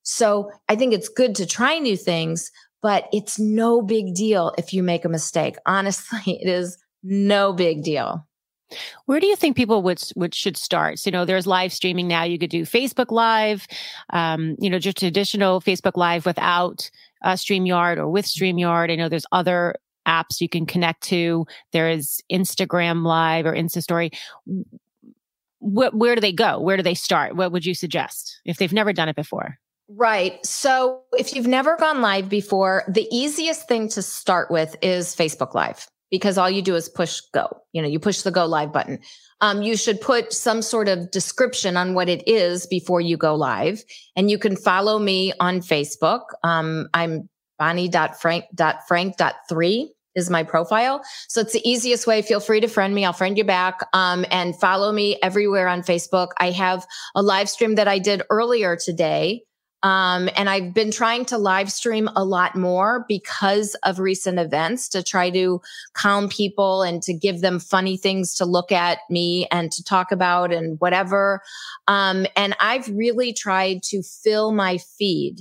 So 0.03 0.51
I 0.69 0.77
think 0.77 0.93
it's 0.93 1.09
good 1.09 1.35
to 1.37 1.47
try 1.47 1.79
new 1.79 1.97
things, 1.97 2.51
but 2.83 3.09
it's 3.13 3.39
no 3.39 3.83
big 3.83 4.15
deal 4.15 4.53
if 4.59 4.73
you 4.73 4.83
make 4.83 5.05
a 5.05 5.09
mistake. 5.09 5.57
Honestly, 5.67 6.39
it 6.41 6.49
is 6.49 6.79
no 7.03 7.53
big 7.53 7.83
deal. 7.83 8.27
Where 9.07 9.21
do 9.21 9.27
you 9.27 9.37
think 9.37 9.57
people 9.57 9.83
would 9.83 10.03
would 10.17 10.35
should 10.35 10.57
start? 10.57 10.99
So, 10.99 11.09
you 11.09 11.13
know, 11.13 11.25
there's 11.25 11.47
live 11.47 11.73
streaming 11.73 12.09
now. 12.09 12.25
You 12.25 12.39
could 12.39 12.51
do 12.51 12.63
Facebook 12.63 13.11
Live, 13.11 13.67
um, 14.11 14.57
you 14.59 14.71
know, 14.71 14.79
just 14.79 14.97
traditional 14.97 15.61
Facebook 15.61 15.97
Live 15.97 16.27
without 16.27 16.91
uh, 17.23 17.35
StreamYard 17.35 17.99
or 17.99 18.09
with 18.09 18.25
StreamYard. 18.25 18.91
I 18.91 18.97
know 18.97 19.09
there's 19.09 19.27
other 19.33 19.77
apps 20.07 20.41
you 20.41 20.49
can 20.49 20.67
connect 20.67 21.03
to. 21.05 21.47
There 21.73 21.91
is 21.91 22.21
Instagram 22.31 23.05
Live 23.05 23.47
or 23.47 23.55
Insta 23.55 23.83
Story. 23.83 24.11
Wh- 25.59 25.95
where 25.95 26.15
do 26.15 26.21
they 26.21 26.33
go? 26.33 26.61
Where 26.61 26.77
do 26.77 26.83
they 26.83 26.95
start? 26.95 27.37
What 27.37 27.53
would 27.53 27.65
you 27.65 27.75
suggest 27.75 28.41
if 28.45 28.59
they've 28.59 28.73
never 28.73 28.93
done 28.93 29.09
it 29.09 29.17
before? 29.17 29.59
Right. 29.89 30.45
So 30.45 31.03
if 31.13 31.35
you've 31.35 31.47
never 31.47 31.77
gone 31.77 32.01
live 32.01 32.29
before, 32.29 32.85
the 32.89 33.07
easiest 33.11 33.69
thing 33.69 33.89
to 33.91 34.03
start 34.03 34.51
with 34.51 34.77
is 34.81 35.15
Facebook 35.15 35.55
Live 35.55 35.87
because 36.11 36.39
all 36.39 36.49
you 36.49 36.63
do 36.63 36.75
is 36.75 36.89
push 36.89 37.21
go. 37.33 37.49
You 37.73 37.83
know, 37.83 37.89
you 37.89 37.99
push 37.99 38.23
the 38.23 38.31
go 38.31 38.47
live 38.47 38.73
button. 38.73 39.01
Um, 39.41 39.63
you 39.63 39.77
should 39.77 40.01
put 40.01 40.33
some 40.33 40.63
sort 40.63 40.89
of 40.89 41.11
description 41.11 41.77
on 41.77 41.95
what 41.95 42.09
it 42.09 42.27
is 42.27 42.67
before 42.67 43.01
you 43.01 43.17
go 43.17 43.35
live. 43.35 43.83
And 44.17 44.31
you 44.31 44.39
can 44.39 44.57
follow 44.57 44.99
me 44.99 45.33
on 45.41 45.61
Facebook. 45.61 46.23
Um, 46.43 46.89
I'm 46.95 47.29
bonnie.frank.frank.3 47.59 49.89
is 50.15 50.31
my 50.31 50.43
profile. 50.43 51.03
So 51.29 51.41
it's 51.41 51.53
the 51.53 51.69
easiest 51.69 52.07
way. 52.07 52.23
Feel 52.23 52.41
free 52.41 52.61
to 52.61 52.69
friend 52.69 52.95
me. 52.95 53.05
I'll 53.05 53.13
friend 53.13 53.37
you 53.37 53.45
back 53.45 53.81
um, 53.93 54.25
and 54.31 54.59
follow 54.59 54.93
me 54.93 55.19
everywhere 55.23 55.69
on 55.69 55.83
Facebook. 55.83 56.29
I 56.39 56.51
have 56.53 56.87
a 57.15 57.23
live 57.23 57.49
stream 57.49 57.75
that 57.77 57.89
I 57.89 57.99
did 57.99 58.23
earlier 58.31 58.77
today. 58.77 59.43
Um, 59.83 60.31
and 60.35 60.49
I've 60.49 60.73
been 60.73 60.91
trying 60.91 61.27
to 61.27 61.37
live 61.37 61.71
stream 61.71 62.09
a 62.17 62.25
lot 62.25 62.57
more 62.57 63.05
because 63.07 63.75
of 63.83 63.99
recent 63.99 64.39
events 64.39 64.89
to 64.91 65.03
try 65.03 65.29
to 65.29 65.61
calm 65.93 66.31
people 66.31 66.81
and 66.81 67.03
to 67.03 67.13
give 67.13 67.43
them 67.43 67.61
funny 67.61 67.99
things 67.99 68.35
to 68.37 68.47
look 68.47 68.73
at 68.73 69.01
me 69.11 69.47
and 69.51 69.71
to 69.73 69.85
talk 69.85 70.11
about 70.11 70.55
and 70.55 70.81
whatever. 70.81 71.43
Um, 71.87 72.27
and 72.35 72.57
I've 72.61 72.89
really 72.89 73.35
tried 73.35 73.83
to 73.85 74.03
fill 74.03 74.53
my 74.53 74.79
feed 74.79 75.41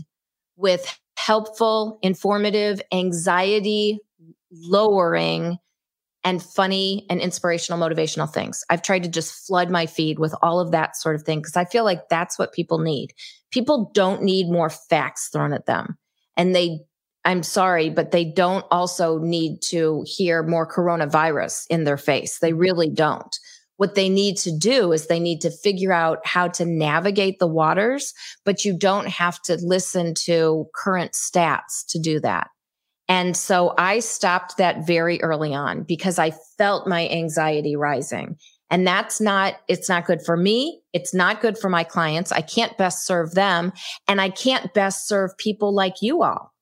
with 0.57 0.99
helpful, 1.17 1.99
informative, 2.01 2.81
anxiety 2.91 3.99
lowering 4.51 5.57
and 6.23 6.41
funny 6.41 7.05
and 7.09 7.19
inspirational 7.19 7.79
motivational 7.79 8.31
things. 8.31 8.63
I've 8.69 8.81
tried 8.81 9.03
to 9.03 9.09
just 9.09 9.45
flood 9.45 9.69
my 9.69 9.85
feed 9.85 10.19
with 10.19 10.33
all 10.41 10.59
of 10.59 10.71
that 10.71 10.95
sort 10.95 11.15
of 11.15 11.23
thing 11.23 11.39
because 11.39 11.57
I 11.57 11.65
feel 11.65 11.83
like 11.83 12.07
that's 12.09 12.39
what 12.39 12.53
people 12.53 12.79
need. 12.79 13.13
People 13.51 13.91
don't 13.93 14.23
need 14.23 14.49
more 14.49 14.69
facts 14.69 15.29
thrown 15.29 15.53
at 15.53 15.65
them. 15.65 15.97
And 16.37 16.55
they 16.55 16.79
I'm 17.25 17.43
sorry, 17.43 17.89
but 17.89 18.11
they 18.11 18.25
don't 18.25 18.65
also 18.69 19.17
need 19.17 19.61
to 19.69 20.03
hear 20.05 20.43
more 20.43 20.69
coronavirus 20.69 21.65
in 21.69 21.85
their 21.85 21.97
face. 21.97 22.39
They 22.39 22.51
really 22.51 22.89
don't. 22.89 23.33
What 23.77 23.95
they 23.95 24.09
need 24.09 24.37
to 24.37 24.55
do 24.55 24.91
is 24.91 25.07
they 25.07 25.19
need 25.19 25.41
to 25.41 25.51
figure 25.51 25.91
out 25.91 26.25
how 26.25 26.47
to 26.49 26.65
navigate 26.65 27.39
the 27.39 27.47
waters, 27.47 28.13
but 28.45 28.63
you 28.63 28.77
don't 28.77 29.07
have 29.07 29.41
to 29.43 29.57
listen 29.61 30.13
to 30.25 30.67
current 30.75 31.13
stats 31.13 31.85
to 31.89 31.99
do 31.99 32.19
that. 32.19 32.49
And 33.09 33.35
so 33.35 33.73
I 33.77 33.99
stopped 33.99 34.57
that 34.57 34.87
very 34.87 35.21
early 35.21 35.53
on 35.53 35.83
because 35.83 36.19
I 36.19 36.33
felt 36.57 36.87
my 36.87 37.07
anxiety 37.09 37.75
rising. 37.75 38.37
And 38.69 38.87
that's 38.87 39.19
not, 39.19 39.55
it's 39.67 39.89
not 39.89 40.05
good 40.05 40.23
for 40.25 40.37
me. 40.37 40.81
It's 40.93 41.13
not 41.13 41.41
good 41.41 41.57
for 41.57 41.69
my 41.69 41.83
clients. 41.83 42.31
I 42.31 42.41
can't 42.41 42.77
best 42.77 43.05
serve 43.05 43.35
them 43.35 43.73
and 44.07 44.21
I 44.21 44.29
can't 44.29 44.73
best 44.73 45.07
serve 45.07 45.37
people 45.37 45.75
like 45.75 46.01
you 46.01 46.23
all. 46.23 46.53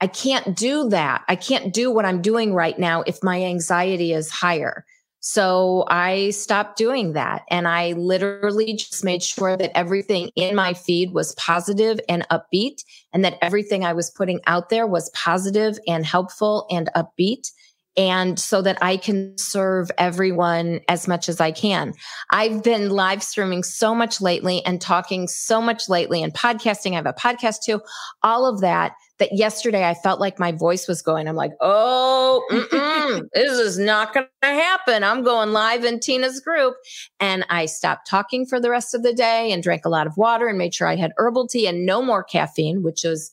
I 0.00 0.06
can't 0.06 0.56
do 0.56 0.88
that. 0.88 1.24
I 1.28 1.36
can't 1.36 1.72
do 1.74 1.92
what 1.92 2.06
I'm 2.06 2.22
doing 2.22 2.54
right 2.54 2.78
now 2.78 3.02
if 3.02 3.22
my 3.22 3.42
anxiety 3.44 4.12
is 4.12 4.30
higher. 4.30 4.84
So 5.20 5.84
I 5.88 6.30
stopped 6.30 6.78
doing 6.78 7.12
that 7.12 7.42
and 7.50 7.68
I 7.68 7.92
literally 7.92 8.74
just 8.74 9.04
made 9.04 9.22
sure 9.22 9.54
that 9.54 9.76
everything 9.76 10.30
in 10.34 10.56
my 10.56 10.72
feed 10.72 11.12
was 11.12 11.34
positive 11.34 12.00
and 12.08 12.26
upbeat 12.30 12.82
and 13.12 13.22
that 13.24 13.36
everything 13.42 13.84
I 13.84 13.92
was 13.92 14.10
putting 14.10 14.40
out 14.46 14.70
there 14.70 14.86
was 14.86 15.10
positive 15.10 15.78
and 15.86 16.06
helpful 16.06 16.66
and 16.70 16.88
upbeat. 16.96 17.50
And 17.96 18.38
so 18.38 18.62
that 18.62 18.78
I 18.80 18.96
can 18.96 19.36
serve 19.36 19.90
everyone 19.98 20.80
as 20.88 21.06
much 21.06 21.28
as 21.28 21.40
I 21.40 21.50
can. 21.50 21.92
I've 22.30 22.62
been 22.62 22.88
live 22.88 23.22
streaming 23.22 23.62
so 23.62 23.94
much 23.94 24.20
lately 24.22 24.64
and 24.64 24.80
talking 24.80 25.28
so 25.28 25.60
much 25.60 25.88
lately 25.88 26.22
and 26.22 26.32
podcasting. 26.32 26.92
I 26.92 26.96
have 26.96 27.06
a 27.06 27.12
podcast 27.12 27.62
too, 27.64 27.82
all 28.22 28.46
of 28.46 28.60
that 28.60 28.92
that 29.18 29.36
yesterday 29.36 29.86
I 29.86 29.94
felt 29.94 30.18
like 30.18 30.40
my 30.40 30.50
voice 30.50 30.88
was 30.88 31.02
going. 31.02 31.28
I'm 31.28 31.36
like, 31.36 31.52
oh, 31.60 32.42
this 33.32 33.52
is 33.52 33.78
not 33.78 34.14
going 34.14 34.26
to 34.42 34.48
happen. 34.48 35.04
I'm 35.04 35.22
going 35.22 35.52
live 35.52 35.84
in 35.84 36.00
Tina's 36.00 36.40
group. 36.40 36.74
And 37.18 37.44
I 37.50 37.66
stopped 37.66 38.08
talking 38.08 38.46
for 38.46 38.60
the 38.60 38.70
rest 38.70 38.94
of 38.94 39.02
the 39.02 39.12
day 39.12 39.52
and 39.52 39.62
drank 39.62 39.84
a 39.84 39.90
lot 39.90 40.06
of 40.06 40.16
water 40.16 40.48
and 40.48 40.58
made 40.58 40.74
sure 40.74 40.88
I 40.88 40.96
had 40.96 41.12
herbal 41.16 41.48
tea 41.48 41.66
and 41.66 41.86
no 41.86 42.02
more 42.02 42.24
caffeine, 42.24 42.82
which 42.82 43.04
is 43.04 43.32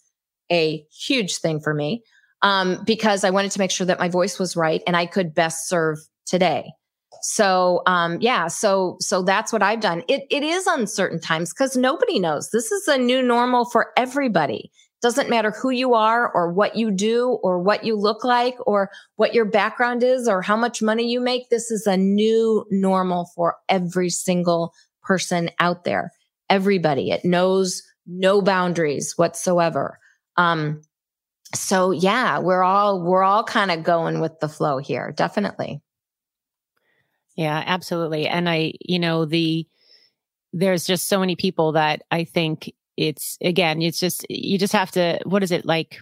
a 0.51 0.85
huge 0.91 1.37
thing 1.37 1.59
for 1.59 1.73
me 1.73 2.03
um, 2.41 2.83
because 2.85 3.23
I 3.23 3.29
wanted 3.29 3.51
to 3.51 3.59
make 3.59 3.71
sure 3.71 3.87
that 3.87 3.99
my 3.99 4.09
voice 4.09 4.39
was 4.39 4.55
right 4.55 4.81
and 4.87 4.95
I 4.95 5.05
could 5.05 5.33
best 5.33 5.67
serve 5.67 5.97
today. 6.25 6.71
So 7.21 7.81
um, 7.87 8.19
yeah, 8.21 8.47
so 8.47 8.97
so 8.99 9.23
that's 9.23 9.51
what 9.51 9.63
I've 9.63 9.79
done. 9.79 10.03
It 10.07 10.23
it 10.29 10.43
is 10.43 10.67
uncertain 10.67 11.19
times 11.19 11.51
because 11.51 11.75
nobody 11.75 12.19
knows. 12.19 12.51
This 12.51 12.71
is 12.71 12.87
a 12.87 12.97
new 12.97 13.21
normal 13.21 13.65
for 13.65 13.87
everybody. 13.97 14.71
Doesn't 15.01 15.29
matter 15.29 15.51
who 15.51 15.69
you 15.69 15.93
are 15.93 16.31
or 16.31 16.51
what 16.51 16.75
you 16.75 16.89
do 16.89 17.37
or 17.43 17.61
what 17.61 17.83
you 17.83 17.95
look 17.95 18.23
like 18.23 18.55
or 18.65 18.89
what 19.15 19.33
your 19.33 19.45
background 19.45 20.03
is 20.03 20.27
or 20.27 20.41
how 20.41 20.55
much 20.55 20.81
money 20.81 21.09
you 21.09 21.19
make. 21.19 21.49
This 21.49 21.69
is 21.69 21.85
a 21.85 21.97
new 21.97 22.65
normal 22.71 23.29
for 23.35 23.57
every 23.69 24.09
single 24.09 24.73
person 25.03 25.51
out 25.59 25.83
there. 25.83 26.11
Everybody. 26.49 27.11
It 27.11 27.23
knows 27.23 27.83
no 28.07 28.41
boundaries 28.41 29.13
whatsoever. 29.17 29.99
Um, 30.35 30.81
so 31.53 31.91
yeah, 31.91 32.39
we're 32.39 32.63
all 32.63 33.03
we're 33.03 33.23
all 33.23 33.43
kind 33.43 33.71
of 33.71 33.83
going 33.83 34.19
with 34.19 34.39
the 34.39 34.49
flow 34.49 34.79
here. 34.79 35.13
Definitely. 35.15 35.81
Yeah, 37.35 37.61
absolutely. 37.65 38.27
And 38.27 38.49
I, 38.49 38.73
you 38.81 38.99
know, 38.99 39.25
the 39.25 39.67
there's 40.53 40.85
just 40.85 41.07
so 41.07 41.19
many 41.19 41.35
people 41.35 41.73
that 41.73 42.01
I 42.09 42.23
think 42.23 42.73
it's 42.97 43.37
again, 43.41 43.81
it's 43.81 43.99
just 43.99 44.25
you 44.29 44.57
just 44.57 44.73
have 44.73 44.91
to. 44.91 45.19
What 45.25 45.43
is 45.43 45.51
it 45.51 45.65
like? 45.65 46.01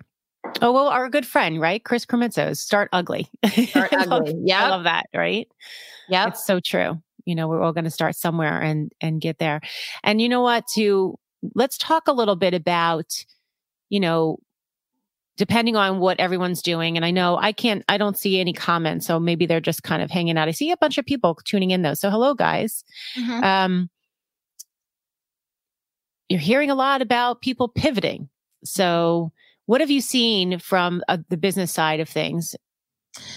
Oh 0.62 0.72
well, 0.72 0.88
our 0.88 1.10
good 1.10 1.26
friend, 1.26 1.60
right, 1.60 1.84
Chris 1.84 2.06
Krimitsos, 2.06 2.58
start 2.58 2.90
ugly. 2.94 3.30
Start 3.68 3.94
ugly. 3.94 4.36
Yeah, 4.44 4.66
I 4.66 4.70
love 4.70 4.84
that. 4.86 5.08
Right. 5.14 5.48
Yeah, 6.08 6.28
it's 6.28 6.46
so 6.46 6.60
true. 6.60 7.02
You 7.26 7.36
know, 7.36 7.48
we're 7.48 7.62
all 7.62 7.74
going 7.74 7.86
to 7.86 7.92
start 7.92 8.16
somewhere 8.16 8.62
and 8.62 8.92
and 9.02 9.20
get 9.20 9.40
there. 9.40 9.62
And 10.04 10.22
you 10.22 10.30
know 10.30 10.42
what? 10.42 10.66
To 10.76 11.20
let's 11.54 11.78
talk 11.78 12.08
a 12.08 12.14
little 12.14 12.36
bit 12.36 12.54
about, 12.54 13.26
you 13.90 14.00
know, 14.00 14.40
depending 15.38 15.76
on 15.76 16.00
what 16.00 16.20
everyone's 16.20 16.62
doing. 16.62 16.96
And 16.96 17.06
I 17.06 17.12
know 17.12 17.38
I 17.38 17.52
can't, 17.52 17.84
I 17.90 17.98
don't 17.98 18.18
see 18.18 18.40
any 18.40 18.54
comments. 18.54 19.06
So 19.06 19.20
maybe 19.20 19.46
they're 19.46 19.60
just 19.60 19.84
kind 19.84 20.02
of 20.02 20.10
hanging 20.10 20.38
out. 20.38 20.48
I 20.48 20.52
see 20.52 20.72
a 20.72 20.78
bunch 20.78 20.98
of 20.98 21.06
people 21.06 21.38
tuning 21.44 21.72
in 21.72 21.82
though. 21.82 21.94
So 21.94 22.10
hello 22.10 22.34
guys. 22.34 22.84
Mm-hmm. 23.18 23.44
Um, 23.44 23.90
you're 26.30 26.40
hearing 26.40 26.70
a 26.70 26.76
lot 26.76 27.02
about 27.02 27.42
people 27.42 27.68
pivoting. 27.68 28.30
So, 28.64 29.32
what 29.68 29.82
have 29.82 29.90
you 29.90 30.02
seen 30.02 30.60
from 30.60 31.04
uh, 31.08 31.18
the 31.30 31.38
business 31.38 31.72
side 31.72 32.00
of 32.00 32.10
things? 32.10 32.56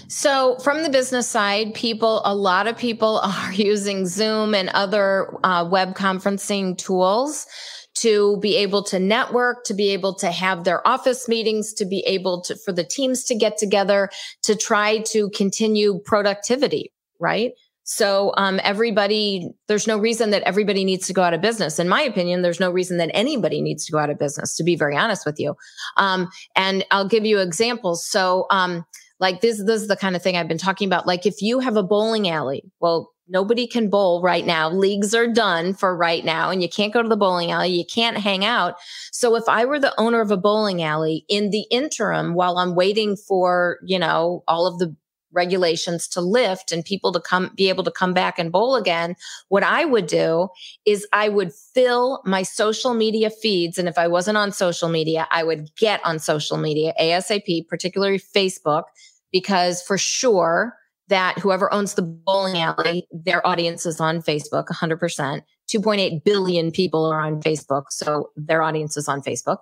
So, 0.08 0.56
from 0.58 0.82
the 0.82 0.90
business 0.90 1.28
side, 1.28 1.74
people, 1.74 2.22
a 2.24 2.34
lot 2.34 2.66
of 2.66 2.76
people 2.76 3.18
are 3.24 3.52
using 3.52 4.06
Zoom 4.06 4.54
and 4.54 4.68
other 4.70 5.34
uh, 5.44 5.68
web 5.70 5.94
conferencing 5.94 6.76
tools 6.76 7.46
to 7.94 8.38
be 8.38 8.56
able 8.56 8.82
to 8.84 8.98
network, 8.98 9.64
to 9.64 9.74
be 9.74 9.90
able 9.90 10.14
to 10.14 10.30
have 10.30 10.64
their 10.64 10.86
office 10.86 11.28
meetings, 11.28 11.72
to 11.74 11.84
be 11.84 12.00
able 12.06 12.40
to, 12.42 12.54
for 12.56 12.72
the 12.72 12.84
teams 12.84 13.24
to 13.24 13.34
get 13.34 13.58
together, 13.58 14.08
to 14.42 14.54
try 14.54 14.98
to 14.98 15.28
continue 15.30 16.00
productivity, 16.04 16.92
right? 17.18 17.52
So 17.90 18.34
um, 18.36 18.60
everybody, 18.64 19.48
there's 19.66 19.86
no 19.86 19.96
reason 19.96 20.28
that 20.32 20.42
everybody 20.42 20.84
needs 20.84 21.06
to 21.06 21.14
go 21.14 21.22
out 21.22 21.32
of 21.32 21.40
business. 21.40 21.78
In 21.78 21.88
my 21.88 22.02
opinion, 22.02 22.42
there's 22.42 22.60
no 22.60 22.70
reason 22.70 22.98
that 22.98 23.10
anybody 23.14 23.62
needs 23.62 23.86
to 23.86 23.92
go 23.92 23.98
out 23.98 24.10
of 24.10 24.18
business. 24.18 24.54
To 24.56 24.62
be 24.62 24.76
very 24.76 24.94
honest 24.94 25.24
with 25.24 25.40
you, 25.40 25.56
um, 25.96 26.28
and 26.54 26.84
I'll 26.90 27.08
give 27.08 27.24
you 27.24 27.38
examples. 27.38 28.06
So, 28.06 28.44
um, 28.50 28.84
like 29.20 29.40
this, 29.40 29.64
this 29.64 29.80
is 29.80 29.88
the 29.88 29.96
kind 29.96 30.16
of 30.16 30.22
thing 30.22 30.36
I've 30.36 30.48
been 30.48 30.58
talking 30.58 30.86
about. 30.86 31.06
Like 31.06 31.24
if 31.24 31.40
you 31.40 31.60
have 31.60 31.78
a 31.78 31.82
bowling 31.82 32.28
alley, 32.28 32.62
well, 32.78 33.10
nobody 33.26 33.66
can 33.66 33.88
bowl 33.88 34.20
right 34.20 34.44
now. 34.44 34.68
Leagues 34.68 35.14
are 35.14 35.26
done 35.26 35.72
for 35.72 35.96
right 35.96 36.26
now, 36.26 36.50
and 36.50 36.60
you 36.60 36.68
can't 36.68 36.92
go 36.92 37.02
to 37.02 37.08
the 37.08 37.16
bowling 37.16 37.50
alley. 37.50 37.70
You 37.70 37.86
can't 37.86 38.18
hang 38.18 38.44
out. 38.44 38.74
So 39.12 39.34
if 39.34 39.44
I 39.48 39.64
were 39.64 39.80
the 39.80 39.98
owner 39.98 40.20
of 40.20 40.30
a 40.30 40.36
bowling 40.36 40.82
alley 40.82 41.24
in 41.26 41.48
the 41.48 41.64
interim, 41.70 42.34
while 42.34 42.58
I'm 42.58 42.74
waiting 42.74 43.16
for 43.16 43.78
you 43.82 43.98
know 43.98 44.44
all 44.46 44.66
of 44.66 44.78
the 44.78 44.94
regulations 45.32 46.08
to 46.08 46.20
lift 46.20 46.72
and 46.72 46.84
people 46.84 47.12
to 47.12 47.20
come 47.20 47.50
be 47.56 47.68
able 47.68 47.84
to 47.84 47.90
come 47.90 48.14
back 48.14 48.38
and 48.38 48.50
bowl 48.52 48.76
again 48.76 49.14
what 49.48 49.62
i 49.62 49.84
would 49.84 50.06
do 50.06 50.48
is 50.86 51.06
i 51.12 51.28
would 51.28 51.52
fill 51.52 52.22
my 52.24 52.42
social 52.42 52.94
media 52.94 53.30
feeds 53.30 53.78
and 53.78 53.88
if 53.88 53.98
i 53.98 54.06
wasn't 54.06 54.36
on 54.36 54.50
social 54.50 54.88
media 54.88 55.26
i 55.30 55.42
would 55.42 55.68
get 55.76 56.04
on 56.04 56.18
social 56.18 56.56
media 56.56 56.92
asap 57.00 57.66
particularly 57.68 58.18
facebook 58.18 58.84
because 59.32 59.82
for 59.82 59.98
sure 59.98 60.74
that 61.08 61.38
whoever 61.38 61.72
owns 61.72 61.94
the 61.94 62.02
bowling 62.02 62.58
alley 62.58 63.06
their 63.12 63.46
audience 63.46 63.84
is 63.86 64.00
on 64.00 64.22
facebook 64.22 64.66
100% 64.68 65.42
2.8 65.68 66.24
billion 66.24 66.70
people 66.70 67.04
are 67.06 67.20
on 67.20 67.40
Facebook. 67.40 67.84
So 67.90 68.30
their 68.36 68.62
audience 68.62 68.96
is 68.96 69.08
on 69.08 69.22
Facebook. 69.22 69.58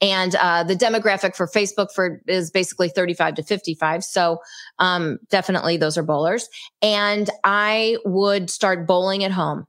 And 0.00 0.34
uh, 0.36 0.64
the 0.64 0.74
demographic 0.74 1.36
for 1.36 1.46
Facebook 1.46 1.92
for 1.92 2.22
is 2.26 2.50
basically 2.50 2.88
35 2.88 3.34
to 3.36 3.42
55. 3.42 4.04
So 4.04 4.38
um, 4.78 5.18
definitely 5.30 5.76
those 5.76 5.98
are 5.98 6.02
bowlers. 6.02 6.48
And 6.80 7.28
I 7.44 7.98
would 8.04 8.50
start 8.50 8.86
bowling 8.86 9.24
at 9.24 9.32
home. 9.32 9.66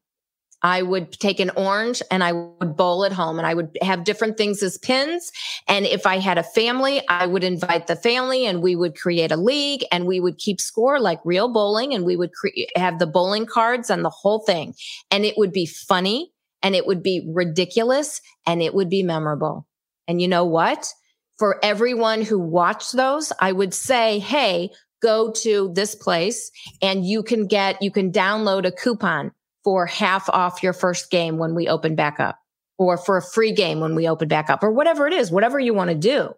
I 0.61 0.81
would 0.81 1.13
take 1.13 1.39
an 1.39 1.51
orange 1.51 2.01
and 2.11 2.23
I 2.23 2.33
would 2.33 2.75
bowl 2.75 3.05
at 3.05 3.13
home 3.13 3.37
and 3.37 3.47
I 3.47 3.53
would 3.53 3.77
have 3.81 4.03
different 4.03 4.37
things 4.37 4.61
as 4.61 4.77
pins. 4.77 5.31
And 5.67 5.85
if 5.85 6.05
I 6.05 6.19
had 6.19 6.37
a 6.37 6.43
family, 6.43 7.01
I 7.07 7.27
would 7.27 7.43
invite 7.43 7.87
the 7.87 7.95
family 7.95 8.45
and 8.45 8.61
we 8.61 8.75
would 8.75 8.97
create 8.97 9.31
a 9.31 9.37
league 9.37 9.85
and 9.91 10.05
we 10.05 10.19
would 10.19 10.37
keep 10.37 10.59
score 10.59 10.99
like 10.99 11.19
real 11.23 11.47
bowling 11.51 11.93
and 11.93 12.05
we 12.05 12.17
would 12.17 12.33
cre- 12.33 12.49
have 12.75 12.99
the 12.99 13.07
bowling 13.07 13.45
cards 13.45 13.89
and 13.89 14.03
the 14.03 14.09
whole 14.09 14.39
thing. 14.39 14.73
And 15.11 15.25
it 15.25 15.37
would 15.37 15.53
be 15.53 15.65
funny 15.65 16.31
and 16.61 16.75
it 16.75 16.85
would 16.85 17.01
be 17.01 17.25
ridiculous 17.33 18.21
and 18.45 18.61
it 18.61 18.73
would 18.73 18.89
be 18.89 19.03
memorable. 19.03 19.65
And 20.07 20.21
you 20.21 20.27
know 20.27 20.45
what? 20.45 20.93
For 21.37 21.63
everyone 21.63 22.21
who 22.21 22.37
watched 22.37 22.93
those, 22.93 23.31
I 23.39 23.53
would 23.53 23.73
say, 23.73 24.19
Hey, 24.19 24.71
go 25.01 25.31
to 25.31 25.71
this 25.73 25.95
place 25.95 26.51
and 26.81 27.05
you 27.05 27.23
can 27.23 27.47
get, 27.47 27.81
you 27.81 27.91
can 27.91 28.11
download 28.11 28.65
a 28.65 28.71
coupon 28.73 29.31
for 29.63 29.85
half 29.85 30.29
off 30.29 30.63
your 30.63 30.73
first 30.73 31.11
game 31.11 31.37
when 31.37 31.55
we 31.55 31.67
open 31.67 31.95
back 31.95 32.19
up 32.19 32.39
or 32.77 32.97
for 32.97 33.17
a 33.17 33.21
free 33.21 33.51
game 33.51 33.79
when 33.79 33.95
we 33.95 34.07
open 34.07 34.27
back 34.27 34.49
up 34.49 34.63
or 34.63 34.71
whatever 34.71 35.07
it 35.07 35.13
is, 35.13 35.31
whatever 35.31 35.59
you 35.59 35.73
want 35.73 35.89
to 35.89 35.95
do. 35.95 36.31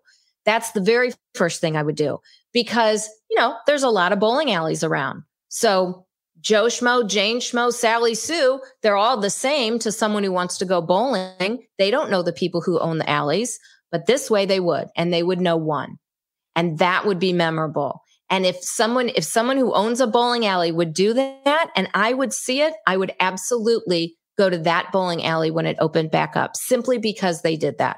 That's 0.46 0.72
the 0.72 0.82
very 0.82 1.12
first 1.36 1.62
thing 1.62 1.78
I 1.78 1.84
would 1.84 1.96
do 1.96 2.20
because, 2.52 3.08
you 3.30 3.38
know, 3.38 3.56
there's 3.68 3.84
a 3.84 3.90
lot 3.90 4.12
of 4.12 4.20
bowling 4.20 4.52
alleys 4.52 4.84
around. 4.84 5.24
So 5.50 6.06
Joe 6.40 6.66
Schmo, 6.66 7.08
Jane 7.08 7.40
Schmo, 7.40 7.72
Sally 7.72 8.16
Sue, 8.16 8.60
they're 8.82 8.98
all 8.98 9.18
the 9.18 9.30
same 9.30 9.78
to 9.80 9.92
someone 9.92 10.24
who 10.24 10.32
wants 10.32 10.58
to 10.58 10.66
go 10.66 10.82
bowling. 10.82 11.68
They 11.78 11.92
don't 11.92 12.10
know 12.10 12.24
the 12.24 12.34
people 12.34 12.62
who 12.62 12.80
own 12.80 12.98
the 12.98 13.10
alleys. 13.10 13.60
but 13.92 14.08
this 14.08 14.32
way 14.32 14.46
they 14.46 14.60
would, 14.60 14.88
and 14.96 15.14
they 15.14 15.22
would 15.22 15.42
know 15.42 15.58
one. 15.58 15.98
And 16.56 16.80
that 16.80 17.06
would 17.06 17.20
be 17.20 17.34
memorable. 17.34 18.02
And 18.32 18.46
if 18.46 18.64
someone, 18.64 19.10
if 19.10 19.26
someone 19.26 19.58
who 19.58 19.74
owns 19.74 20.00
a 20.00 20.08
bowling 20.08 20.46
alley 20.46 20.72
would 20.72 20.94
do 20.94 21.14
that 21.14 21.70
and 21.76 21.90
I 21.94 22.14
would 22.14 22.34
see 22.34 22.62
it, 22.62 22.74
I 22.88 22.96
would 22.96 23.14
absolutely 23.20 24.18
go 24.38 24.50
to 24.50 24.58
that 24.60 24.92
bowling 24.94 25.24
alley 25.24 25.52
when 25.52 25.66
it 25.66 25.76
opened 25.80 26.10
back 26.12 26.38
up 26.38 26.56
simply 26.56 26.98
because 26.98 27.42
they 27.42 27.58
did 27.58 27.78
that. 27.78 27.98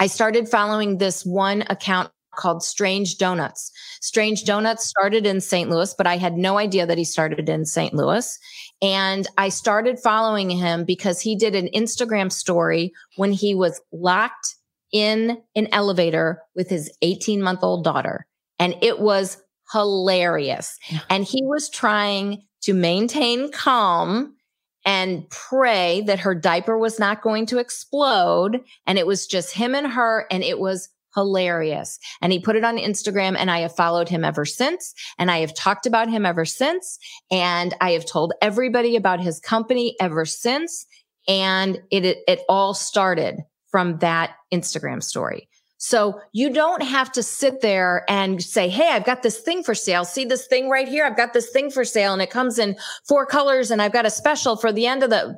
I 0.00 0.06
started 0.06 0.48
following 0.48 0.96
this 0.96 1.24
one 1.24 1.62
account 1.68 2.10
called 2.34 2.62
Strange 2.62 3.18
Donuts. 3.18 3.70
Strange 4.00 4.44
Donuts 4.44 4.86
started 4.86 5.26
in 5.26 5.42
St. 5.42 5.68
Louis, 5.68 5.94
but 5.94 6.06
I 6.06 6.16
had 6.16 6.38
no 6.38 6.56
idea 6.56 6.86
that 6.86 6.96
he 6.96 7.04
started 7.04 7.48
in 7.50 7.66
St. 7.66 7.92
Louis. 7.92 8.38
And 8.80 9.28
I 9.36 9.50
started 9.50 10.00
following 10.00 10.48
him 10.48 10.84
because 10.84 11.20
he 11.20 11.36
did 11.36 11.54
an 11.54 11.68
Instagram 11.74 12.32
story 12.32 12.92
when 13.16 13.32
he 13.32 13.54
was 13.54 13.80
locked 13.92 14.56
in 14.92 15.42
an 15.54 15.68
elevator 15.72 16.40
with 16.54 16.70
his 16.70 16.90
18 17.02 17.42
month 17.42 17.60
old 17.62 17.84
daughter. 17.84 18.26
And 18.62 18.76
it 18.80 19.00
was 19.00 19.42
hilarious. 19.72 20.78
And 21.10 21.24
he 21.24 21.42
was 21.42 21.68
trying 21.68 22.44
to 22.62 22.72
maintain 22.72 23.50
calm 23.50 24.36
and 24.84 25.28
pray 25.30 26.02
that 26.02 26.20
her 26.20 26.34
diaper 26.34 26.78
was 26.78 27.00
not 27.00 27.22
going 27.22 27.46
to 27.46 27.58
explode. 27.58 28.60
And 28.86 28.98
it 28.98 29.06
was 29.06 29.26
just 29.26 29.52
him 29.52 29.74
and 29.74 29.88
her. 29.88 30.26
And 30.30 30.44
it 30.44 30.60
was 30.60 30.88
hilarious. 31.16 31.98
And 32.20 32.32
he 32.32 32.38
put 32.38 32.54
it 32.54 32.62
on 32.62 32.78
Instagram 32.78 33.34
and 33.36 33.50
I 33.50 33.58
have 33.58 33.74
followed 33.74 34.08
him 34.08 34.24
ever 34.24 34.44
since. 34.44 34.94
And 35.18 35.28
I 35.28 35.38
have 35.38 35.54
talked 35.54 35.84
about 35.84 36.08
him 36.08 36.24
ever 36.24 36.44
since. 36.44 37.00
And 37.32 37.74
I 37.80 37.90
have 37.90 38.06
told 38.06 38.32
everybody 38.40 38.94
about 38.94 39.20
his 39.20 39.40
company 39.40 39.96
ever 40.00 40.24
since. 40.24 40.86
And 41.26 41.80
it, 41.90 42.04
it, 42.04 42.18
it 42.28 42.42
all 42.48 42.74
started 42.74 43.40
from 43.72 43.98
that 43.98 44.36
Instagram 44.52 45.02
story. 45.02 45.48
So 45.84 46.20
you 46.30 46.50
don't 46.50 46.84
have 46.84 47.10
to 47.10 47.24
sit 47.24 47.60
there 47.60 48.04
and 48.08 48.40
say, 48.40 48.68
Hey, 48.68 48.90
I've 48.90 49.04
got 49.04 49.24
this 49.24 49.40
thing 49.40 49.64
for 49.64 49.74
sale. 49.74 50.04
See 50.04 50.24
this 50.24 50.46
thing 50.46 50.68
right 50.68 50.86
here. 50.86 51.04
I've 51.04 51.16
got 51.16 51.32
this 51.32 51.50
thing 51.50 51.72
for 51.72 51.84
sale 51.84 52.12
and 52.12 52.22
it 52.22 52.30
comes 52.30 52.56
in 52.56 52.76
four 53.08 53.26
colors 53.26 53.72
and 53.72 53.82
I've 53.82 53.92
got 53.92 54.06
a 54.06 54.10
special 54.10 54.54
for 54.54 54.72
the 54.72 54.86
end 54.86 55.02
of 55.02 55.10
the, 55.10 55.36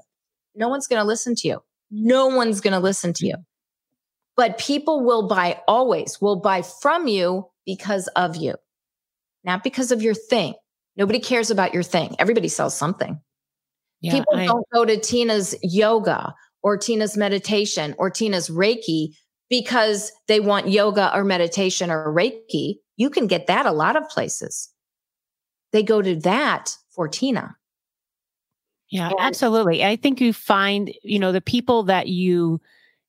no 0.55 0.69
one's 0.69 0.87
going 0.87 1.01
to 1.01 1.07
listen 1.07 1.35
to 1.37 1.49
you. 1.49 1.63
No 1.91 2.27
one's 2.27 2.61
going 2.61 2.75
to 2.75 2.79
listen 2.79 3.15
to 3.15 3.27
you, 3.27 3.37
but 4.37 4.59
people 4.59 5.03
will 5.03 5.29
buy 5.29 5.63
always 5.67 6.21
will 6.21 6.37
buy 6.37 6.61
from 6.61 7.09
you 7.09 7.49
because 7.65 8.09
of 8.09 8.37
you, 8.37 8.57
not 9.45 9.65
because 9.65 9.93
of 9.93 10.03
your 10.03 10.15
thing. 10.15 10.53
Nobody 10.95 11.21
cares 11.21 11.51
about 11.51 11.73
your 11.73 11.83
thing. 11.83 12.17
Everybody 12.19 12.49
sells 12.49 12.77
something. 12.77 13.19
Yeah, 14.03 14.13
people 14.13 14.37
I, 14.37 14.45
don't 14.45 14.67
go 14.75 14.85
to 14.85 15.01
Tina's 15.01 15.55
yoga 15.63 16.35
or 16.63 16.77
Tina's 16.77 17.17
meditation 17.17 17.95
or 17.97 18.11
Tina's 18.11 18.51
Reiki 18.51 19.15
because 19.61 20.11
they 20.27 20.41
want 20.41 20.69
yoga 20.69 21.15
or 21.15 21.23
meditation 21.23 21.89
or 21.89 22.13
Reiki, 22.13 22.79
you 22.97 23.09
can 23.09 23.29
get 23.29 23.47
that 23.47 23.67
a 23.67 23.71
lot 23.71 23.95
of 23.95 24.09
places. 24.09 24.69
They 25.71 25.85
go 25.85 26.03
to 26.03 26.17
that 26.21 26.77
for 26.91 27.07
Tina. 27.07 27.57
Yeah, 28.91 29.11
and- 29.11 29.21
absolutely. 29.21 29.85
I 29.85 29.95
think 29.95 30.21
you 30.21 30.33
find, 30.33 30.93
you 31.05 31.21
know, 31.21 31.31
the 31.31 31.41
people 31.41 31.85
that 31.85 32.09
you 32.09 32.61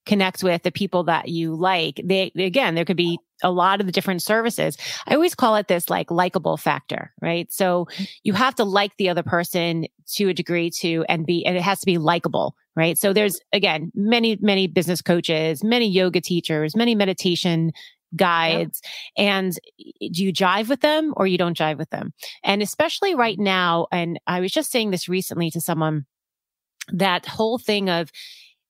connect 0.05 0.43
with, 0.43 0.61
the 0.61 0.71
people 0.71 1.03
that 1.05 1.29
you 1.29 1.55
like, 1.55 1.99
they, 2.03 2.31
again, 2.35 2.75
there 2.75 2.85
could 2.85 2.95
be 2.95 3.17
a 3.41 3.49
lot 3.49 3.79
of 3.79 3.87
the 3.87 3.91
different 3.91 4.21
services. 4.21 4.77
I 5.07 5.15
always 5.15 5.33
call 5.33 5.55
it 5.55 5.67
this 5.67 5.89
like 5.89 6.11
likable 6.11 6.57
factor, 6.57 7.11
right? 7.23 7.51
So 7.51 7.85
mm-hmm. 7.85 8.03
you 8.21 8.33
have 8.33 8.53
to 8.55 8.63
like 8.63 8.95
the 8.97 9.09
other 9.09 9.23
person 9.23 9.87
to 10.13 10.29
a 10.29 10.33
degree 10.33 10.69
to, 10.81 11.05
and 11.09 11.25
be, 11.25 11.43
and 11.43 11.57
it 11.57 11.63
has 11.63 11.79
to 11.79 11.87
be 11.87 11.97
likable, 11.97 12.55
right? 12.75 12.97
So 12.97 13.13
there's 13.13 13.39
again, 13.53 13.91
many, 13.95 14.37
many 14.41 14.67
business 14.67 15.01
coaches, 15.01 15.63
many 15.63 15.87
yoga 15.87 16.21
teachers, 16.21 16.75
many 16.75 16.95
meditation 16.95 17.71
guides 18.15 18.81
and 19.17 19.53
do 19.99 20.23
you 20.23 20.31
jive 20.31 20.69
with 20.69 20.81
them 20.81 21.13
or 21.17 21.27
you 21.27 21.37
don't 21.37 21.57
jive 21.57 21.77
with 21.77 21.89
them? 21.89 22.13
And 22.43 22.61
especially 22.61 23.15
right 23.15 23.37
now, 23.37 23.87
and 23.91 24.19
I 24.27 24.39
was 24.39 24.51
just 24.51 24.71
saying 24.71 24.91
this 24.91 25.09
recently 25.09 25.51
to 25.51 25.61
someone, 25.61 26.05
that 26.93 27.25
whole 27.25 27.57
thing 27.57 27.89
of, 27.89 28.11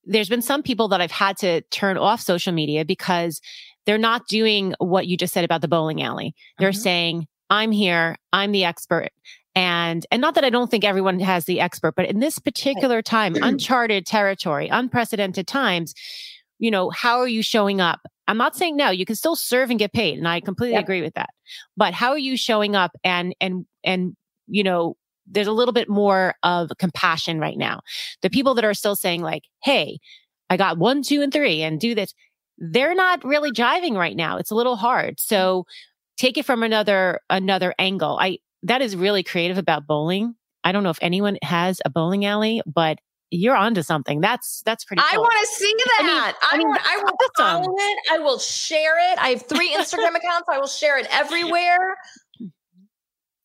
there's 0.06 0.30
been 0.30 0.42
some 0.42 0.64
people 0.64 0.88
that 0.90 1.02
I've 1.02 1.12
had 1.12 1.38
to 1.38 1.62
turn 1.72 1.98
off 1.98 2.22
social 2.22 2.54
media 2.54 2.86
because 2.86 3.42
they're 3.86 3.98
not 3.98 4.28
doing 4.28 4.74
what 4.80 5.08
you 5.08 5.18
just 5.18 5.34
said 5.34 5.44
about 5.44 5.62
the 5.62 5.68
bowling 5.68 6.02
alley. 6.02 6.36
They're 6.60 6.70
mm-hmm. 6.70 6.80
saying, 6.80 7.28
I'm 7.50 7.72
here. 7.72 8.18
I'm 8.32 8.52
the 8.52 8.66
expert. 8.66 9.10
And, 9.56 10.06
and 10.12 10.22
not 10.22 10.36
that 10.36 10.44
I 10.44 10.50
don't 10.50 10.70
think 10.70 10.84
everyone 10.84 11.20
has 11.20 11.46
the 11.46 11.62
expert, 11.62 11.96
but 11.96 12.06
in 12.06 12.20
this 12.20 12.40
particular 12.40 13.02
time, 13.02 13.36
uncharted 13.42 14.06
territory, 14.06 14.68
unprecedented 14.68 15.48
times, 15.48 15.94
you 16.60 16.70
know, 16.70 16.90
how 16.90 17.20
are 17.20 17.28
you 17.28 17.42
showing 17.42 17.80
up? 17.80 18.02
I'm 18.28 18.38
not 18.38 18.56
saying 18.56 18.76
no, 18.76 18.90
you 18.90 19.06
can 19.06 19.16
still 19.16 19.36
serve 19.36 19.70
and 19.70 19.80
get 19.80 19.94
paid. 19.94 20.18
And 20.18 20.28
I 20.28 20.42
completely 20.42 20.74
yep. 20.74 20.84
agree 20.84 21.02
with 21.02 21.14
that. 21.14 21.30
But 21.78 21.94
how 21.94 22.10
are 22.10 22.18
you 22.18 22.36
showing 22.38 22.76
up 22.76 22.92
and, 23.04 23.36
and, 23.40 23.66
and, 23.84 24.16
you 24.48 24.64
know, 24.64 24.98
there's 25.28 25.48
a 25.48 25.52
little 25.52 25.74
bit 25.74 25.90
more 25.90 26.36
of 26.44 26.70
compassion 26.78 27.40
right 27.40 27.58
now. 27.58 27.82
The 28.22 28.30
people 28.30 28.54
that 28.56 28.66
are 28.66 28.74
still 28.74 28.96
saying 28.96 29.22
like, 29.22 29.44
Hey, 29.64 30.00
I 30.50 30.58
got 30.58 30.78
one, 30.78 31.02
two, 31.02 31.22
and 31.22 31.34
three 31.34 31.64
and 31.64 31.80
do 31.80 31.96
this 31.96 32.14
they're 32.58 32.96
not 32.96 33.24
really 33.24 33.52
jiving 33.52 33.96
right 33.96 34.16
now. 34.16 34.38
It's 34.38 34.52
a 34.52 34.56
little 34.56 34.76
hard. 34.76 35.20
So 35.20 35.66
take 36.18 36.38
it 36.38 36.46
from 36.46 36.64
another 36.64 37.22
another 37.30 37.74
angle. 37.78 38.18
I 38.20 38.40
that 38.64 38.82
is 38.82 38.96
really 38.96 39.24
creative 39.24 39.58
about 39.58 39.88
bowling. 39.88 40.36
I 40.64 40.72
don't 40.72 40.84
know 40.84 40.90
if 40.90 41.00
anyone 41.02 41.38
has 41.44 41.80
a 41.86 41.90
bowling 41.90 42.26
alley, 42.26 42.62
but 42.66 42.98
you're 43.32 43.56
onto 43.56 43.82
something. 43.82 44.22
That's 44.22 44.62
that's 44.66 44.86
pretty. 44.86 45.02
Cool. 45.02 45.20
I 45.20 45.22
want 45.22 45.34
to 45.40 45.48
see 45.48 45.74
that. 45.78 46.34
I, 46.52 46.58
mean, 46.58 46.68
I, 46.68 46.78
I, 46.78 47.00
I 47.00 47.04
will 47.04 47.18
follow 47.38 47.76
it. 47.78 47.98
I 48.12 48.20
will 48.20 48.40
share 48.40 49.12
it. 49.12 49.20
I 49.20 49.30
have 49.30 49.44
three 49.44 49.74
Instagram 49.76 50.16
accounts. 50.16 50.48
I 50.52 50.58
will 50.58 50.68
share 50.68 50.98
it 50.98 51.08
everywhere. 51.12 51.98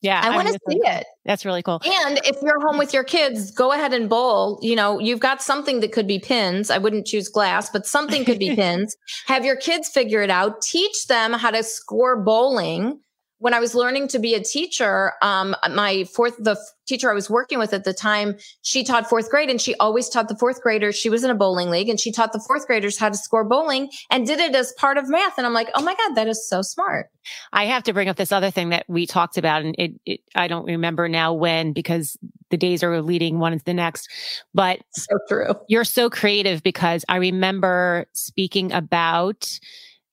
Yeah. 0.01 0.19
I, 0.23 0.33
I 0.33 0.35
want 0.35 0.47
to 0.47 0.59
see 0.67 0.79
it. 0.83 1.05
That's 1.25 1.45
really 1.45 1.61
cool. 1.61 1.79
And 1.85 2.19
if 2.23 2.41
you're 2.41 2.59
home 2.59 2.79
with 2.79 2.91
your 2.91 3.03
kids, 3.03 3.51
go 3.51 3.71
ahead 3.71 3.93
and 3.93 4.09
bowl. 4.09 4.59
You 4.63 4.75
know, 4.75 4.99
you've 4.99 5.19
got 5.19 5.43
something 5.43 5.79
that 5.81 5.91
could 5.91 6.07
be 6.07 6.17
pins. 6.17 6.71
I 6.71 6.79
wouldn't 6.79 7.05
choose 7.05 7.29
glass, 7.29 7.69
but 7.69 7.85
something 7.85 8.25
could 8.25 8.39
be 8.39 8.55
pins. 8.55 8.95
Have 9.27 9.45
your 9.45 9.55
kids 9.55 9.89
figure 9.89 10.23
it 10.23 10.31
out. 10.31 10.61
Teach 10.61 11.05
them 11.05 11.33
how 11.33 11.51
to 11.51 11.63
score 11.63 12.19
bowling 12.19 12.99
when 13.41 13.55
I 13.55 13.59
was 13.59 13.73
learning 13.73 14.07
to 14.09 14.19
be 14.19 14.35
a 14.35 14.39
teacher, 14.39 15.13
um, 15.23 15.55
my 15.71 16.03
fourth, 16.03 16.37
the 16.37 16.55
teacher 16.85 17.09
I 17.09 17.15
was 17.15 17.27
working 17.27 17.57
with 17.57 17.73
at 17.73 17.85
the 17.85 17.93
time, 17.93 18.37
she 18.61 18.83
taught 18.83 19.09
fourth 19.09 19.31
grade 19.31 19.49
and 19.49 19.59
she 19.59 19.73
always 19.77 20.09
taught 20.09 20.27
the 20.27 20.35
fourth 20.35 20.61
graders. 20.61 20.95
She 20.95 21.09
was 21.09 21.23
in 21.23 21.31
a 21.31 21.35
bowling 21.35 21.71
league 21.71 21.89
and 21.89 21.99
she 21.99 22.11
taught 22.11 22.33
the 22.33 22.43
fourth 22.47 22.67
graders 22.67 22.99
how 22.99 23.09
to 23.09 23.17
score 23.17 23.43
bowling 23.43 23.89
and 24.11 24.27
did 24.27 24.39
it 24.39 24.53
as 24.53 24.73
part 24.73 24.99
of 24.99 25.09
math. 25.09 25.39
And 25.39 25.47
I'm 25.47 25.53
like, 25.53 25.69
oh 25.73 25.81
my 25.81 25.95
God, 25.95 26.13
that 26.13 26.27
is 26.27 26.47
so 26.47 26.61
smart. 26.61 27.09
I 27.51 27.65
have 27.65 27.81
to 27.83 27.93
bring 27.93 28.09
up 28.09 28.15
this 28.15 28.31
other 28.31 28.51
thing 28.51 28.69
that 28.69 28.85
we 28.87 29.07
talked 29.07 29.39
about 29.39 29.63
and 29.63 29.73
it, 29.79 29.93
it 30.05 30.19
I 30.35 30.47
don't 30.47 30.65
remember 30.65 31.09
now 31.09 31.33
when 31.33 31.73
because 31.73 32.15
the 32.51 32.57
days 32.57 32.83
are 32.83 33.01
leading 33.01 33.39
one 33.39 33.53
into 33.53 33.65
the 33.65 33.73
next, 33.73 34.07
but 34.53 34.81
so 34.91 35.17
true. 35.27 35.55
You're 35.67 35.83
so 35.83 36.11
creative 36.11 36.61
because 36.61 37.05
I 37.09 37.15
remember 37.15 38.05
speaking 38.13 38.71
about 38.71 39.59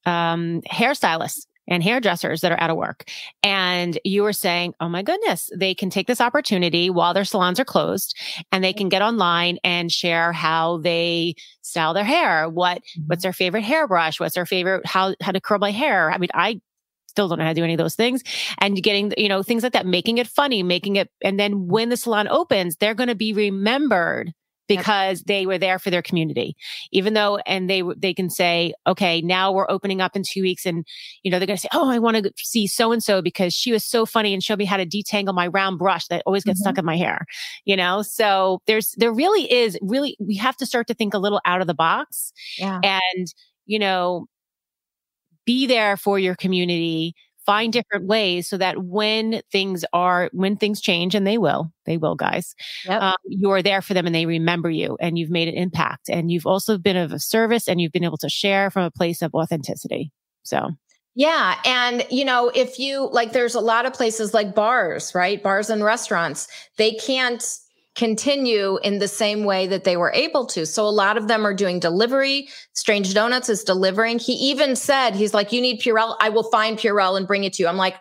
um, 0.06 0.62
hairstylists 0.62 1.44
and 1.68 1.82
hairdressers 1.82 2.40
that 2.40 2.52
are 2.52 2.60
out 2.60 2.70
of 2.70 2.76
work. 2.76 3.08
And 3.42 3.98
you 4.04 4.22
were 4.22 4.32
saying, 4.32 4.74
Oh 4.80 4.88
my 4.88 5.02
goodness, 5.02 5.50
they 5.56 5.74
can 5.74 5.90
take 5.90 6.06
this 6.06 6.20
opportunity 6.20 6.90
while 6.90 7.14
their 7.14 7.24
salons 7.24 7.60
are 7.60 7.64
closed 7.64 8.16
and 8.50 8.64
they 8.64 8.72
can 8.72 8.88
get 8.88 9.02
online 9.02 9.58
and 9.62 9.92
share 9.92 10.32
how 10.32 10.78
they 10.78 11.34
style 11.62 11.94
their 11.94 12.04
hair. 12.04 12.48
What, 12.48 12.82
what's 13.06 13.20
mm-hmm. 13.20 13.20
their 13.20 13.32
favorite 13.32 13.64
hairbrush? 13.64 14.18
What's 14.18 14.34
their 14.34 14.46
favorite, 14.46 14.86
how, 14.86 15.14
how 15.22 15.32
to 15.32 15.40
curl 15.40 15.58
my 15.58 15.70
hair? 15.70 16.10
I 16.10 16.18
mean, 16.18 16.30
I 16.34 16.60
still 17.08 17.28
don't 17.28 17.38
know 17.38 17.44
how 17.44 17.50
to 17.50 17.54
do 17.54 17.64
any 17.64 17.74
of 17.74 17.78
those 17.78 17.96
things 17.96 18.22
and 18.58 18.80
getting, 18.82 19.12
you 19.16 19.28
know, 19.28 19.42
things 19.42 19.62
like 19.62 19.72
that, 19.72 19.86
making 19.86 20.18
it 20.18 20.28
funny, 20.28 20.62
making 20.62 20.96
it, 20.96 21.10
and 21.22 21.38
then 21.38 21.66
when 21.66 21.88
the 21.88 21.96
salon 21.96 22.28
opens, 22.28 22.76
they're 22.76 22.94
going 22.94 23.08
to 23.08 23.14
be 23.14 23.32
remembered 23.32 24.32
because 24.68 25.22
they 25.22 25.46
were 25.46 25.58
there 25.58 25.78
for 25.78 25.90
their 25.90 26.02
community. 26.02 26.56
Even 26.92 27.14
though, 27.14 27.38
and 27.38 27.68
they, 27.68 27.82
they 27.96 28.14
can 28.14 28.30
say, 28.30 28.74
okay, 28.86 29.20
now 29.22 29.50
we're 29.50 29.70
opening 29.70 30.00
up 30.00 30.14
in 30.14 30.22
two 30.22 30.42
weeks 30.42 30.66
and, 30.66 30.86
you 31.22 31.30
know, 31.30 31.38
they're 31.38 31.46
going 31.46 31.56
to 31.56 31.60
say, 31.60 31.68
Oh, 31.72 31.90
I 31.90 31.98
want 31.98 32.16
to 32.18 32.32
see 32.36 32.66
so 32.66 32.92
and 32.92 33.02
so 33.02 33.22
because 33.22 33.54
she 33.54 33.72
was 33.72 33.84
so 33.84 34.06
funny 34.06 34.32
and 34.32 34.42
showed 34.42 34.58
me 34.58 34.64
how 34.64 34.76
to 34.76 34.86
detangle 34.86 35.34
my 35.34 35.46
round 35.48 35.78
brush 35.78 36.06
that 36.08 36.22
always 36.26 36.44
gets 36.44 36.60
mm-hmm. 36.60 36.68
stuck 36.68 36.78
in 36.78 36.84
my 36.84 36.96
hair, 36.96 37.26
you 37.64 37.76
know? 37.76 38.02
So 38.02 38.60
there's, 38.66 38.94
there 38.98 39.12
really 39.12 39.50
is 39.50 39.78
really, 39.80 40.16
we 40.20 40.36
have 40.36 40.56
to 40.58 40.66
start 40.66 40.86
to 40.88 40.94
think 40.94 41.14
a 41.14 41.18
little 41.18 41.40
out 41.44 41.60
of 41.60 41.66
the 41.66 41.74
box 41.74 42.32
yeah. 42.58 42.80
and, 42.82 43.26
you 43.66 43.78
know, 43.78 44.26
be 45.44 45.66
there 45.66 45.96
for 45.96 46.18
your 46.18 46.34
community 46.34 47.14
find 47.48 47.72
different 47.72 48.04
ways 48.04 48.46
so 48.46 48.58
that 48.58 48.84
when 48.84 49.40
things 49.50 49.82
are 49.94 50.28
when 50.34 50.54
things 50.54 50.82
change 50.82 51.14
and 51.14 51.26
they 51.26 51.38
will 51.38 51.72
they 51.86 51.96
will 51.96 52.14
guys 52.14 52.54
yep. 52.84 53.00
um, 53.00 53.16
you're 53.26 53.62
there 53.62 53.80
for 53.80 53.94
them 53.94 54.04
and 54.04 54.14
they 54.14 54.26
remember 54.26 54.68
you 54.68 54.98
and 55.00 55.16
you've 55.16 55.30
made 55.30 55.48
an 55.48 55.54
impact 55.54 56.10
and 56.10 56.30
you've 56.30 56.46
also 56.46 56.76
been 56.76 56.98
of 56.98 57.10
a 57.10 57.18
service 57.18 57.66
and 57.66 57.80
you've 57.80 57.90
been 57.90 58.04
able 58.04 58.18
to 58.18 58.28
share 58.28 58.70
from 58.70 58.82
a 58.82 58.90
place 58.90 59.22
of 59.22 59.34
authenticity 59.34 60.12
so 60.42 60.68
yeah. 61.14 61.56
And, 61.64 62.06
you 62.10 62.24
know, 62.24 62.48
if 62.54 62.78
you 62.78 63.08
like, 63.10 63.32
there's 63.32 63.56
a 63.56 63.60
lot 63.60 63.86
of 63.86 63.92
places 63.92 64.34
like 64.34 64.54
bars, 64.54 65.16
right? 65.16 65.42
Bars 65.42 65.68
and 65.68 65.82
restaurants, 65.82 66.46
they 66.76 66.92
can't 66.92 67.44
continue 67.98 68.78
in 68.84 69.00
the 69.00 69.08
same 69.08 69.42
way 69.44 69.66
that 69.66 69.82
they 69.82 69.96
were 69.96 70.12
able 70.12 70.46
to. 70.46 70.64
So 70.64 70.86
a 70.86 70.88
lot 70.88 71.16
of 71.16 71.26
them 71.26 71.44
are 71.44 71.52
doing 71.52 71.80
delivery. 71.80 72.48
Strange 72.72 73.12
Donuts 73.12 73.48
is 73.48 73.64
delivering. 73.64 74.20
He 74.20 74.34
even 74.34 74.76
said, 74.76 75.16
he's 75.16 75.34
like, 75.34 75.52
you 75.52 75.60
need 75.60 75.80
Purell. 75.80 76.16
I 76.20 76.28
will 76.28 76.48
find 76.50 76.78
Purell 76.78 77.16
and 77.16 77.26
bring 77.26 77.42
it 77.42 77.54
to 77.54 77.62
you. 77.64 77.68
I'm 77.68 77.76
like, 77.76 77.96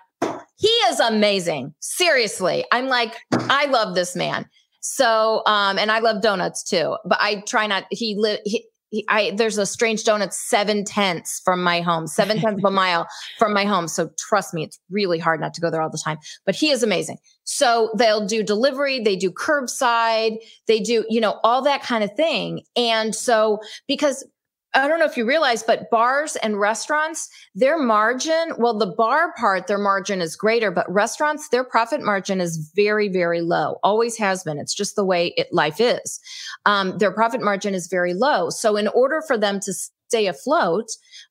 he 0.57 0.67
is 0.67 0.99
amazing. 0.99 1.73
Seriously. 1.79 2.63
I'm 2.71 2.88
like, 2.88 3.15
I 3.31 3.65
love 3.65 3.95
this 3.95 4.15
man. 4.15 4.47
So, 4.81 5.41
um, 5.47 5.79
and 5.79 5.91
I 5.91 5.99
love 5.99 6.21
donuts 6.21 6.63
too, 6.63 6.95
but 7.03 7.17
I 7.19 7.41
try 7.47 7.65
not, 7.65 7.86
he 7.89 8.15
live, 8.17 8.39
I 9.10 9.34
there's 9.36 9.58
a 9.58 9.65
strange 9.65 10.04
donut 10.04 10.34
seven 10.34 10.86
tenths 10.86 11.41
from 11.43 11.62
my 11.62 11.82
home, 11.82 12.08
seven 12.08 12.38
tenths 12.41 12.63
of 12.63 12.65
a 12.65 12.71
mile 12.71 13.08
from 13.38 13.54
my 13.54 13.65
home. 13.65 13.88
So 13.88 14.10
trust 14.17 14.54
me, 14.54 14.63
it's 14.63 14.80
really 14.89 15.19
hard 15.19 15.41
not 15.41 15.54
to 15.56 15.62
go 15.62 15.69
there 15.69 15.82
all 15.82 15.89
the 15.89 16.02
time. 16.04 16.17
But 16.45 16.56
he 16.56 16.71
is 16.71 16.84
amazing. 16.84 17.17
So 17.43 17.91
they'll 17.97 18.26
do 18.26 18.43
delivery, 18.43 19.00
they 19.00 19.15
do 19.15 19.32
curbside, 19.32 20.38
they 20.67 20.80
do, 20.80 21.06
you 21.10 21.21
know, 21.21 21.39
all 21.43 21.62
that 21.63 21.84
kind 21.84 22.04
of 22.04 22.13
thing. 22.15 22.62
And 22.76 23.15
so 23.15 23.60
because 23.88 24.26
I 24.73 24.88
don't 24.88 24.99
know 24.99 25.06
if 25.06 25.17
you 25.17 25.25
realize, 25.25 25.63
but 25.63 25.89
bars 25.89 26.36
and 26.36 26.60
restaurants, 26.60 27.30
their 27.56 27.77
margin, 27.77 28.51
well, 28.58 28.77
the 28.77 28.93
bar 28.97 29.34
part, 29.38 29.67
their 29.67 29.77
margin 29.77 30.21
is 30.21 30.36
greater, 30.36 30.71
but 30.71 30.91
restaurants, 30.91 31.49
their 31.49 31.63
profit 31.63 32.01
margin 32.01 32.41
is 32.41 32.71
very, 32.75 33.08
very 33.08 33.41
low. 33.41 33.80
Always 33.82 34.17
has 34.17 34.43
been. 34.43 34.60
It's 34.60 34.75
just 34.75 34.95
the 34.95 35.06
way 35.06 35.27
it, 35.38 35.47
life 35.51 35.80
is. 35.80 36.19
Um, 36.65 36.97
their 36.97 37.12
profit 37.12 37.41
margin 37.41 37.73
is 37.73 37.88
very 37.88 38.13
low. 38.13 38.49
So 38.49 38.75
in 38.75 38.88
order 38.89 39.21
for 39.25 39.38
them 39.38 39.60
to 39.62 39.73
stay 39.73 40.27
afloat, 40.27 40.88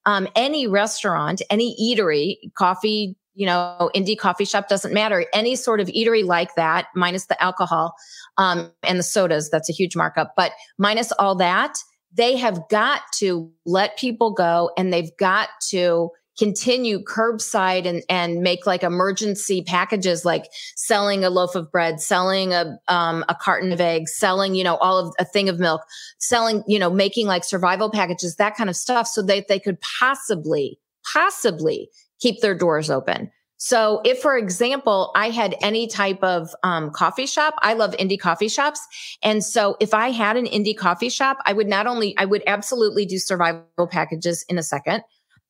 um, 0.07 0.29
any 0.35 0.67
restaurant, 0.67 1.43
any 1.51 1.77
eatery, 1.81 2.37
coffee, 2.55 3.17
you 3.35 3.47
know, 3.47 3.91
indie 3.95 4.19
coffee 4.19 4.47
shop 4.47 4.69
doesn't 4.69 4.95
matter. 4.95 5.27
Any 5.35 5.57
sort 5.57 5.81
of 5.81 5.89
eatery 5.89 6.25
like 6.25 6.55
that, 6.55 6.87
minus 6.95 7.27
the 7.27 7.41
alcohol, 7.43 7.95
um, 8.39 8.73
and 8.83 8.99
the 8.99 9.03
sodas, 9.03 9.51
that's 9.51 9.69
a 9.69 9.75
huge 9.75 9.95
markup, 9.95 10.33
but 10.37 10.53
minus 10.79 11.13
all 11.13 11.35
that, 11.37 11.77
they 12.13 12.37
have 12.37 12.61
got 12.71 13.03
to 13.19 13.51
let 13.65 13.99
people 13.99 14.33
go 14.33 14.71
and 14.77 14.93
they've 14.93 15.17
got 15.19 15.49
to 15.69 16.11
continue 16.39 17.03
curbside 17.03 17.87
and, 17.87 18.03
and 18.09 18.43
make 18.43 18.67
like 18.67 18.83
emergency 18.83 19.63
packages, 19.63 20.25
like 20.25 20.47
selling 20.77 21.25
a 21.25 21.31
loaf 21.31 21.55
of 21.55 21.71
bread, 21.71 22.01
selling 22.01 22.53
a, 22.53 22.79
um, 22.89 23.25
a 23.29 23.35
carton 23.35 23.73
of 23.73 23.81
eggs, 23.81 24.15
selling, 24.17 24.55
you 24.55 24.63
know, 24.63 24.77
all 24.77 24.99
of 24.99 25.15
a 25.19 25.25
thing 25.25 25.49
of 25.49 25.59
milk, 25.59 25.83
selling, 26.19 26.63
you 26.67 26.79
know, 26.79 26.91
making 26.91 27.27
like 27.27 27.43
survival 27.43 27.91
packages, 27.91 28.37
that 28.37 28.55
kind 28.55 28.69
of 28.69 28.77
stuff 28.77 29.07
so 29.07 29.23
that 29.23 29.49
they 29.49 29.59
could 29.59 29.79
possibly, 29.99 30.79
possibly 31.11 31.89
keep 32.21 32.41
their 32.41 32.55
doors 32.55 32.91
open. 32.91 33.31
So 33.59 34.01
if, 34.05 34.21
for 34.21 34.37
example, 34.37 35.13
I 35.15 35.31
had 35.31 35.57
any 35.63 35.87
type 35.87 36.23
of 36.23 36.55
um, 36.63 36.91
coffee 36.91 37.27
shop, 37.27 37.55
I 37.63 37.73
love 37.73 37.93
indie 37.93 38.19
coffee 38.19 38.49
shops. 38.49 38.81
And 39.23 39.43
so 39.43 39.77
if 39.81 39.95
I 39.95 40.11
had 40.11 40.37
an 40.37 40.47
indie 40.47 40.77
coffee 40.77 41.09
shop, 41.09 41.39
I 41.47 41.53
would 41.53 41.67
not 41.67 41.87
only, 41.87 42.17
I 42.19 42.27
would 42.27 42.43
absolutely 42.47 43.07
do 43.07 43.19
survival 43.19 43.89
packages 43.91 44.45
in 44.49 44.59
a 44.59 44.63
second 44.63 45.03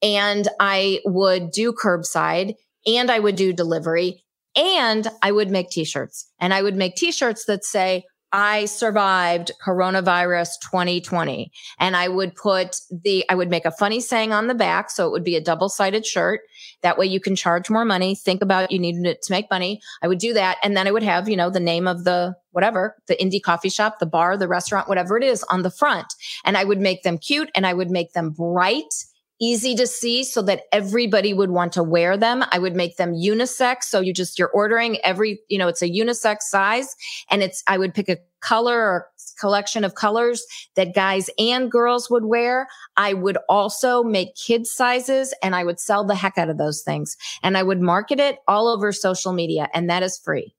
and 0.02 0.48
I 0.60 1.00
would 1.04 1.50
do 1.50 1.72
curbside 1.72 2.54
and 2.86 3.10
I 3.10 3.18
would 3.18 3.36
do 3.36 3.52
delivery 3.52 4.24
and 4.54 5.08
I 5.22 5.32
would 5.32 5.50
make 5.50 5.70
t-shirts 5.70 6.30
and 6.38 6.54
I 6.54 6.62
would 6.62 6.76
make 6.76 6.94
t-shirts 6.96 7.44
that 7.46 7.64
say, 7.64 8.04
I 8.32 8.64
survived 8.64 9.52
coronavirus 9.64 10.48
2020. 10.62 11.50
And 11.78 11.96
I 11.96 12.08
would 12.08 12.34
put 12.34 12.76
the, 12.90 13.24
I 13.28 13.34
would 13.34 13.50
make 13.50 13.64
a 13.64 13.70
funny 13.70 14.00
saying 14.00 14.32
on 14.32 14.46
the 14.46 14.54
back. 14.54 14.90
So 14.90 15.06
it 15.06 15.12
would 15.12 15.24
be 15.24 15.36
a 15.36 15.40
double 15.40 15.68
sided 15.68 16.04
shirt. 16.04 16.40
That 16.82 16.98
way 16.98 17.06
you 17.06 17.20
can 17.20 17.36
charge 17.36 17.70
more 17.70 17.84
money. 17.84 18.14
Think 18.14 18.42
about 18.42 18.70
you 18.70 18.78
needed 18.78 19.06
it 19.06 19.22
to 19.22 19.32
make 19.32 19.50
money. 19.50 19.80
I 20.02 20.08
would 20.08 20.18
do 20.18 20.32
that. 20.34 20.58
And 20.62 20.76
then 20.76 20.86
I 20.86 20.90
would 20.90 21.02
have, 21.02 21.28
you 21.28 21.36
know, 21.36 21.50
the 21.50 21.60
name 21.60 21.86
of 21.86 22.04
the 22.04 22.34
whatever, 22.50 22.96
the 23.06 23.16
indie 23.16 23.42
coffee 23.42 23.68
shop, 23.68 23.98
the 24.00 24.06
bar, 24.06 24.36
the 24.36 24.48
restaurant, 24.48 24.88
whatever 24.88 25.16
it 25.16 25.24
is 25.24 25.42
on 25.44 25.62
the 25.62 25.70
front. 25.70 26.14
And 26.44 26.56
I 26.56 26.64
would 26.64 26.80
make 26.80 27.02
them 27.02 27.18
cute 27.18 27.50
and 27.54 27.66
I 27.66 27.74
would 27.74 27.90
make 27.90 28.12
them 28.12 28.30
bright 28.30 28.92
easy 29.40 29.74
to 29.74 29.86
see 29.86 30.24
so 30.24 30.42
that 30.42 30.62
everybody 30.72 31.34
would 31.34 31.50
want 31.50 31.72
to 31.72 31.82
wear 31.82 32.16
them. 32.16 32.44
I 32.50 32.58
would 32.58 32.74
make 32.74 32.96
them 32.96 33.12
unisex. 33.12 33.84
So 33.84 34.00
you 34.00 34.12
just, 34.12 34.38
you're 34.38 34.48
ordering 34.48 34.98
every, 35.04 35.40
you 35.48 35.58
know, 35.58 35.68
it's 35.68 35.82
a 35.82 35.90
unisex 35.90 36.42
size 36.42 36.94
and 37.30 37.42
it's, 37.42 37.62
I 37.66 37.78
would 37.78 37.94
pick 37.94 38.08
a 38.08 38.18
color 38.40 38.78
or 38.78 39.08
collection 39.38 39.84
of 39.84 39.94
colors 39.94 40.44
that 40.74 40.94
guys 40.94 41.28
and 41.38 41.70
girls 41.70 42.08
would 42.08 42.24
wear. 42.24 42.68
I 42.96 43.12
would 43.12 43.38
also 43.48 44.02
make 44.02 44.34
kids 44.36 44.70
sizes 44.70 45.34
and 45.42 45.54
I 45.54 45.64
would 45.64 45.80
sell 45.80 46.04
the 46.04 46.14
heck 46.14 46.38
out 46.38 46.48
of 46.48 46.58
those 46.58 46.82
things 46.82 47.16
and 47.42 47.58
I 47.58 47.62
would 47.62 47.80
market 47.80 48.20
it 48.20 48.38
all 48.48 48.68
over 48.68 48.92
social 48.92 49.32
media 49.32 49.68
and 49.74 49.90
that 49.90 50.02
is 50.02 50.18
free. 50.18 50.54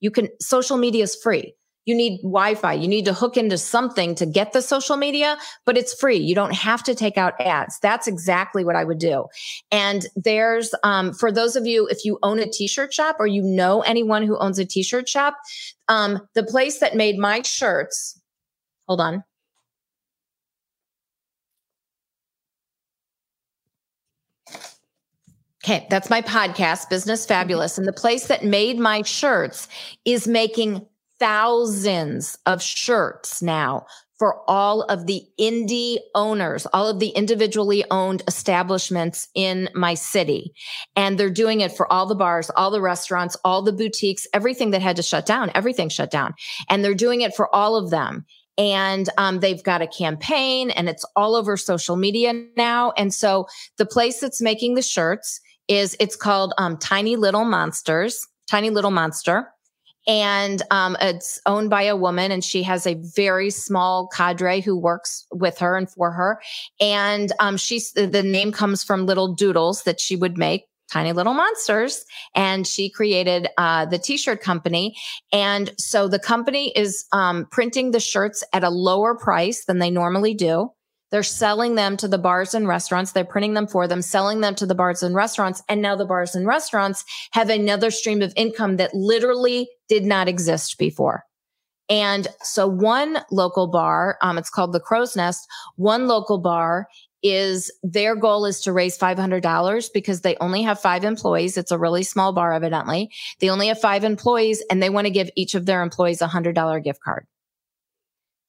You 0.00 0.10
can, 0.10 0.28
social 0.40 0.76
media 0.76 1.04
is 1.04 1.16
free. 1.16 1.54
You 1.86 1.94
need 1.94 2.18
Wi-Fi. 2.22 2.72
You 2.72 2.88
need 2.88 3.04
to 3.04 3.12
hook 3.12 3.36
into 3.36 3.58
something 3.58 4.14
to 4.14 4.26
get 4.26 4.52
the 4.52 4.62
social 4.62 4.96
media, 4.96 5.36
but 5.66 5.76
it's 5.76 5.92
free. 5.94 6.16
You 6.16 6.34
don't 6.34 6.54
have 6.54 6.82
to 6.84 6.94
take 6.94 7.18
out 7.18 7.38
ads. 7.40 7.78
That's 7.80 8.06
exactly 8.06 8.64
what 8.64 8.76
I 8.76 8.84
would 8.84 8.98
do. 8.98 9.26
And 9.70 10.06
there's, 10.16 10.74
um, 10.82 11.12
for 11.12 11.30
those 11.30 11.56
of 11.56 11.66
you, 11.66 11.86
if 11.88 12.04
you 12.04 12.18
own 12.22 12.38
a 12.38 12.48
t-shirt 12.48 12.92
shop 12.92 13.16
or 13.18 13.26
you 13.26 13.42
know 13.42 13.82
anyone 13.82 14.22
who 14.22 14.38
owns 14.38 14.58
a 14.58 14.64
t-shirt 14.64 15.08
shop, 15.08 15.36
um, 15.88 16.20
the 16.34 16.42
place 16.42 16.78
that 16.78 16.96
made 16.96 17.18
my 17.18 17.42
shirts, 17.42 18.20
hold 18.88 19.00
on. 19.00 19.22
Okay, 25.64 25.86
that's 25.88 26.10
my 26.10 26.20
podcast, 26.20 26.90
Business 26.90 27.24
Fabulous. 27.24 27.78
And 27.78 27.88
the 27.88 27.92
place 27.92 28.26
that 28.26 28.44
made 28.44 28.78
my 28.78 29.00
shirts 29.00 29.66
is 30.04 30.28
making 30.28 30.86
thousands 31.24 32.36
of 32.44 32.60
shirts 32.60 33.40
now 33.40 33.86
for 34.18 34.42
all 34.46 34.82
of 34.82 35.06
the 35.06 35.22
indie 35.40 35.96
owners, 36.14 36.66
all 36.74 36.86
of 36.86 36.98
the 36.98 37.08
individually 37.08 37.82
owned 37.90 38.22
establishments 38.28 39.28
in 39.34 39.70
my 39.74 39.94
city. 39.94 40.52
And 40.96 41.16
they're 41.16 41.30
doing 41.30 41.62
it 41.62 41.72
for 41.72 41.90
all 41.90 42.04
the 42.04 42.14
bars, 42.14 42.50
all 42.56 42.70
the 42.70 42.82
restaurants, 42.82 43.38
all 43.42 43.62
the 43.62 43.72
boutiques, 43.72 44.26
everything 44.34 44.70
that 44.72 44.82
had 44.82 44.96
to 44.96 45.02
shut 45.02 45.24
down, 45.24 45.50
everything 45.54 45.88
shut 45.88 46.10
down. 46.10 46.34
And 46.68 46.84
they're 46.84 46.92
doing 46.92 47.22
it 47.22 47.34
for 47.34 47.52
all 47.54 47.74
of 47.74 47.88
them. 47.88 48.26
And 48.58 49.08
um, 49.16 49.40
they've 49.40 49.64
got 49.64 49.80
a 49.80 49.86
campaign 49.86 50.72
and 50.72 50.90
it's 50.90 51.06
all 51.16 51.36
over 51.36 51.56
social 51.56 51.96
media 51.96 52.34
now. 52.54 52.92
And 52.98 53.14
so 53.14 53.46
the 53.78 53.86
place 53.86 54.20
that's 54.20 54.42
making 54.42 54.74
the 54.74 54.82
shirts 54.82 55.40
is 55.68 55.96
it's 55.98 56.16
called 56.16 56.52
um, 56.58 56.76
Tiny 56.76 57.16
Little 57.16 57.46
Monsters, 57.46 58.28
Tiny 58.46 58.68
Little 58.68 58.90
Monster 58.90 59.53
and 60.06 60.62
um, 60.70 60.96
it's 61.00 61.40
owned 61.46 61.70
by 61.70 61.82
a 61.82 61.96
woman 61.96 62.30
and 62.30 62.44
she 62.44 62.62
has 62.62 62.86
a 62.86 62.94
very 62.94 63.50
small 63.50 64.08
cadre 64.08 64.60
who 64.60 64.76
works 64.76 65.26
with 65.32 65.58
her 65.58 65.76
and 65.76 65.90
for 65.90 66.10
her. 66.12 66.40
And 66.80 67.32
um, 67.40 67.56
she's 67.56 67.92
the 67.92 68.22
name 68.22 68.52
comes 68.52 68.84
from 68.84 69.06
little 69.06 69.32
doodles 69.32 69.82
that 69.84 70.00
she 70.00 70.16
would 70.16 70.36
make 70.36 70.66
tiny 70.90 71.12
little 71.12 71.34
monsters. 71.34 72.04
And 72.34 72.66
she 72.66 72.90
created 72.90 73.48
uh, 73.56 73.86
the 73.86 73.98
t-shirt 73.98 74.40
company. 74.40 74.94
And 75.32 75.72
so 75.78 76.08
the 76.08 76.18
company 76.18 76.72
is 76.76 77.06
um, 77.12 77.46
printing 77.50 77.90
the 77.90 78.00
shirts 78.00 78.44
at 78.52 78.64
a 78.64 78.70
lower 78.70 79.14
price 79.16 79.64
than 79.64 79.78
they 79.78 79.90
normally 79.90 80.34
do 80.34 80.70
they're 81.10 81.22
selling 81.22 81.74
them 81.74 81.96
to 81.98 82.08
the 82.08 82.18
bars 82.18 82.54
and 82.54 82.66
restaurants. 82.66 83.12
They're 83.12 83.24
printing 83.24 83.54
them 83.54 83.66
for 83.66 83.86
them, 83.86 84.02
selling 84.02 84.40
them 84.40 84.54
to 84.56 84.66
the 84.66 84.74
bars 84.74 85.02
and 85.02 85.14
restaurants. 85.14 85.62
And 85.68 85.80
now 85.80 85.94
the 85.96 86.04
bars 86.04 86.34
and 86.34 86.46
restaurants 86.46 87.04
have 87.32 87.50
another 87.50 87.90
stream 87.90 88.22
of 88.22 88.32
income 88.36 88.76
that 88.78 88.94
literally 88.94 89.68
did 89.88 90.04
not 90.04 90.28
exist 90.28 90.78
before. 90.78 91.24
And 91.88 92.26
so 92.42 92.66
one 92.66 93.18
local 93.30 93.66
bar, 93.66 94.16
um, 94.22 94.38
it's 94.38 94.50
called 94.50 94.72
the 94.72 94.80
Crow's 94.80 95.14
Nest. 95.14 95.46
One 95.76 96.08
local 96.08 96.38
bar 96.38 96.88
is 97.22 97.70
their 97.82 98.16
goal 98.16 98.44
is 98.44 98.60
to 98.62 98.72
raise 98.72 98.98
$500 98.98 99.88
because 99.94 100.20
they 100.20 100.36
only 100.40 100.62
have 100.62 100.80
five 100.80 101.04
employees. 101.04 101.56
It's 101.56 101.70
a 101.70 101.78
really 101.78 102.02
small 102.02 102.32
bar, 102.32 102.52
evidently. 102.52 103.10
They 103.40 103.50
only 103.50 103.68
have 103.68 103.80
five 103.80 104.04
employees 104.04 104.62
and 104.70 104.82
they 104.82 104.90
want 104.90 105.06
to 105.06 105.12
give 105.12 105.30
each 105.36 105.54
of 105.54 105.64
their 105.66 105.82
employees 105.82 106.20
a 106.20 106.26
hundred 106.26 106.54
dollar 106.54 106.80
gift 106.80 107.00
card. 107.02 107.26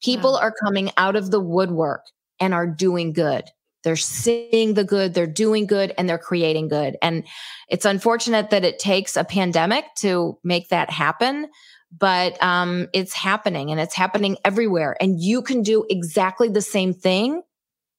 People 0.03 0.33
wow. 0.33 0.39
are 0.39 0.53
coming 0.63 0.91
out 0.97 1.15
of 1.15 1.31
the 1.31 1.39
woodwork 1.39 2.01
and 2.39 2.53
are 2.53 2.67
doing 2.67 3.13
good. 3.13 3.45
They're 3.83 3.95
seeing 3.95 4.73
the 4.73 4.83
good, 4.83 5.13
they're 5.13 5.27
doing 5.27 5.67
good, 5.67 5.93
and 5.97 6.09
they're 6.09 6.17
creating 6.17 6.69
good. 6.69 6.97
And 7.01 7.23
it's 7.69 7.85
unfortunate 7.85 8.49
that 8.49 8.65
it 8.65 8.79
takes 8.79 9.15
a 9.15 9.23
pandemic 9.23 9.85
to 9.99 10.39
make 10.43 10.69
that 10.69 10.89
happen, 10.89 11.47
but 11.95 12.41
um, 12.41 12.87
it's 12.93 13.13
happening 13.13 13.69
and 13.69 13.79
it's 13.79 13.93
happening 13.93 14.37
everywhere. 14.43 14.97
And 14.99 15.21
you 15.21 15.43
can 15.43 15.61
do 15.61 15.85
exactly 15.87 16.49
the 16.49 16.61
same 16.61 16.93
thing, 16.93 17.43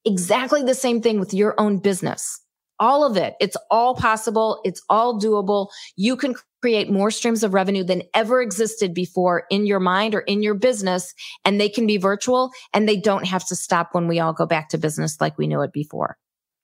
exactly 0.04 0.62
the 0.62 0.74
same 0.74 1.00
thing 1.00 1.20
with 1.20 1.32
your 1.32 1.54
own 1.58 1.78
business 1.78 2.40
all 2.78 3.04
of 3.04 3.16
it. 3.16 3.34
It's 3.40 3.56
all 3.70 3.94
possible. 3.94 4.60
It's 4.64 4.82
all 4.88 5.20
doable. 5.20 5.68
You 5.96 6.16
can 6.16 6.34
create 6.62 6.90
more 6.90 7.10
streams 7.10 7.42
of 7.42 7.54
revenue 7.54 7.84
than 7.84 8.02
ever 8.14 8.40
existed 8.40 8.92
before 8.94 9.44
in 9.50 9.66
your 9.66 9.80
mind 9.80 10.14
or 10.14 10.20
in 10.20 10.42
your 10.42 10.54
business. 10.54 11.14
And 11.44 11.60
they 11.60 11.68
can 11.68 11.86
be 11.86 11.96
virtual 11.96 12.50
and 12.72 12.88
they 12.88 12.96
don't 12.96 13.26
have 13.26 13.46
to 13.46 13.56
stop 13.56 13.90
when 13.92 14.08
we 14.08 14.20
all 14.20 14.32
go 14.32 14.46
back 14.46 14.68
to 14.70 14.78
business 14.78 15.20
like 15.20 15.38
we 15.38 15.46
knew 15.46 15.62
it 15.62 15.72
before. 15.72 16.16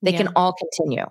They 0.02 0.12
yeah. 0.12 0.18
can 0.18 0.28
all 0.34 0.54
continue. 0.54 1.06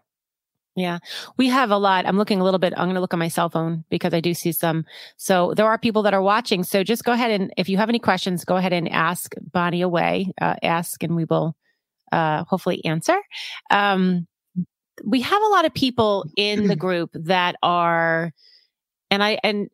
Yeah. 0.76 0.99
We 1.38 1.49
have 1.49 1.70
a 1.70 1.78
lot. 1.78 2.06
I'm 2.06 2.18
looking 2.18 2.39
a 2.39 2.43
little 2.43 2.60
bit. 2.60 2.74
I'm 2.78 2.86
going 2.86 2.95
to 2.95 3.02
look 3.02 3.14
on 3.14 3.20
my 3.20 3.28
cell 3.28 3.49
phone 3.49 3.84
because 3.89 4.14
I 4.14 4.22
do 4.22 4.34
see 4.34 4.54
some. 4.54 4.86
So 5.18 5.54
there 5.54 5.68
are 5.68 5.78
people 5.78 6.04
that 6.04 6.14
are 6.14 6.22
watching. 6.22 6.64
So 6.64 6.84
just 6.84 7.04
go 7.04 7.12
ahead 7.12 7.32
and 7.32 7.54
if 7.58 7.68
you 7.68 7.78
have 7.78 7.89
any 7.89 7.99
questions, 7.99 8.45
go 8.45 8.56
ahead 8.56 8.72
and 8.72 8.89
ask 8.89 9.34
Bonnie 9.52 9.82
away. 9.82 10.32
Uh, 10.39 10.56
ask 10.64 11.04
and 11.04 11.16
we 11.16 11.26
will 11.26 11.58
uh, 12.12 12.45
hopefully 12.45 12.84
answer. 12.86 13.18
Um, 13.70 14.28
we 15.04 15.22
have 15.22 15.41
a 15.41 15.47
lot 15.47 15.66
of 15.66 15.74
people 15.74 16.26
in 16.36 16.68
the 16.68 16.76
group 16.76 17.12
that 17.14 17.56
are, 17.62 18.32
and 19.10 19.24
I, 19.24 19.39
and 19.43 19.70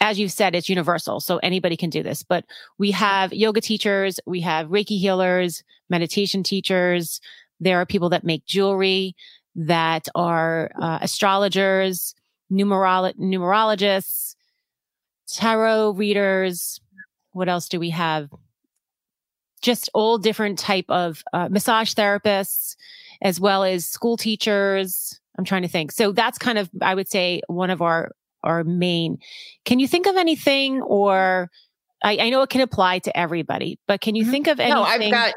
as 0.00 0.18
you've 0.18 0.32
said, 0.32 0.54
it's 0.54 0.68
universal. 0.68 1.20
So 1.20 1.38
anybody 1.38 1.76
can 1.76 1.90
do 1.90 2.02
this, 2.02 2.22
but 2.22 2.44
we 2.78 2.90
have 2.90 3.32
yoga 3.32 3.60
teachers, 3.60 4.18
we 4.26 4.40
have 4.40 4.68
Reiki 4.68 4.98
healers, 4.98 5.62
meditation 5.88 6.42
teachers. 6.42 7.20
There 7.60 7.80
are 7.80 7.86
people 7.86 8.08
that 8.08 8.24
make 8.24 8.44
jewelry 8.44 9.14
that 9.54 10.08
are 10.14 10.72
uh, 10.80 10.98
astrologers, 11.02 12.14
numerolo- 12.50 13.16
numerologists, 13.16 14.34
tarot 15.28 15.90
readers. 15.92 16.80
What 17.32 17.48
else 17.48 17.68
do 17.68 17.78
we 17.78 17.90
have? 17.90 18.28
Just 19.60 19.88
all 19.94 20.18
different 20.18 20.58
type 20.58 20.86
of 20.88 21.22
uh, 21.32 21.48
massage 21.48 21.94
therapists, 21.94 22.74
as 23.22 23.40
well 23.40 23.64
as 23.64 23.86
school 23.86 24.18
teachers. 24.18 25.18
I'm 25.38 25.44
trying 25.44 25.62
to 25.62 25.68
think. 25.68 25.92
So 25.92 26.12
that's 26.12 26.36
kind 26.36 26.58
of, 26.58 26.68
I 26.82 26.94
would 26.94 27.08
say, 27.08 27.40
one 27.46 27.70
of 27.70 27.80
our 27.80 28.10
our 28.44 28.64
main. 28.64 29.18
Can 29.64 29.78
you 29.78 29.88
think 29.88 30.06
of 30.06 30.16
anything, 30.16 30.82
or 30.82 31.48
I, 32.02 32.18
I 32.18 32.30
know 32.30 32.42
it 32.42 32.50
can 32.50 32.60
apply 32.60 32.98
to 33.00 33.16
everybody, 33.16 33.78
but 33.86 34.00
can 34.00 34.14
you 34.14 34.24
mm-hmm. 34.24 34.32
think 34.32 34.46
of 34.48 34.60
anything? 34.60 34.76
No, 34.76 34.82
I've 34.82 35.10
got. 35.10 35.34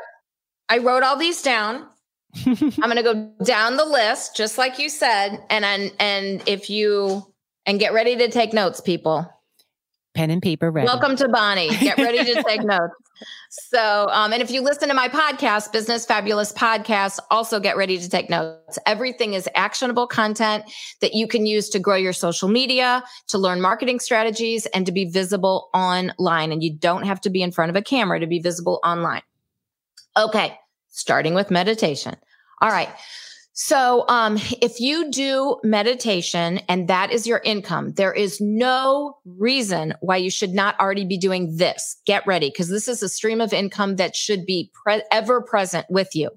I 0.68 0.80
wrote 0.80 1.04
all 1.04 1.16
these 1.16 1.42
down. 1.42 1.88
I'm 2.46 2.72
going 2.72 2.96
to 2.98 3.04
go 3.04 3.32
down 3.46 3.78
the 3.78 3.86
list, 3.86 4.36
just 4.36 4.58
like 4.58 4.80
you 4.80 4.90
said, 4.90 5.38
and 5.50 5.64
and 5.64 5.94
and 6.00 6.44
if 6.48 6.70
you 6.70 7.26
and 7.66 7.80
get 7.80 7.94
ready 7.94 8.16
to 8.18 8.30
take 8.30 8.54
notes, 8.54 8.82
people. 8.82 9.32
Pen 10.16 10.32
and 10.32 10.42
paper 10.42 10.72
ready. 10.72 10.86
Welcome 10.86 11.16
to 11.18 11.28
Bonnie. 11.28 11.70
Get 11.78 11.98
ready 11.98 12.24
to 12.24 12.44
take 12.44 12.64
notes. 12.64 12.94
So, 13.50 14.08
um, 14.10 14.34
and 14.34 14.42
if 14.42 14.50
you 14.50 14.62
listen 14.62 14.88
to 14.90 14.94
my 14.94 15.08
podcast, 15.08 15.72
Business 15.72 16.06
Fabulous 16.06 16.52
Podcast, 16.52 17.20
also 17.30 17.60
get 17.60 17.78
ready 17.78 17.98
to 17.98 18.10
take 18.10 18.30
notes. 18.30 18.80
Everything 18.86 19.34
is 19.34 19.48
actionable 19.56 20.08
content 20.08 20.66
that 21.02 21.14
you 21.14 21.28
can 21.28 21.46
use 21.46 21.70
to 21.70 21.80
grow 21.80 21.96
your 21.96 22.14
social 22.14 22.50
media, 22.50 23.04
to 23.28 23.38
learn 23.38 23.62
marketing 23.62 24.00
strategies, 24.00 24.66
and 24.68 24.86
to 24.86 24.92
be 24.92 25.06
visible 25.06 25.70
online. 25.74 26.52
And 26.52 26.64
you 26.64 26.74
don't 26.74 27.06
have 27.06 27.22
to 27.22 27.30
be 27.30 27.42
in 27.42 27.52
front 27.52 27.70
of 27.70 27.76
a 27.76 27.82
camera 27.82 28.20
to 28.20 28.28
be 28.28 28.40
visible 28.40 28.80
online. 28.84 29.22
Okay 30.18 30.58
starting 30.96 31.34
with 31.34 31.52
meditation. 31.52 32.16
All 32.62 32.70
right. 32.70 32.90
So, 33.58 34.04
um, 34.10 34.38
if 34.62 34.82
you 34.82 35.10
do 35.10 35.56
meditation 35.64 36.58
and 36.68 36.90
that 36.90 37.10
is 37.10 37.26
your 37.26 37.40
income, 37.46 37.94
there 37.94 38.12
is 38.12 38.42
no 38.42 39.18
reason 39.24 39.94
why 40.02 40.18
you 40.18 40.30
should 40.30 40.54
not 40.54 40.78
already 40.78 41.06
be 41.06 41.18
doing 41.18 41.56
this. 41.56 41.96
Get 42.06 42.28
ready 42.28 42.50
because 42.50 42.68
this 42.68 42.90
is 42.90 43.02
a 43.02 43.08
stream 43.08 43.40
of 43.40 43.54
income 43.54 43.96
that 43.96 44.14
should 44.14 44.46
be 44.46 44.72
pre- 44.84 45.04
ever 45.10 45.42
present 45.42 45.86
with 45.90 46.14
you. 46.16 46.32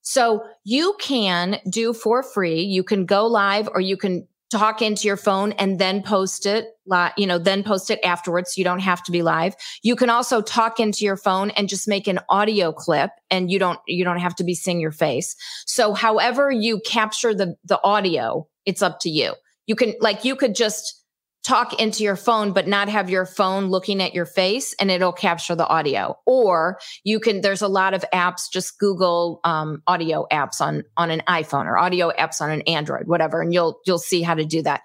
So 0.00 0.44
you 0.64 0.96
can 0.98 1.58
do 1.68 1.92
for 1.92 2.22
free. 2.22 2.62
You 2.62 2.82
can 2.82 3.04
go 3.04 3.26
live 3.26 3.68
or 3.68 3.82
you 3.82 3.98
can 3.98 4.26
talk 4.50 4.80
into 4.80 5.08
your 5.08 5.16
phone 5.16 5.52
and 5.52 5.78
then 5.78 6.02
post 6.02 6.46
it 6.46 6.68
you 7.16 7.26
know 7.26 7.38
then 7.38 7.64
post 7.64 7.90
it 7.90 7.98
afterwards 8.04 8.56
you 8.56 8.64
don't 8.64 8.80
have 8.80 9.02
to 9.02 9.12
be 9.12 9.22
live. 9.22 9.54
You 9.82 9.96
can 9.96 10.10
also 10.10 10.40
talk 10.40 10.78
into 10.78 11.04
your 11.04 11.16
phone 11.16 11.50
and 11.50 11.68
just 11.68 11.88
make 11.88 12.06
an 12.06 12.20
audio 12.28 12.72
clip 12.72 13.10
and 13.30 13.50
you 13.50 13.58
don't 13.58 13.80
you 13.86 14.04
don't 14.04 14.20
have 14.20 14.36
to 14.36 14.44
be 14.44 14.54
seeing 14.54 14.80
your 14.80 14.92
face. 14.92 15.34
So 15.66 15.94
however 15.94 16.50
you 16.50 16.80
capture 16.84 17.34
the 17.34 17.56
the 17.64 17.82
audio 17.82 18.46
it's 18.64 18.82
up 18.82 18.98
to 19.00 19.10
you. 19.10 19.34
You 19.66 19.74
can 19.74 19.94
like 20.00 20.24
you 20.24 20.36
could 20.36 20.54
just 20.54 21.02
talk 21.46 21.80
into 21.80 22.02
your 22.02 22.16
phone, 22.16 22.52
but 22.52 22.66
not 22.66 22.88
have 22.88 23.08
your 23.08 23.24
phone 23.24 23.66
looking 23.66 24.02
at 24.02 24.12
your 24.12 24.26
face 24.26 24.74
and 24.80 24.90
it'll 24.90 25.12
capture 25.12 25.54
the 25.54 25.66
audio. 25.68 26.18
Or 26.26 26.80
you 27.04 27.20
can, 27.20 27.40
there's 27.40 27.62
a 27.62 27.68
lot 27.68 27.94
of 27.94 28.04
apps, 28.12 28.50
just 28.52 28.80
Google, 28.80 29.40
um, 29.44 29.80
audio 29.86 30.26
apps 30.32 30.60
on, 30.60 30.82
on 30.96 31.12
an 31.12 31.22
iPhone 31.28 31.66
or 31.66 31.78
audio 31.78 32.10
apps 32.18 32.40
on 32.40 32.50
an 32.50 32.62
Android, 32.62 33.06
whatever. 33.06 33.40
And 33.40 33.54
you'll, 33.54 33.78
you'll 33.86 33.98
see 33.98 34.22
how 34.22 34.34
to 34.34 34.44
do 34.44 34.60
that. 34.62 34.80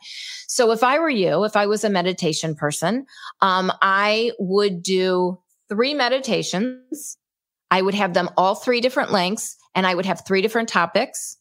So 0.47 0.71
if 0.71 0.83
I 0.83 0.99
were 0.99 1.09
you, 1.09 1.45
if 1.45 1.55
I 1.55 1.65
was 1.65 1.83
a 1.83 1.89
meditation 1.89 2.53
person, 2.53 3.07
um, 3.41 3.71
I 3.81 4.31
would 4.37 4.83
do 4.83 5.39
three 5.67 5.95
meditations. 5.95 7.17
I 7.71 7.81
would 7.81 7.95
have 7.95 8.13
them 8.13 8.29
all 8.37 8.53
three 8.53 8.81
different 8.81 9.11
lengths 9.11 9.57
and 9.73 9.87
I 9.87 9.95
would 9.95 10.05
have 10.05 10.27
three 10.27 10.43
different 10.43 10.69
topics 10.69 11.37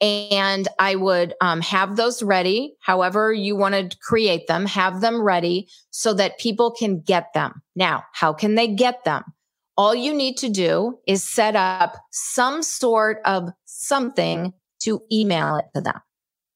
and 0.00 0.68
I 0.78 0.94
would 0.94 1.34
um, 1.40 1.60
have 1.60 1.96
those 1.96 2.22
ready, 2.22 2.74
however 2.80 3.32
you 3.32 3.56
want 3.56 3.74
to 3.74 3.96
create 3.98 4.46
them, 4.46 4.66
have 4.66 5.00
them 5.00 5.20
ready 5.20 5.68
so 5.90 6.14
that 6.14 6.38
people 6.38 6.70
can 6.70 7.00
get 7.00 7.32
them. 7.34 7.62
Now, 7.74 8.04
how 8.12 8.32
can 8.32 8.54
they 8.54 8.68
get 8.68 9.04
them? 9.04 9.24
All 9.76 9.94
you 9.94 10.14
need 10.14 10.36
to 10.38 10.48
do 10.48 10.98
is 11.06 11.22
set 11.22 11.56
up 11.56 11.96
some 12.10 12.62
sort 12.62 13.20
of 13.24 13.50
something 13.64 14.52
to 14.82 15.00
email 15.12 15.56
it 15.56 15.66
to 15.74 15.80
them, 15.80 16.00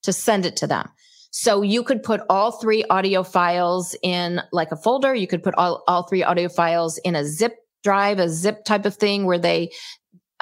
to 0.03 0.12
send 0.12 0.47
it 0.47 0.57
to 0.57 0.66
them. 0.66 0.88
So 1.30 1.62
you 1.62 1.82
could 1.82 2.03
put 2.03 2.20
all 2.28 2.53
three 2.53 2.84
audio 2.84 3.22
files 3.22 3.97
in 4.03 4.43
like 4.53 4.70
a 4.70 4.76
folder. 4.76 5.14
You 5.14 5.26
could 5.26 5.43
put 5.43 5.55
all, 5.55 5.82
all 5.88 6.03
three 6.03 6.22
audio 6.22 6.49
files 6.49 6.99
in 6.99 7.16
a 7.16 7.24
zip 7.24 7.57
drive, 7.82 8.18
a 8.18 8.28
zip 8.28 8.64
type 8.64 8.84
of 8.84 8.95
thing 8.95 9.24
where 9.24 9.38
they 9.38 9.70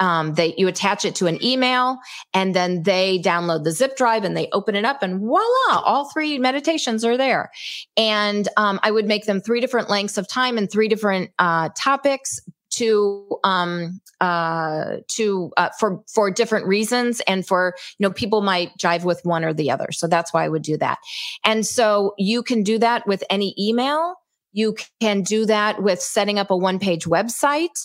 um, 0.01 0.35
you 0.57 0.67
attach 0.67 1.05
it 1.05 1.15
to 1.15 1.27
an 1.27 1.41
email 1.43 1.99
and 2.33 2.53
then 2.55 2.83
they 2.83 3.19
download 3.19 3.63
the 3.63 3.71
zip 3.71 3.95
drive 3.95 4.23
and 4.25 4.35
they 4.35 4.49
open 4.51 4.75
it 4.75 4.83
up 4.83 5.01
and 5.03 5.19
voila 5.19 5.45
all 5.69 6.09
three 6.09 6.39
meditations 6.39 7.05
are 7.05 7.17
there. 7.17 7.51
And 7.95 8.49
um, 8.57 8.79
i 8.83 8.91
would 8.91 9.05
make 9.05 9.25
them 9.25 9.39
three 9.39 9.61
different 9.61 9.89
lengths 9.89 10.17
of 10.17 10.27
time 10.27 10.57
and 10.57 10.69
three 10.69 10.87
different 10.87 11.31
uh, 11.39 11.69
topics 11.77 12.39
to 12.71 13.27
um 13.43 13.99
uh 14.21 14.97
to 15.09 15.51
uh, 15.57 15.69
for 15.77 16.01
for 16.07 16.31
different 16.31 16.65
reasons 16.65 17.19
and 17.27 17.45
for 17.45 17.75
you 17.97 18.07
know 18.07 18.11
people 18.13 18.41
might 18.41 18.75
jive 18.77 19.03
with 19.03 19.19
one 19.23 19.43
or 19.43 19.53
the 19.53 19.69
other. 19.69 19.91
So 19.91 20.07
that's 20.07 20.33
why 20.33 20.45
i 20.45 20.49
would 20.49 20.61
do 20.63 20.77
that. 20.77 20.97
And 21.43 21.65
so 21.65 22.13
you 22.17 22.41
can 22.41 22.63
do 22.63 22.79
that 22.79 23.05
with 23.05 23.23
any 23.29 23.53
email. 23.59 24.15
You 24.53 24.75
can 24.99 25.21
do 25.21 25.45
that 25.45 25.83
with 25.83 26.01
setting 26.01 26.39
up 26.39 26.49
a 26.49 26.57
one 26.57 26.79
page 26.79 27.05
website 27.05 27.77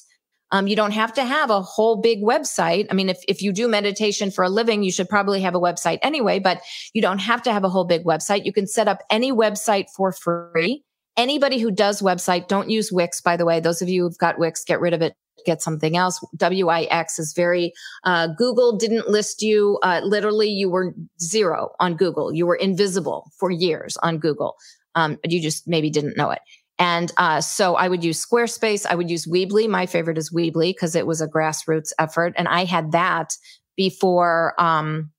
um, 0.53 0.67
you 0.67 0.77
don't 0.77 0.93
have 0.93 1.13
to 1.15 1.25
have 1.25 1.51
a 1.51 1.61
whole 1.61 1.97
big 1.97 2.23
website. 2.23 2.87
I 2.91 2.95
mean, 2.95 3.09
if, 3.09 3.19
if 3.27 3.43
you 3.43 3.53
do 3.53 3.69
meditation 3.69 4.31
for 4.31 4.45
a 4.45 4.49
living, 4.49 4.83
you 4.83 4.93
should 4.93 5.09
probably 5.09 5.41
have 5.41 5.55
a 5.55 5.61
website 5.61 5.99
anyway, 6.03 6.39
but 6.39 6.61
you 6.93 7.03
don't 7.03 7.19
have 7.19 7.43
to 7.43 7.53
have 7.53 7.65
a 7.65 7.69
whole 7.69 7.85
big 7.85 8.05
website. 8.05 8.45
You 8.45 8.53
can 8.53 8.67
set 8.67 8.89
up 8.89 9.03
any 9.11 9.33
website 9.33 9.87
for 9.91 10.13
free. 10.13 10.85
Anybody 11.17 11.59
who 11.59 11.71
does 11.71 12.03
website, 12.03 12.47
don't 12.47 12.71
use 12.71 12.93
Wix, 12.93 13.21
by 13.21 13.37
the 13.37 13.47
way. 13.47 13.59
Those 13.59 13.81
of 13.83 13.89
you 13.89 14.03
who've 14.03 14.19
got 14.19 14.39
Wix, 14.39 14.65
get 14.65 14.81
rid 14.81 14.93
of 14.93 15.03
it. 15.03 15.15
Get 15.45 15.63
something 15.63 15.97
else. 15.97 16.25
WIX 16.41 17.19
is 17.19 17.33
very, 17.35 17.73
uh, 18.05 18.29
Google 18.37 18.77
didn't 18.77 19.09
list 19.09 19.43
you. 19.43 19.79
Uh, 19.83 20.01
literally, 20.03 20.49
you 20.49 20.69
were 20.69 20.95
zero 21.21 21.71
on 21.79 21.95
Google. 21.95 22.33
You 22.33 22.47
were 22.47 22.57
invisible 22.57 23.31
for 23.39 23.51
years 23.51 23.97
on 23.99 24.19
Google. 24.19 24.57
Um, 24.95 25.19
you 25.25 25.41
just 25.41 25.69
maybe 25.69 25.89
didn't 25.89 26.17
know 26.17 26.31
it. 26.31 26.41
And 26.79 27.11
uh, 27.17 27.41
so 27.41 27.75
I 27.77 27.89
would 27.89 28.05
use 28.05 28.25
Squarespace. 28.25 28.85
I 28.87 28.95
would 28.95 29.11
use 29.11 29.27
Weebly. 29.27 29.69
My 29.69 29.87
favorite 29.87 30.19
is 30.19 30.31
Weebly 30.31 30.71
because 30.71 30.95
it 30.95 31.07
was 31.07 31.21
a 31.21 31.29
grassroots 31.29 31.93
effort. 31.99 32.35
And 32.37 32.49
I 32.49 32.65
had 32.65 32.93
that 32.93 33.35
before 33.77 34.55
um, 34.61 35.11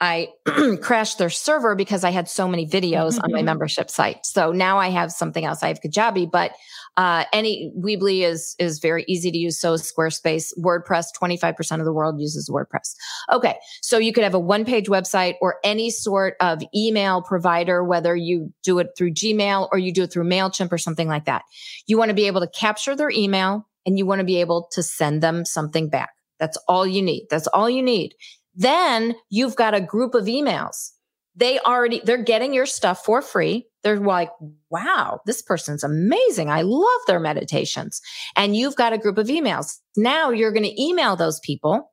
I 0.00 0.28
crashed 0.80 1.18
their 1.18 1.30
server 1.30 1.74
because 1.74 2.04
I 2.04 2.10
had 2.10 2.28
so 2.28 2.46
many 2.46 2.66
videos 2.66 3.22
on 3.22 3.32
my 3.32 3.42
membership 3.42 3.90
site. 3.90 4.24
So 4.24 4.52
now 4.52 4.78
I 4.78 4.88
have 4.88 5.10
something 5.10 5.44
else. 5.44 5.62
I 5.62 5.68
have 5.68 5.80
Kajabi, 5.80 6.30
but 6.30 6.52
uh, 6.96 7.24
any 7.32 7.72
Weebly 7.76 8.24
is 8.24 8.54
is 8.58 8.78
very 8.78 9.04
easy 9.08 9.30
to 9.30 9.38
use. 9.38 9.60
So 9.60 9.72
is 9.72 9.92
Squarespace. 9.92 10.52
WordPress, 10.58 11.06
25% 11.20 11.78
of 11.80 11.84
the 11.84 11.92
world 11.92 12.20
uses 12.20 12.48
WordPress. 12.48 12.94
Okay. 13.32 13.56
So 13.82 13.98
you 13.98 14.12
could 14.12 14.24
have 14.24 14.34
a 14.34 14.38
one-page 14.38 14.86
website 14.86 15.34
or 15.40 15.56
any 15.64 15.90
sort 15.90 16.34
of 16.40 16.62
email 16.74 17.22
provider, 17.22 17.82
whether 17.82 18.14
you 18.14 18.52
do 18.62 18.78
it 18.78 18.90
through 18.96 19.12
Gmail 19.12 19.68
or 19.72 19.78
you 19.78 19.92
do 19.92 20.04
it 20.04 20.12
through 20.12 20.24
MailChimp 20.24 20.72
or 20.72 20.78
something 20.78 21.08
like 21.08 21.24
that. 21.24 21.42
You 21.86 21.98
want 21.98 22.10
to 22.10 22.14
be 22.14 22.26
able 22.26 22.40
to 22.40 22.48
capture 22.48 22.94
their 22.94 23.10
email 23.10 23.66
and 23.84 23.98
you 23.98 24.06
want 24.06 24.20
to 24.20 24.24
be 24.24 24.40
able 24.40 24.68
to 24.72 24.82
send 24.82 25.22
them 25.22 25.44
something 25.44 25.88
back. 25.88 26.10
That's 26.38 26.56
all 26.68 26.86
you 26.86 27.02
need. 27.02 27.26
That's 27.30 27.48
all 27.48 27.68
you 27.68 27.82
need. 27.82 28.14
Then 28.58 29.14
you've 29.30 29.54
got 29.54 29.74
a 29.74 29.80
group 29.80 30.14
of 30.14 30.24
emails. 30.24 30.90
They 31.36 31.60
already, 31.60 32.02
they're 32.04 32.22
getting 32.22 32.52
your 32.52 32.66
stuff 32.66 33.04
for 33.04 33.22
free. 33.22 33.68
They're 33.84 34.00
like, 34.00 34.30
wow, 34.68 35.20
this 35.24 35.40
person's 35.40 35.84
amazing. 35.84 36.50
I 36.50 36.62
love 36.62 37.00
their 37.06 37.20
meditations. 37.20 38.00
And 38.34 38.56
you've 38.56 38.74
got 38.74 38.92
a 38.92 38.98
group 38.98 39.16
of 39.16 39.28
emails. 39.28 39.78
Now 39.96 40.30
you're 40.30 40.50
going 40.50 40.64
to 40.64 40.82
email 40.82 41.14
those 41.14 41.38
people 41.38 41.92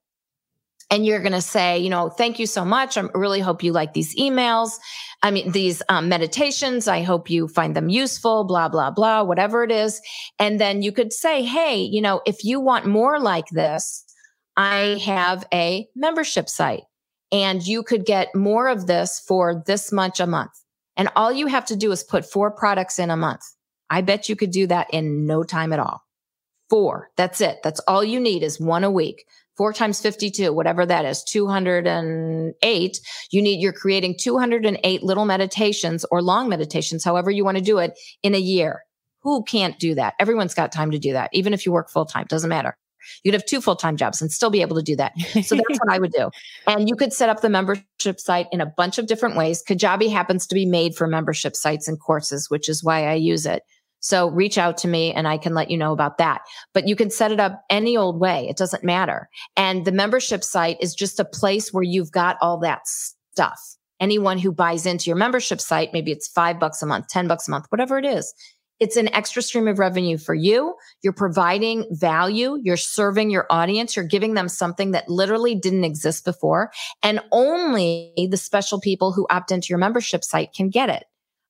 and 0.89 1.05
you're 1.05 1.19
going 1.19 1.33
to 1.33 1.41
say, 1.41 1.77
you 1.77 1.91
know, 1.91 2.09
thank 2.09 2.39
you 2.39 2.47
so 2.47 2.65
much. 2.65 2.97
I 2.97 3.01
really 3.13 3.41
hope 3.41 3.61
you 3.61 3.71
like 3.71 3.93
these 3.93 4.15
emails. 4.15 4.71
I 5.21 5.29
mean, 5.29 5.51
these 5.51 5.83
um, 5.89 6.09
meditations. 6.09 6.87
I 6.87 7.03
hope 7.03 7.29
you 7.29 7.47
find 7.47 7.75
them 7.75 7.89
useful, 7.89 8.43
blah, 8.43 8.69
blah, 8.69 8.89
blah, 8.89 9.21
whatever 9.21 9.63
it 9.63 9.71
is. 9.71 10.01
And 10.39 10.59
then 10.59 10.81
you 10.81 10.91
could 10.91 11.13
say, 11.13 11.43
hey, 11.43 11.77
you 11.77 12.01
know, 12.01 12.21
if 12.25 12.43
you 12.43 12.59
want 12.59 12.87
more 12.87 13.19
like 13.19 13.49
this, 13.49 14.04
I 14.57 15.01
have 15.05 15.45
a 15.53 15.87
membership 15.95 16.49
site 16.49 16.83
and 17.31 17.65
you 17.65 17.83
could 17.83 18.05
get 18.05 18.33
more 18.35 18.67
of 18.67 18.87
this 18.87 19.21
for 19.27 19.63
this 19.65 19.91
much 19.91 20.19
a 20.19 20.27
month. 20.27 20.51
And 20.95 21.09
all 21.15 21.31
you 21.31 21.47
have 21.47 21.65
to 21.65 21.75
do 21.75 21.91
is 21.91 22.03
put 22.03 22.29
four 22.29 22.51
products 22.51 22.99
in 22.99 23.11
a 23.11 23.17
month. 23.17 23.41
I 23.89 24.01
bet 24.01 24.29
you 24.29 24.35
could 24.35 24.51
do 24.51 24.67
that 24.67 24.87
in 24.93 25.25
no 25.25 25.43
time 25.43 25.73
at 25.73 25.79
all. 25.79 26.01
Four. 26.69 27.09
That's 27.17 27.41
it. 27.41 27.59
That's 27.63 27.81
all 27.81 28.03
you 28.03 28.19
need 28.19 28.43
is 28.43 28.59
one 28.59 28.83
a 28.83 28.91
week. 28.91 29.25
Four 29.57 29.71
times 29.71 30.01
52, 30.01 30.51
whatever 30.51 30.85
that 30.85 31.05
is, 31.05 31.23
208. 31.23 32.99
You 33.31 33.41
need, 33.41 33.61
you're 33.61 33.71
creating 33.71 34.17
208 34.19 35.03
little 35.03 35.25
meditations 35.25 36.05
or 36.11 36.21
long 36.21 36.49
meditations, 36.49 37.03
however 37.03 37.31
you 37.31 37.45
want 37.45 37.57
to 37.57 37.63
do 37.63 37.77
it 37.77 37.97
in 38.21 38.35
a 38.35 38.39
year. 38.39 38.81
Who 39.21 39.43
can't 39.43 39.79
do 39.79 39.95
that? 39.95 40.15
Everyone's 40.19 40.53
got 40.53 40.71
time 40.71 40.91
to 40.91 40.99
do 40.99 41.13
that. 41.13 41.29
Even 41.33 41.53
if 41.53 41.65
you 41.65 41.71
work 41.71 41.89
full 41.89 42.05
time, 42.05 42.25
doesn't 42.27 42.49
matter. 42.49 42.77
You 43.23 43.31
could 43.31 43.39
have 43.39 43.45
two 43.47 43.61
full 43.61 43.75
time 43.75 43.97
jobs 43.97 44.21
and 44.21 44.31
still 44.31 44.49
be 44.49 44.61
able 44.61 44.75
to 44.75 44.83
do 44.83 44.95
that. 44.95 45.13
So 45.43 45.55
that's 45.55 45.79
what 45.79 45.91
I 45.91 45.99
would 45.99 46.11
do. 46.11 46.29
And 46.67 46.89
you 46.89 46.95
could 46.95 47.13
set 47.13 47.29
up 47.29 47.41
the 47.41 47.49
membership 47.49 48.19
site 48.19 48.47
in 48.51 48.59
a 48.59 48.65
bunch 48.65 48.97
of 48.97 49.07
different 49.07 49.35
ways. 49.35 49.63
Kajabi 49.67 50.11
happens 50.11 50.47
to 50.47 50.55
be 50.55 50.65
made 50.65 50.95
for 50.95 51.07
membership 51.07 51.55
sites 51.55 51.87
and 51.87 51.99
courses, 51.99 52.49
which 52.49 52.67
is 52.69 52.83
why 52.83 53.07
I 53.07 53.13
use 53.13 53.45
it. 53.45 53.63
So 54.05 54.29
reach 54.29 54.59
out 54.59 54.77
to 54.79 54.87
me 54.87 55.11
and 55.13 55.27
I 55.27 55.37
can 55.37 55.55
let 55.55 55.71
you 55.71 55.77
know 55.77 55.91
about 55.91 56.19
that. 56.19 56.41
But 56.73 56.87
you 56.87 56.95
can 56.95 57.09
set 57.09 57.31
it 57.31 57.39
up 57.39 57.63
any 57.71 57.97
old 57.97 58.19
way. 58.19 58.47
It 58.47 58.55
doesn't 58.55 58.83
matter. 58.83 59.29
And 59.57 59.83
the 59.83 59.91
membership 59.91 60.43
site 60.43 60.77
is 60.79 60.93
just 60.93 61.19
a 61.19 61.25
place 61.25 61.73
where 61.73 61.83
you've 61.83 62.11
got 62.11 62.37
all 62.39 62.59
that 62.59 62.81
stuff. 62.85 63.59
Anyone 63.99 64.37
who 64.37 64.51
buys 64.51 64.85
into 64.85 65.09
your 65.09 65.15
membership 65.15 65.59
site, 65.59 65.91
maybe 65.91 66.11
it's 66.11 66.27
five 66.27 66.59
bucks 66.59 66.83
a 66.83 66.85
month, 66.85 67.07
10 67.07 67.27
bucks 67.27 67.47
a 67.47 67.51
month, 67.51 67.65
whatever 67.69 67.97
it 67.97 68.05
is. 68.05 68.31
It's 68.79 68.97
an 68.97 69.13
extra 69.13 69.41
stream 69.41 69.67
of 69.67 69.79
revenue 69.79 70.17
for 70.17 70.33
you. 70.33 70.75
You're 71.01 71.13
providing 71.13 71.85
value. 71.91 72.59
You're 72.61 72.75
serving 72.75 73.29
your 73.29 73.45
audience. 73.49 73.95
You're 73.95 74.05
giving 74.05 74.33
them 74.33 74.49
something 74.49 74.91
that 74.91 75.09
literally 75.09 75.55
didn't 75.55 75.85
exist 75.85 76.25
before. 76.25 76.71
And 77.01 77.21
only 77.31 78.13
the 78.29 78.37
special 78.37 78.81
people 78.81 79.13
who 79.13 79.27
opt 79.29 79.51
into 79.51 79.67
your 79.69 79.77
membership 79.77 80.23
site 80.23 80.53
can 80.53 80.69
get 80.69 80.89
it. 80.89 81.05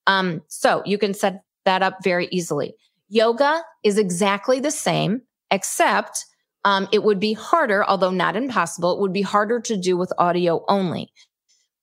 Um, 0.07 0.43
so 0.47 0.83
you 0.85 0.97
can 0.97 1.13
set 1.13 1.43
that 1.65 1.81
up 1.81 2.03
very 2.03 2.27
easily. 2.31 2.75
Yoga 3.09 3.63
is 3.83 3.97
exactly 3.97 4.59
the 4.59 4.71
same, 4.71 5.21
except 5.49 6.25
um, 6.63 6.87
it 6.91 7.03
would 7.03 7.19
be 7.19 7.33
harder, 7.33 7.83
although 7.85 8.11
not 8.11 8.35
impossible. 8.35 8.93
It 8.93 8.99
would 8.99 9.13
be 9.13 9.21
harder 9.21 9.59
to 9.61 9.77
do 9.77 9.97
with 9.97 10.13
audio 10.17 10.63
only. 10.67 11.11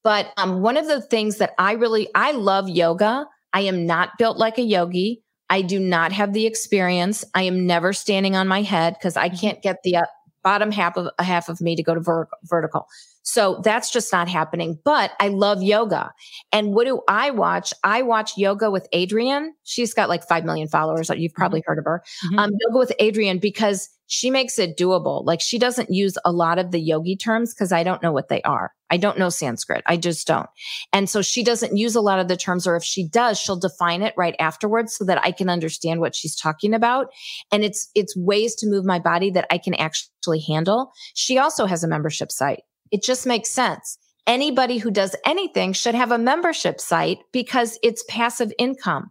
But 0.04 0.32
um, 0.36 0.62
one 0.62 0.76
of 0.76 0.86
the 0.86 1.00
things 1.00 1.38
that 1.38 1.54
I 1.58 1.72
really, 1.72 2.08
I 2.14 2.32
love 2.32 2.68
yoga. 2.68 3.26
I 3.52 3.60
am 3.60 3.86
not 3.86 4.18
built 4.18 4.38
like 4.38 4.58
a 4.58 4.62
yogi. 4.62 5.22
I 5.50 5.62
do 5.62 5.78
not 5.78 6.12
have 6.12 6.32
the 6.32 6.46
experience. 6.46 7.24
I 7.34 7.42
am 7.42 7.66
never 7.66 7.92
standing 7.92 8.36
on 8.36 8.48
my 8.48 8.62
head 8.62 8.94
because 8.94 9.16
I 9.16 9.28
can't 9.28 9.60
get 9.62 9.82
the 9.82 9.96
uh, 9.96 10.04
bottom 10.42 10.70
half 10.70 10.96
of 10.96 11.08
a 11.18 11.22
half 11.22 11.48
of 11.48 11.60
me 11.60 11.76
to 11.76 11.82
go 11.82 11.94
to 11.94 12.00
ver- 12.00 12.28
vertical. 12.44 12.86
So 13.22 13.60
that's 13.62 13.90
just 13.90 14.12
not 14.12 14.28
happening. 14.28 14.78
But 14.84 15.12
I 15.20 15.28
love 15.28 15.62
yoga. 15.62 16.12
And 16.52 16.74
what 16.74 16.86
do 16.86 17.02
I 17.08 17.30
watch? 17.30 17.72
I 17.84 18.02
watch 18.02 18.36
yoga 18.36 18.70
with 18.70 18.88
Adriene. 18.92 19.50
She's 19.62 19.94
got 19.94 20.08
like 20.08 20.26
5 20.26 20.44
million 20.44 20.68
followers. 20.68 21.08
You've 21.14 21.34
probably 21.34 21.60
mm-hmm. 21.60 21.70
heard 21.70 21.78
of 21.78 21.84
her. 21.84 22.02
Mm-hmm. 22.26 22.38
Um, 22.38 22.50
yoga 22.60 22.78
with 22.78 22.92
Adriene 23.00 23.40
because 23.40 23.88
she 24.06 24.30
makes 24.30 24.58
it 24.58 24.76
doable. 24.76 25.24
Like 25.24 25.40
she 25.40 25.58
doesn't 25.58 25.90
use 25.90 26.18
a 26.24 26.32
lot 26.32 26.58
of 26.58 26.70
the 26.70 26.80
yogi 26.80 27.16
terms 27.16 27.54
because 27.54 27.72
I 27.72 27.82
don't 27.82 28.02
know 28.02 28.12
what 28.12 28.28
they 28.28 28.42
are. 28.42 28.72
I 28.92 28.98
don't 28.98 29.18
know 29.18 29.30
Sanskrit. 29.30 29.82
I 29.86 29.96
just 29.96 30.26
don't. 30.26 30.50
And 30.92 31.08
so 31.08 31.22
she 31.22 31.42
doesn't 31.42 31.78
use 31.78 31.94
a 31.94 32.02
lot 32.02 32.20
of 32.20 32.28
the 32.28 32.36
terms, 32.36 32.66
or 32.66 32.76
if 32.76 32.84
she 32.84 33.08
does, 33.08 33.40
she'll 33.40 33.56
define 33.56 34.02
it 34.02 34.12
right 34.18 34.36
afterwards 34.38 34.94
so 34.94 35.06
that 35.06 35.24
I 35.24 35.32
can 35.32 35.48
understand 35.48 36.00
what 36.00 36.14
she's 36.14 36.36
talking 36.36 36.74
about. 36.74 37.06
And 37.50 37.64
it's, 37.64 37.88
it's 37.94 38.14
ways 38.14 38.54
to 38.56 38.66
move 38.66 38.84
my 38.84 38.98
body 38.98 39.30
that 39.30 39.46
I 39.50 39.56
can 39.56 39.72
actually 39.74 40.40
handle. 40.40 40.92
She 41.14 41.38
also 41.38 41.64
has 41.64 41.82
a 41.82 41.88
membership 41.88 42.30
site. 42.30 42.64
It 42.90 43.02
just 43.02 43.26
makes 43.26 43.50
sense. 43.50 43.96
Anybody 44.26 44.76
who 44.76 44.90
does 44.90 45.16
anything 45.24 45.72
should 45.72 45.94
have 45.94 46.12
a 46.12 46.18
membership 46.18 46.78
site 46.78 47.18
because 47.32 47.78
it's 47.82 48.04
passive 48.10 48.52
income. 48.58 49.10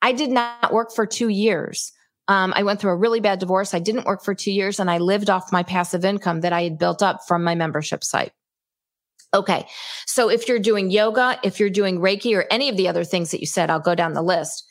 I 0.00 0.12
did 0.12 0.30
not 0.30 0.72
work 0.72 0.90
for 0.94 1.04
two 1.04 1.28
years. 1.28 1.92
Um, 2.28 2.54
I 2.56 2.62
went 2.62 2.80
through 2.80 2.92
a 2.92 2.96
really 2.96 3.20
bad 3.20 3.40
divorce. 3.40 3.74
I 3.74 3.78
didn't 3.78 4.06
work 4.06 4.24
for 4.24 4.34
two 4.34 4.52
years 4.52 4.80
and 4.80 4.90
I 4.90 4.98
lived 4.98 5.28
off 5.28 5.52
my 5.52 5.64
passive 5.64 6.06
income 6.06 6.40
that 6.40 6.54
I 6.54 6.62
had 6.62 6.78
built 6.78 7.02
up 7.02 7.20
from 7.28 7.44
my 7.44 7.54
membership 7.54 8.02
site. 8.02 8.32
Okay. 9.34 9.66
So 10.06 10.30
if 10.30 10.48
you're 10.48 10.58
doing 10.58 10.90
yoga, 10.90 11.38
if 11.42 11.60
you're 11.60 11.70
doing 11.70 11.98
Reiki 11.98 12.34
or 12.36 12.46
any 12.50 12.68
of 12.68 12.76
the 12.76 12.88
other 12.88 13.04
things 13.04 13.30
that 13.30 13.40
you 13.40 13.46
said, 13.46 13.70
I'll 13.70 13.80
go 13.80 13.94
down 13.94 14.14
the 14.14 14.22
list. 14.22 14.64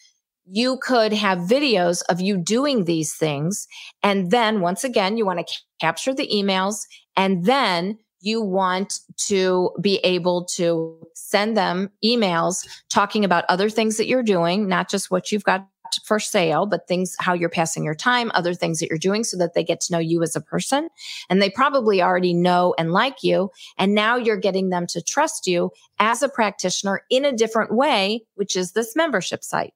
You 0.49 0.77
could 0.81 1.13
have 1.13 1.39
videos 1.39 2.01
of 2.09 2.21
you 2.21 2.37
doing 2.37 2.85
these 2.85 3.13
things. 3.13 3.67
And 4.01 4.31
then 4.31 4.61
once 4.61 4.83
again, 4.83 5.17
you 5.17 5.25
want 5.25 5.45
to 5.45 5.55
capture 5.79 6.13
the 6.13 6.29
emails 6.33 6.85
and 7.15 7.45
then 7.45 7.97
you 8.19 8.41
want 8.41 8.99
to 9.27 9.71
be 9.79 9.97
able 9.97 10.45
to 10.45 10.97
send 11.13 11.55
them 11.55 11.91
emails 12.03 12.65
talking 12.89 13.23
about 13.23 13.45
other 13.49 13.69
things 13.69 13.97
that 13.97 14.07
you're 14.07 14.23
doing, 14.23 14.67
not 14.67 14.89
just 14.89 15.11
what 15.11 15.31
you've 15.31 15.43
got 15.43 15.67
for 16.03 16.19
sale, 16.19 16.65
but 16.65 16.87
things, 16.87 17.15
how 17.19 17.33
you're 17.33 17.49
passing 17.49 17.83
your 17.83 17.95
time, 17.95 18.31
other 18.33 18.53
things 18.53 18.79
that 18.79 18.89
you're 18.89 18.97
doing 18.97 19.23
so 19.23 19.37
that 19.37 19.53
they 19.53 19.63
get 19.63 19.81
to 19.81 19.93
know 19.93 19.99
you 19.99 20.23
as 20.23 20.35
a 20.35 20.41
person. 20.41 20.89
And 21.29 21.41
they 21.41 21.49
probably 21.49 22.01
already 22.01 22.33
know 22.33 22.75
and 22.77 22.91
like 22.91 23.23
you. 23.23 23.51
And 23.77 23.93
now 23.93 24.15
you're 24.15 24.37
getting 24.37 24.69
them 24.69 24.87
to 24.87 25.01
trust 25.01 25.47
you 25.47 25.71
as 25.99 26.21
a 26.21 26.29
practitioner 26.29 27.01
in 27.09 27.25
a 27.25 27.35
different 27.35 27.73
way, 27.73 28.25
which 28.35 28.55
is 28.55 28.71
this 28.71 28.95
membership 28.95 29.43
site. 29.43 29.73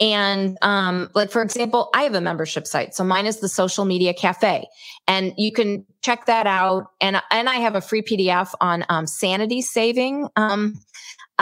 And 0.00 0.58
um, 0.62 1.10
like 1.14 1.30
for 1.30 1.42
example, 1.42 1.88
I 1.94 2.02
have 2.02 2.14
a 2.14 2.20
membership 2.20 2.66
site. 2.66 2.92
So 2.94 3.04
mine 3.04 3.26
is 3.26 3.38
the 3.38 3.48
social 3.48 3.84
media 3.84 4.12
cafe. 4.12 4.66
And 5.06 5.32
you 5.38 5.52
can 5.52 5.86
check 6.02 6.26
that 6.26 6.46
out. 6.48 6.88
And 7.00 7.22
and 7.30 7.48
I 7.48 7.56
have 7.56 7.76
a 7.76 7.80
free 7.80 8.02
PDF 8.02 8.52
on 8.60 8.84
um, 8.88 9.06
sanity 9.06 9.62
saving 9.62 10.28
um, 10.34 10.74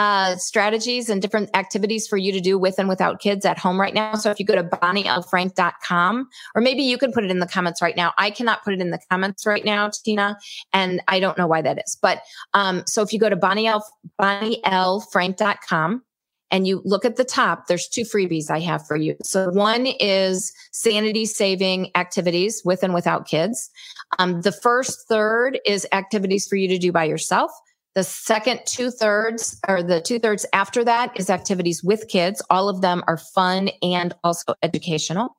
uh, 0.01 0.35
strategies 0.35 1.09
and 1.09 1.21
different 1.21 1.47
activities 1.55 2.07
for 2.07 2.17
you 2.17 2.31
to 2.31 2.39
do 2.39 2.57
with 2.57 2.79
and 2.79 2.89
without 2.89 3.19
kids 3.19 3.45
at 3.45 3.59
home 3.59 3.79
right 3.79 3.93
now. 3.93 4.15
So 4.15 4.31
if 4.31 4.39
you 4.39 4.45
go 4.47 4.55
to 4.55 4.63
bonnielfrank.com, 4.63 6.27
or 6.55 6.61
maybe 6.63 6.81
you 6.81 6.97
can 6.97 7.11
put 7.11 7.23
it 7.23 7.29
in 7.29 7.37
the 7.37 7.45
comments 7.45 7.83
right 7.83 7.95
now. 7.95 8.11
I 8.17 8.31
cannot 8.31 8.63
put 8.63 8.73
it 8.73 8.81
in 8.81 8.89
the 8.89 8.97
comments 9.11 9.45
right 9.45 9.63
now, 9.63 9.91
Tina, 10.03 10.39
and 10.73 11.03
I 11.07 11.19
don't 11.19 11.37
know 11.37 11.45
why 11.45 11.61
that 11.61 11.77
is. 11.85 11.99
But 12.01 12.23
um, 12.55 12.81
so 12.87 13.03
if 13.03 13.13
you 13.13 13.19
go 13.19 13.29
to 13.29 13.35
bonniel, 13.35 13.83
bonnielfrank.com, 14.19 16.01
and 16.49 16.67
you 16.67 16.81
look 16.83 17.05
at 17.05 17.17
the 17.17 17.23
top, 17.23 17.67
there's 17.67 17.87
two 17.87 18.01
freebies 18.01 18.49
I 18.49 18.59
have 18.59 18.85
for 18.87 18.97
you. 18.97 19.15
So 19.21 19.51
one 19.51 19.85
is 19.85 20.51
sanity 20.71 21.25
saving 21.27 21.91
activities 21.93 22.63
with 22.65 22.81
and 22.81 22.95
without 22.95 23.27
kids. 23.27 23.69
Um, 24.17 24.41
the 24.41 24.51
first 24.51 25.07
third 25.07 25.59
is 25.63 25.87
activities 25.91 26.47
for 26.47 26.55
you 26.55 26.67
to 26.69 26.79
do 26.79 26.91
by 26.91 27.03
yourself. 27.03 27.51
The 27.95 28.03
second 28.03 28.61
two 28.65 28.89
thirds 28.89 29.59
or 29.67 29.83
the 29.83 30.01
two 30.01 30.19
thirds 30.19 30.45
after 30.53 30.83
that 30.85 31.19
is 31.19 31.29
activities 31.29 31.83
with 31.83 32.07
kids. 32.07 32.41
All 32.49 32.69
of 32.69 32.81
them 32.81 33.03
are 33.07 33.17
fun 33.17 33.69
and 33.81 34.13
also 34.23 34.53
educational. 34.63 35.35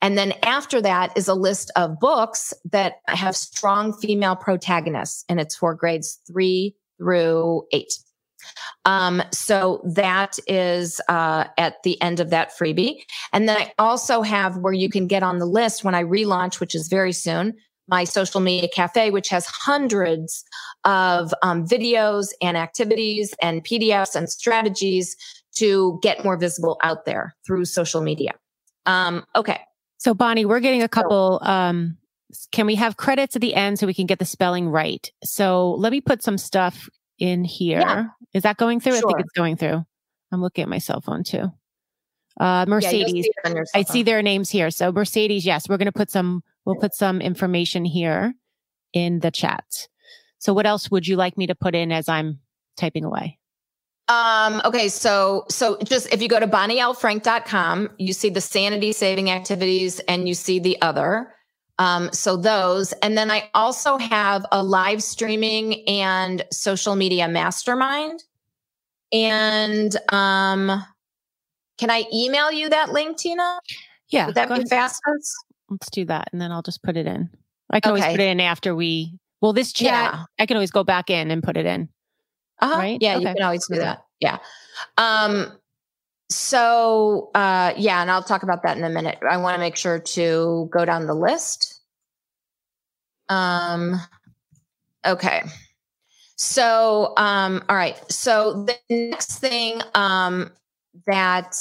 And 0.00 0.18
then 0.18 0.32
after 0.42 0.80
that 0.80 1.16
is 1.16 1.28
a 1.28 1.34
list 1.34 1.70
of 1.76 2.00
books 2.00 2.52
that 2.70 2.94
have 3.06 3.36
strong 3.36 3.92
female 3.92 4.34
protagonists 4.34 5.24
and 5.28 5.38
it's 5.38 5.54
for 5.54 5.74
grades 5.74 6.18
three 6.26 6.74
through 6.98 7.64
eight. 7.72 7.92
Um, 8.84 9.22
so 9.30 9.80
that 9.84 10.38
is 10.48 11.00
uh, 11.08 11.44
at 11.56 11.82
the 11.84 12.00
end 12.02 12.18
of 12.18 12.30
that 12.30 12.50
freebie. 12.58 13.02
And 13.32 13.48
then 13.48 13.56
I 13.56 13.72
also 13.78 14.22
have 14.22 14.56
where 14.56 14.72
you 14.72 14.88
can 14.88 15.06
get 15.06 15.22
on 15.22 15.38
the 15.38 15.46
list 15.46 15.84
when 15.84 15.94
I 15.94 16.02
relaunch, 16.02 16.58
which 16.58 16.74
is 16.74 16.88
very 16.88 17.12
soon, 17.12 17.54
my 17.88 18.04
social 18.04 18.40
media 18.40 18.68
cafe, 18.72 19.10
which 19.10 19.28
has 19.28 19.46
hundreds 19.46 20.44
of 20.84 21.34
um, 21.42 21.66
videos 21.66 22.28
and 22.40 22.56
activities 22.56 23.34
and 23.42 23.64
PDFs 23.64 24.14
and 24.14 24.28
strategies 24.30 25.16
to 25.56 25.98
get 26.02 26.24
more 26.24 26.36
visible 26.36 26.78
out 26.82 27.04
there 27.04 27.34
through 27.46 27.64
social 27.64 28.00
media. 28.00 28.32
Um, 28.86 29.24
okay. 29.36 29.60
So, 29.98 30.14
Bonnie, 30.14 30.44
we're 30.44 30.60
getting 30.60 30.82
a 30.82 30.88
couple. 30.88 31.40
Um, 31.42 31.98
can 32.50 32.66
we 32.66 32.74
have 32.76 32.96
credits 32.96 33.36
at 33.36 33.42
the 33.42 33.54
end 33.54 33.78
so 33.78 33.86
we 33.86 33.94
can 33.94 34.06
get 34.06 34.18
the 34.18 34.24
spelling 34.24 34.68
right? 34.68 35.10
So, 35.22 35.72
let 35.72 35.92
me 35.92 36.00
put 36.00 36.22
some 36.22 36.38
stuff 36.38 36.88
in 37.18 37.44
here. 37.44 37.80
Yeah. 37.80 38.06
Is 38.32 38.42
that 38.42 38.56
going 38.56 38.80
through? 38.80 38.96
Sure. 38.98 39.08
I 39.08 39.12
think 39.12 39.20
it's 39.20 39.32
going 39.32 39.56
through. 39.56 39.84
I'm 40.32 40.40
looking 40.40 40.62
at 40.62 40.68
my 40.68 40.78
cell 40.78 41.00
phone 41.00 41.22
too. 41.22 41.52
Uh, 42.42 42.66
Mercedes. 42.66 43.28
Yeah, 43.44 43.52
see 43.52 43.70
I 43.72 43.82
see 43.82 44.02
their 44.02 44.20
names 44.20 44.50
here. 44.50 44.72
So 44.72 44.90
Mercedes, 44.90 45.46
yes, 45.46 45.68
we're 45.68 45.76
going 45.76 45.86
to 45.86 45.92
put 45.92 46.10
some, 46.10 46.42
we'll 46.64 46.74
put 46.74 46.92
some 46.92 47.20
information 47.20 47.84
here 47.84 48.34
in 48.92 49.20
the 49.20 49.30
chat. 49.30 49.86
So 50.38 50.52
what 50.52 50.66
else 50.66 50.90
would 50.90 51.06
you 51.06 51.14
like 51.14 51.38
me 51.38 51.46
to 51.46 51.54
put 51.54 51.76
in 51.76 51.92
as 51.92 52.08
I'm 52.08 52.40
typing 52.76 53.04
away? 53.04 53.38
Um, 54.08 54.60
okay. 54.64 54.88
So, 54.88 55.44
so 55.50 55.78
just 55.84 56.12
if 56.12 56.20
you 56.20 56.26
go 56.26 56.40
to 56.40 56.48
bonnielfrank.com, 56.48 57.90
you 57.98 58.12
see 58.12 58.28
the 58.28 58.40
sanity 58.40 58.90
saving 58.90 59.30
activities 59.30 60.00
and 60.00 60.26
you 60.26 60.34
see 60.34 60.58
the 60.58 60.82
other. 60.82 61.32
Um, 61.78 62.10
so 62.12 62.36
those, 62.36 62.92
and 62.94 63.16
then 63.16 63.30
I 63.30 63.50
also 63.54 63.98
have 63.98 64.44
a 64.50 64.64
live 64.64 65.00
streaming 65.00 65.88
and 65.88 66.44
social 66.50 66.96
media 66.96 67.28
mastermind. 67.28 68.24
And 69.12 69.96
um, 70.12 70.82
can 71.82 71.90
I 71.90 72.04
email 72.14 72.52
you 72.52 72.68
that 72.68 72.92
link, 72.92 73.18
Tina? 73.18 73.58
Yeah. 74.08 74.26
Would 74.26 74.36
that 74.36 74.48
be 74.48 74.64
fastest? 74.66 75.34
Let's 75.68 75.90
do 75.90 76.04
that. 76.04 76.28
And 76.32 76.40
then 76.40 76.52
I'll 76.52 76.62
just 76.62 76.80
put 76.84 76.96
it 76.96 77.08
in. 77.08 77.28
I 77.70 77.80
can 77.80 77.92
okay. 77.92 78.02
always 78.02 78.16
put 78.16 78.20
it 78.20 78.28
in 78.28 78.40
after 78.40 78.74
we 78.76 79.18
Well, 79.40 79.52
this 79.52 79.72
chat, 79.72 80.14
yeah. 80.14 80.24
I 80.38 80.46
can 80.46 80.56
always 80.56 80.70
go 80.70 80.84
back 80.84 81.10
in 81.10 81.32
and 81.32 81.42
put 81.42 81.56
it 81.56 81.66
in. 81.66 81.88
Uh-huh. 82.60 82.78
Right? 82.78 82.98
Yeah, 83.00 83.16
okay. 83.16 83.28
you 83.28 83.34
can 83.34 83.42
always 83.42 83.66
do 83.66 83.78
that. 83.78 84.04
Yeah. 84.20 84.38
Um, 84.96 85.58
so 86.30 87.30
uh, 87.34 87.72
yeah, 87.76 88.00
and 88.00 88.10
I'll 88.12 88.22
talk 88.22 88.44
about 88.44 88.62
that 88.62 88.76
in 88.76 88.84
a 88.84 88.90
minute. 88.90 89.18
I 89.28 89.38
want 89.38 89.56
to 89.56 89.60
make 89.60 89.76
sure 89.76 89.98
to 89.98 90.68
go 90.70 90.84
down 90.84 91.06
the 91.08 91.14
list. 91.14 91.80
Um, 93.28 94.00
okay. 95.04 95.42
So, 96.36 97.14
um, 97.16 97.64
all 97.68 97.74
right. 97.74 97.98
So 98.10 98.64
the 98.64 98.76
next 98.88 99.38
thing 99.38 99.80
um, 99.94 100.52
that 101.06 101.56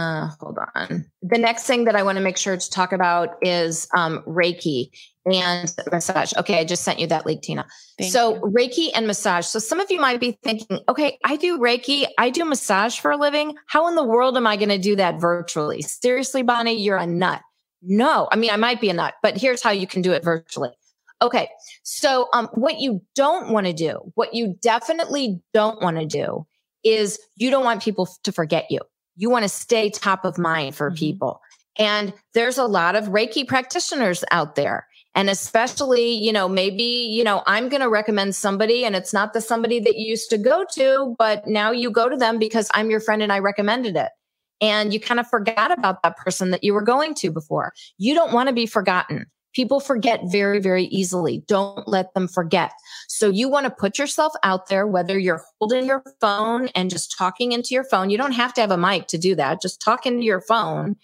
uh, 0.00 0.30
hold 0.40 0.58
on. 0.74 1.04
The 1.20 1.38
next 1.38 1.64
thing 1.64 1.84
that 1.84 1.94
I 1.94 2.02
want 2.02 2.16
to 2.16 2.24
make 2.24 2.38
sure 2.38 2.56
to 2.56 2.70
talk 2.70 2.92
about 2.92 3.36
is 3.42 3.86
um, 3.94 4.22
Reiki 4.26 4.90
and 5.26 5.70
massage. 5.92 6.32
Okay, 6.38 6.58
I 6.58 6.64
just 6.64 6.84
sent 6.84 7.00
you 7.00 7.06
that 7.08 7.26
link, 7.26 7.42
Tina. 7.42 7.66
Thank 7.98 8.10
so, 8.10 8.36
you. 8.36 8.40
Reiki 8.40 8.88
and 8.94 9.06
massage. 9.06 9.44
So, 9.44 9.58
some 9.58 9.78
of 9.78 9.90
you 9.90 10.00
might 10.00 10.18
be 10.18 10.38
thinking, 10.42 10.80
okay, 10.88 11.18
I 11.24 11.36
do 11.36 11.58
Reiki, 11.58 12.06
I 12.18 12.30
do 12.30 12.46
massage 12.46 12.98
for 12.98 13.10
a 13.10 13.18
living. 13.18 13.56
How 13.66 13.88
in 13.88 13.94
the 13.94 14.04
world 14.04 14.38
am 14.38 14.46
I 14.46 14.56
going 14.56 14.70
to 14.70 14.78
do 14.78 14.96
that 14.96 15.20
virtually? 15.20 15.82
Seriously, 15.82 16.42
Bonnie, 16.42 16.80
you're 16.80 16.96
a 16.96 17.06
nut. 17.06 17.42
No, 17.82 18.28
I 18.32 18.36
mean, 18.36 18.50
I 18.50 18.56
might 18.56 18.80
be 18.80 18.88
a 18.88 18.94
nut, 18.94 19.14
but 19.22 19.36
here's 19.36 19.62
how 19.62 19.70
you 19.70 19.86
can 19.86 20.00
do 20.00 20.12
it 20.12 20.24
virtually. 20.24 20.70
Okay, 21.22 21.48
so 21.82 22.28
um, 22.32 22.48
what 22.54 22.80
you 22.80 23.02
don't 23.14 23.50
want 23.50 23.66
to 23.66 23.74
do, 23.74 24.00
what 24.14 24.32
you 24.32 24.56
definitely 24.62 25.42
don't 25.52 25.82
want 25.82 25.98
to 25.98 26.06
do 26.06 26.46
is 26.84 27.18
you 27.36 27.50
don't 27.50 27.64
want 27.64 27.82
people 27.82 28.08
to 28.24 28.32
forget 28.32 28.66
you 28.70 28.80
you 29.20 29.28
want 29.28 29.42
to 29.42 29.48
stay 29.48 29.90
top 29.90 30.24
of 30.24 30.38
mind 30.38 30.74
for 30.74 30.88
mm-hmm. 30.88 30.96
people. 30.96 31.42
And 31.78 32.12
there's 32.34 32.58
a 32.58 32.66
lot 32.66 32.96
of 32.96 33.08
Reiki 33.08 33.46
practitioners 33.46 34.24
out 34.30 34.54
there. 34.54 34.86
And 35.14 35.28
especially, 35.28 36.12
you 36.12 36.32
know, 36.32 36.48
maybe, 36.48 36.84
you 36.84 37.24
know, 37.24 37.42
I'm 37.46 37.68
going 37.68 37.82
to 37.82 37.88
recommend 37.88 38.34
somebody 38.34 38.84
and 38.84 38.94
it's 38.94 39.12
not 39.12 39.32
the 39.32 39.40
somebody 39.40 39.80
that 39.80 39.96
you 39.96 40.06
used 40.06 40.30
to 40.30 40.38
go 40.38 40.64
to, 40.72 41.16
but 41.18 41.46
now 41.46 41.70
you 41.70 41.90
go 41.90 42.08
to 42.08 42.16
them 42.16 42.38
because 42.38 42.70
I'm 42.74 42.90
your 42.90 43.00
friend 43.00 43.22
and 43.22 43.32
I 43.32 43.40
recommended 43.40 43.96
it. 43.96 44.08
And 44.60 44.92
you 44.92 45.00
kind 45.00 45.18
of 45.18 45.26
forgot 45.26 45.76
about 45.76 46.02
that 46.02 46.16
person 46.16 46.50
that 46.50 46.62
you 46.62 46.74
were 46.74 46.82
going 46.82 47.14
to 47.14 47.30
before. 47.30 47.72
You 47.98 48.14
don't 48.14 48.32
want 48.32 48.48
to 48.48 48.54
be 48.54 48.66
forgotten. 48.66 49.26
People 49.52 49.80
forget 49.80 50.20
very, 50.26 50.60
very 50.60 50.84
easily. 50.84 51.42
Don't 51.46 51.86
let 51.88 52.14
them 52.14 52.28
forget. 52.28 52.72
So 53.08 53.28
you 53.28 53.48
want 53.48 53.64
to 53.64 53.70
put 53.70 53.98
yourself 53.98 54.32
out 54.42 54.68
there, 54.68 54.86
whether 54.86 55.18
you're 55.18 55.42
holding 55.58 55.86
your 55.86 56.02
phone 56.20 56.68
and 56.68 56.90
just 56.90 57.16
talking 57.16 57.52
into 57.52 57.74
your 57.74 57.84
phone. 57.84 58.10
You 58.10 58.18
don't 58.18 58.32
have 58.32 58.54
to 58.54 58.60
have 58.60 58.70
a 58.70 58.76
mic 58.76 59.08
to 59.08 59.18
do 59.18 59.34
that. 59.34 59.60
Just 59.60 59.80
talk 59.80 60.06
into 60.06 60.22
your 60.22 60.40
phone 60.40 60.96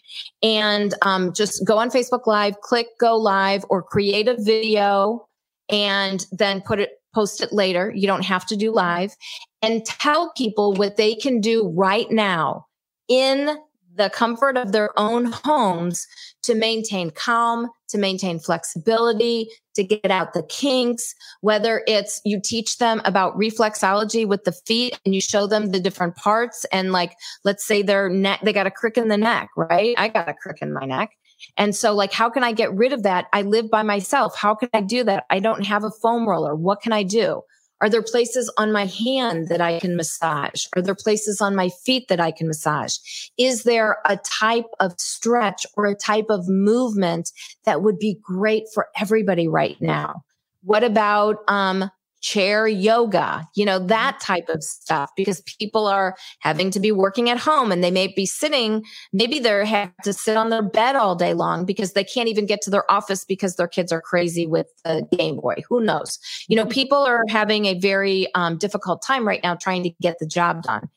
and 0.42 0.94
um, 1.02 1.32
just 1.32 1.66
go 1.66 1.78
on 1.78 1.90
Facebook 1.90 2.26
Live, 2.26 2.60
click 2.60 2.86
go 2.98 3.16
live 3.16 3.64
or 3.68 3.82
create 3.82 4.28
a 4.28 4.40
video 4.40 5.26
and 5.68 6.26
then 6.30 6.60
put 6.60 6.78
it, 6.78 7.00
post 7.14 7.40
it 7.40 7.52
later. 7.52 7.92
You 7.94 8.06
don't 8.06 8.24
have 8.24 8.46
to 8.46 8.56
do 8.56 8.72
live 8.72 9.16
and 9.62 9.84
tell 9.84 10.32
people 10.36 10.74
what 10.74 10.96
they 10.96 11.14
can 11.14 11.40
do 11.40 11.68
right 11.68 12.10
now 12.10 12.66
in 13.08 13.56
the 13.96 14.10
comfort 14.10 14.56
of 14.56 14.72
their 14.72 14.90
own 14.98 15.24
homes 15.24 16.06
to 16.46 16.54
maintain 16.54 17.10
calm, 17.10 17.68
to 17.88 17.98
maintain 17.98 18.38
flexibility, 18.38 19.48
to 19.74 19.84
get 19.84 20.10
out 20.10 20.32
the 20.32 20.44
kinks, 20.44 21.14
whether 21.40 21.82
it's 21.86 22.20
you 22.24 22.40
teach 22.42 22.78
them 22.78 23.02
about 23.04 23.36
reflexology 23.36 24.26
with 24.26 24.44
the 24.44 24.52
feet 24.52 24.98
and 25.04 25.14
you 25.14 25.20
show 25.20 25.46
them 25.46 25.72
the 25.72 25.80
different 25.80 26.16
parts. 26.16 26.64
And 26.72 26.92
like, 26.92 27.14
let's 27.44 27.66
say 27.66 27.82
their 27.82 28.08
neck, 28.08 28.40
they 28.42 28.52
got 28.52 28.66
a 28.66 28.70
crick 28.70 28.96
in 28.96 29.08
the 29.08 29.16
neck, 29.16 29.50
right? 29.56 29.94
I 29.98 30.08
got 30.08 30.28
a 30.28 30.34
crick 30.34 30.58
in 30.62 30.72
my 30.72 30.86
neck. 30.86 31.10
And 31.56 31.76
so, 31.76 31.94
like, 31.94 32.12
how 32.12 32.30
can 32.30 32.44
I 32.44 32.52
get 32.52 32.72
rid 32.74 32.92
of 32.92 33.02
that? 33.02 33.26
I 33.32 33.42
live 33.42 33.70
by 33.70 33.82
myself. 33.82 34.36
How 34.36 34.54
can 34.54 34.70
I 34.72 34.80
do 34.80 35.04
that? 35.04 35.26
I 35.30 35.38
don't 35.38 35.66
have 35.66 35.84
a 35.84 35.90
foam 35.90 36.26
roller. 36.26 36.54
What 36.54 36.80
can 36.80 36.92
I 36.92 37.02
do? 37.02 37.42
Are 37.80 37.90
there 37.90 38.02
places 38.02 38.50
on 38.56 38.72
my 38.72 38.86
hand 38.86 39.48
that 39.48 39.60
I 39.60 39.78
can 39.78 39.96
massage? 39.96 40.64
Are 40.74 40.82
there 40.82 40.94
places 40.94 41.40
on 41.40 41.54
my 41.54 41.68
feet 41.68 42.08
that 42.08 42.20
I 42.20 42.30
can 42.30 42.48
massage? 42.48 42.96
Is 43.36 43.64
there 43.64 43.98
a 44.06 44.16
type 44.16 44.66
of 44.80 44.94
stretch 44.98 45.66
or 45.76 45.86
a 45.86 45.94
type 45.94 46.26
of 46.30 46.48
movement 46.48 47.30
that 47.64 47.82
would 47.82 47.98
be 47.98 48.18
great 48.22 48.64
for 48.72 48.88
everybody 48.98 49.46
right 49.46 49.76
now? 49.80 50.22
What 50.62 50.84
about 50.84 51.44
um, 51.48 51.90
chair 52.26 52.66
yoga, 52.66 53.46
you 53.54 53.64
know, 53.64 53.78
that 53.78 54.16
mm-hmm. 54.16 54.32
type 54.32 54.48
of 54.48 54.62
stuff, 54.64 55.10
because 55.16 55.40
people 55.42 55.86
are 55.86 56.16
having 56.40 56.72
to 56.72 56.80
be 56.80 56.90
working 56.90 57.30
at 57.30 57.38
home 57.38 57.70
and 57.70 57.84
they 57.84 57.90
may 57.90 58.08
be 58.08 58.26
sitting, 58.26 58.84
maybe 59.12 59.38
they're 59.38 59.64
have 59.64 59.92
to 60.02 60.12
sit 60.12 60.36
on 60.36 60.50
their 60.50 60.62
bed 60.62 60.96
all 60.96 61.14
day 61.14 61.34
long 61.34 61.64
because 61.64 61.92
they 61.92 62.02
can't 62.02 62.28
even 62.28 62.44
get 62.44 62.60
to 62.60 62.70
their 62.70 62.90
office 62.90 63.24
because 63.24 63.54
their 63.54 63.68
kids 63.68 63.92
are 63.92 64.00
crazy 64.00 64.44
with 64.44 64.66
the 64.84 65.06
Game 65.16 65.36
Boy. 65.36 65.54
Who 65.68 65.80
knows? 65.80 66.18
You 66.48 66.56
know, 66.56 66.62
mm-hmm. 66.62 66.70
people 66.70 66.98
are 66.98 67.22
having 67.28 67.66
a 67.66 67.78
very 67.78 68.26
um, 68.34 68.58
difficult 68.58 69.02
time 69.02 69.26
right 69.26 69.40
now 69.44 69.54
trying 69.54 69.84
to 69.84 69.90
get 70.02 70.18
the 70.18 70.26
job 70.26 70.62
done. 70.62 70.88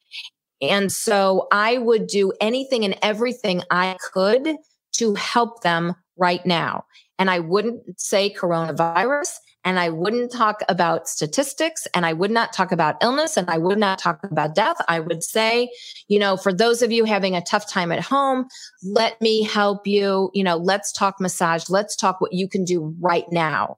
And 0.62 0.92
so 0.92 1.48
I 1.52 1.78
would 1.78 2.08
do 2.08 2.34
anything 2.42 2.84
and 2.84 2.98
everything 3.04 3.62
I 3.70 3.98
could 4.14 4.56
to 4.94 5.14
help 5.14 5.62
them 5.62 5.94
right 6.18 6.44
now. 6.44 6.86
And 7.20 7.30
I 7.30 7.40
wouldn't 7.40 8.00
say 8.00 8.34
coronavirus 8.34 9.30
and 9.64 9.80
I 9.80 9.90
wouldn't 9.90 10.32
talk 10.32 10.62
about 10.70 11.08
statistics 11.08 11.88
and 11.94 12.06
I 12.06 12.14
would 12.14 12.32
not 12.32 12.54
talk 12.54 12.72
about 12.72 12.96
illness 13.04 13.36
and 13.38 13.50
I 13.50 13.58
would 13.58 13.78
not 13.78 14.00
talk 14.00 14.24
about 14.24 14.56
death. 14.56 14.78
I 14.88 15.00
would 15.00 15.24
say, 15.24 15.70
you 16.08 16.18
know, 16.20 16.38
for 16.38 16.54
those 16.54 16.82
of 16.82 16.92
you 16.92 17.06
having 17.06 17.36
a 17.36 17.42
tough 17.42 17.70
time 17.70 17.92
at 17.92 18.00
home, 18.00 18.48
let 18.84 19.20
me 19.22 19.44
help 19.44 19.86
you. 19.86 20.32
You 20.34 20.44
know, 20.44 20.56
let's 20.58 20.92
talk 20.92 21.20
massage. 21.20 21.70
Let's 21.70 21.96
talk 21.96 22.22
what 22.22 22.34
you 22.34 22.48
can 22.48 22.64
do 22.64 22.96
right 23.00 23.26
now. 23.32 23.78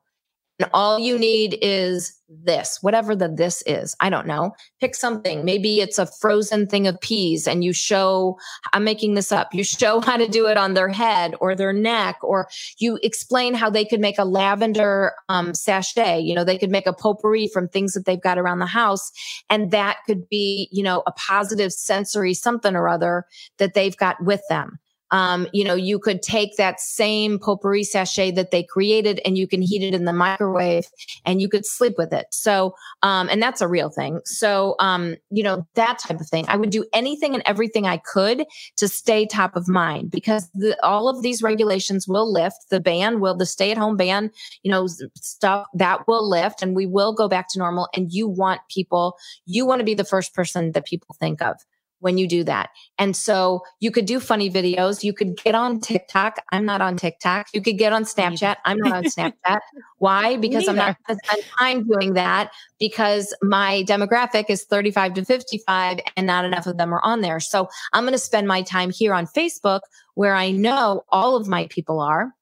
And 0.61 0.69
all 0.75 0.99
you 0.99 1.17
need 1.17 1.57
is 1.59 2.15
this, 2.29 2.77
whatever 2.81 3.15
the 3.15 3.27
this 3.27 3.63
is. 3.65 3.95
I 3.99 4.11
don't 4.11 4.27
know. 4.27 4.51
Pick 4.79 4.93
something. 4.93 5.43
Maybe 5.43 5.81
it's 5.81 5.97
a 5.97 6.05
frozen 6.05 6.67
thing 6.67 6.85
of 6.85 7.01
peas 7.01 7.47
and 7.47 7.63
you 7.63 7.73
show, 7.73 8.37
I'm 8.71 8.83
making 8.83 9.15
this 9.15 9.31
up. 9.31 9.55
You 9.55 9.63
show 9.63 10.01
how 10.01 10.17
to 10.17 10.27
do 10.27 10.45
it 10.45 10.57
on 10.57 10.75
their 10.75 10.89
head 10.89 11.33
or 11.41 11.55
their 11.55 11.73
neck, 11.73 12.17
or 12.21 12.47
you 12.77 12.99
explain 13.01 13.55
how 13.55 13.71
they 13.71 13.83
could 13.83 13.99
make 13.99 14.19
a 14.19 14.23
lavender 14.23 15.13
um, 15.29 15.55
sachet. 15.55 16.19
You 16.19 16.35
know, 16.35 16.43
they 16.43 16.59
could 16.59 16.69
make 16.69 16.85
a 16.85 16.93
potpourri 16.93 17.47
from 17.47 17.67
things 17.67 17.93
that 17.93 18.05
they've 18.05 18.21
got 18.21 18.37
around 18.37 18.59
the 18.59 18.67
house. 18.67 19.11
And 19.49 19.71
that 19.71 19.97
could 20.05 20.29
be, 20.29 20.69
you 20.71 20.83
know, 20.83 21.01
a 21.07 21.11
positive 21.13 21.73
sensory 21.73 22.35
something 22.35 22.75
or 22.75 22.87
other 22.87 23.25
that 23.57 23.73
they've 23.73 23.97
got 23.97 24.23
with 24.23 24.41
them. 24.47 24.77
Um, 25.11 25.47
you 25.53 25.63
know, 25.63 25.75
you 25.75 25.99
could 25.99 26.21
take 26.21 26.57
that 26.57 26.79
same 26.79 27.37
potpourri 27.37 27.83
sachet 27.83 28.31
that 28.31 28.51
they 28.51 28.63
created 28.63 29.19
and 29.25 29.37
you 29.37 29.47
can 29.47 29.61
heat 29.61 29.83
it 29.83 29.93
in 29.93 30.05
the 30.05 30.13
microwave 30.13 30.85
and 31.25 31.41
you 31.41 31.49
could 31.49 31.65
sleep 31.65 31.95
with 31.97 32.13
it. 32.13 32.27
So, 32.31 32.75
um, 33.03 33.29
and 33.29 33.41
that's 33.41 33.61
a 33.61 33.67
real 33.67 33.89
thing. 33.89 34.21
So, 34.25 34.75
um, 34.79 35.15
you 35.29 35.43
know, 35.43 35.67
that 35.75 35.99
type 35.99 36.19
of 36.19 36.27
thing. 36.27 36.45
I 36.47 36.57
would 36.57 36.69
do 36.69 36.85
anything 36.93 37.33
and 37.33 37.43
everything 37.45 37.85
I 37.85 37.97
could 37.97 38.45
to 38.77 38.87
stay 38.87 39.25
top 39.25 39.55
of 39.55 39.67
mind 39.67 40.11
because 40.11 40.49
the, 40.53 40.77
all 40.83 41.09
of 41.09 41.21
these 41.21 41.43
regulations 41.43 42.07
will 42.07 42.31
lift. 42.31 42.69
The 42.69 42.79
ban 42.79 43.19
will, 43.19 43.35
the 43.35 43.45
stay 43.45 43.71
at 43.71 43.77
home 43.77 43.97
ban, 43.97 44.31
you 44.63 44.71
know, 44.71 44.87
stuff 45.15 45.67
that 45.73 46.07
will 46.07 46.27
lift 46.27 46.61
and 46.61 46.75
we 46.75 46.85
will 46.85 47.13
go 47.13 47.27
back 47.27 47.47
to 47.49 47.59
normal. 47.59 47.89
And 47.95 48.11
you 48.11 48.27
want 48.27 48.61
people, 48.69 49.17
you 49.45 49.65
want 49.65 49.79
to 49.79 49.85
be 49.85 49.93
the 49.93 50.05
first 50.05 50.33
person 50.33 50.71
that 50.71 50.85
people 50.85 51.15
think 51.19 51.41
of 51.41 51.57
when 52.01 52.17
you 52.17 52.27
do 52.27 52.43
that. 52.43 52.69
And 52.97 53.15
so 53.15 53.61
you 53.79 53.91
could 53.91 54.05
do 54.05 54.19
funny 54.19 54.51
videos. 54.51 55.03
You 55.03 55.13
could 55.13 55.37
get 55.37 55.55
on 55.55 55.79
TikTok. 55.79 56.37
I'm 56.51 56.65
not 56.65 56.81
on 56.81 56.97
TikTok. 56.97 57.47
You 57.53 57.61
could 57.61 57.77
get 57.77 57.93
on 57.93 58.03
Snapchat. 58.03 58.57
I'm 58.65 58.77
not 58.77 58.93
on 58.93 59.03
Snapchat. 59.05 59.59
Why? 59.99 60.35
Because 60.37 60.67
I'm 60.67 60.75
not 60.75 60.97
going 61.07 61.17
to 61.17 61.25
spend 61.25 61.43
time 61.57 61.87
doing 61.87 62.13
that 62.15 62.51
because 62.79 63.33
my 63.41 63.83
demographic 63.87 64.45
is 64.49 64.65
35 64.65 65.13
to 65.13 65.25
55 65.25 65.99
and 66.17 66.27
not 66.27 66.43
enough 66.43 66.67
of 66.67 66.77
them 66.77 66.93
are 66.93 67.03
on 67.03 67.21
there. 67.21 67.39
So 67.39 67.69
I'm 67.93 68.03
going 68.03 68.13
to 68.13 68.19
spend 68.19 68.47
my 68.47 68.63
time 68.63 68.89
here 68.89 69.13
on 69.13 69.27
Facebook 69.27 69.81
where 70.15 70.35
I 70.35 70.51
know 70.51 71.05
all 71.09 71.35
of 71.35 71.47
my 71.47 71.67
people 71.67 71.99
are 72.01 72.33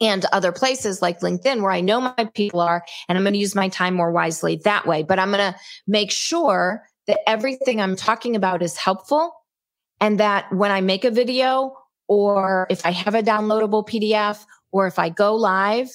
and 0.00 0.24
other 0.26 0.52
places 0.52 1.00
like 1.00 1.20
LinkedIn 1.20 1.62
where 1.62 1.70
I 1.70 1.80
know 1.80 2.00
my 2.00 2.28
people 2.34 2.60
are, 2.60 2.84
and 3.08 3.16
I'm 3.16 3.24
going 3.24 3.34
to 3.34 3.38
use 3.38 3.54
my 3.54 3.68
time 3.68 3.94
more 3.94 4.10
wisely 4.10 4.60
that 4.64 4.86
way. 4.86 5.02
But 5.02 5.18
I'm 5.18 5.30
going 5.30 5.52
to 5.52 5.58
make 5.86 6.10
sure 6.10 6.82
that 7.06 7.20
everything 7.28 7.80
I'm 7.80 7.96
talking 7.96 8.36
about 8.36 8.62
is 8.62 8.76
helpful 8.76 9.34
and 10.00 10.18
that 10.20 10.52
when 10.52 10.70
I 10.70 10.80
make 10.80 11.04
a 11.04 11.10
video 11.10 11.76
or 12.08 12.66
if 12.70 12.84
I 12.84 12.90
have 12.90 13.14
a 13.14 13.22
downloadable 13.22 13.86
PDF 13.86 14.44
or 14.72 14.86
if 14.86 14.98
I 14.98 15.08
go 15.08 15.34
live, 15.34 15.88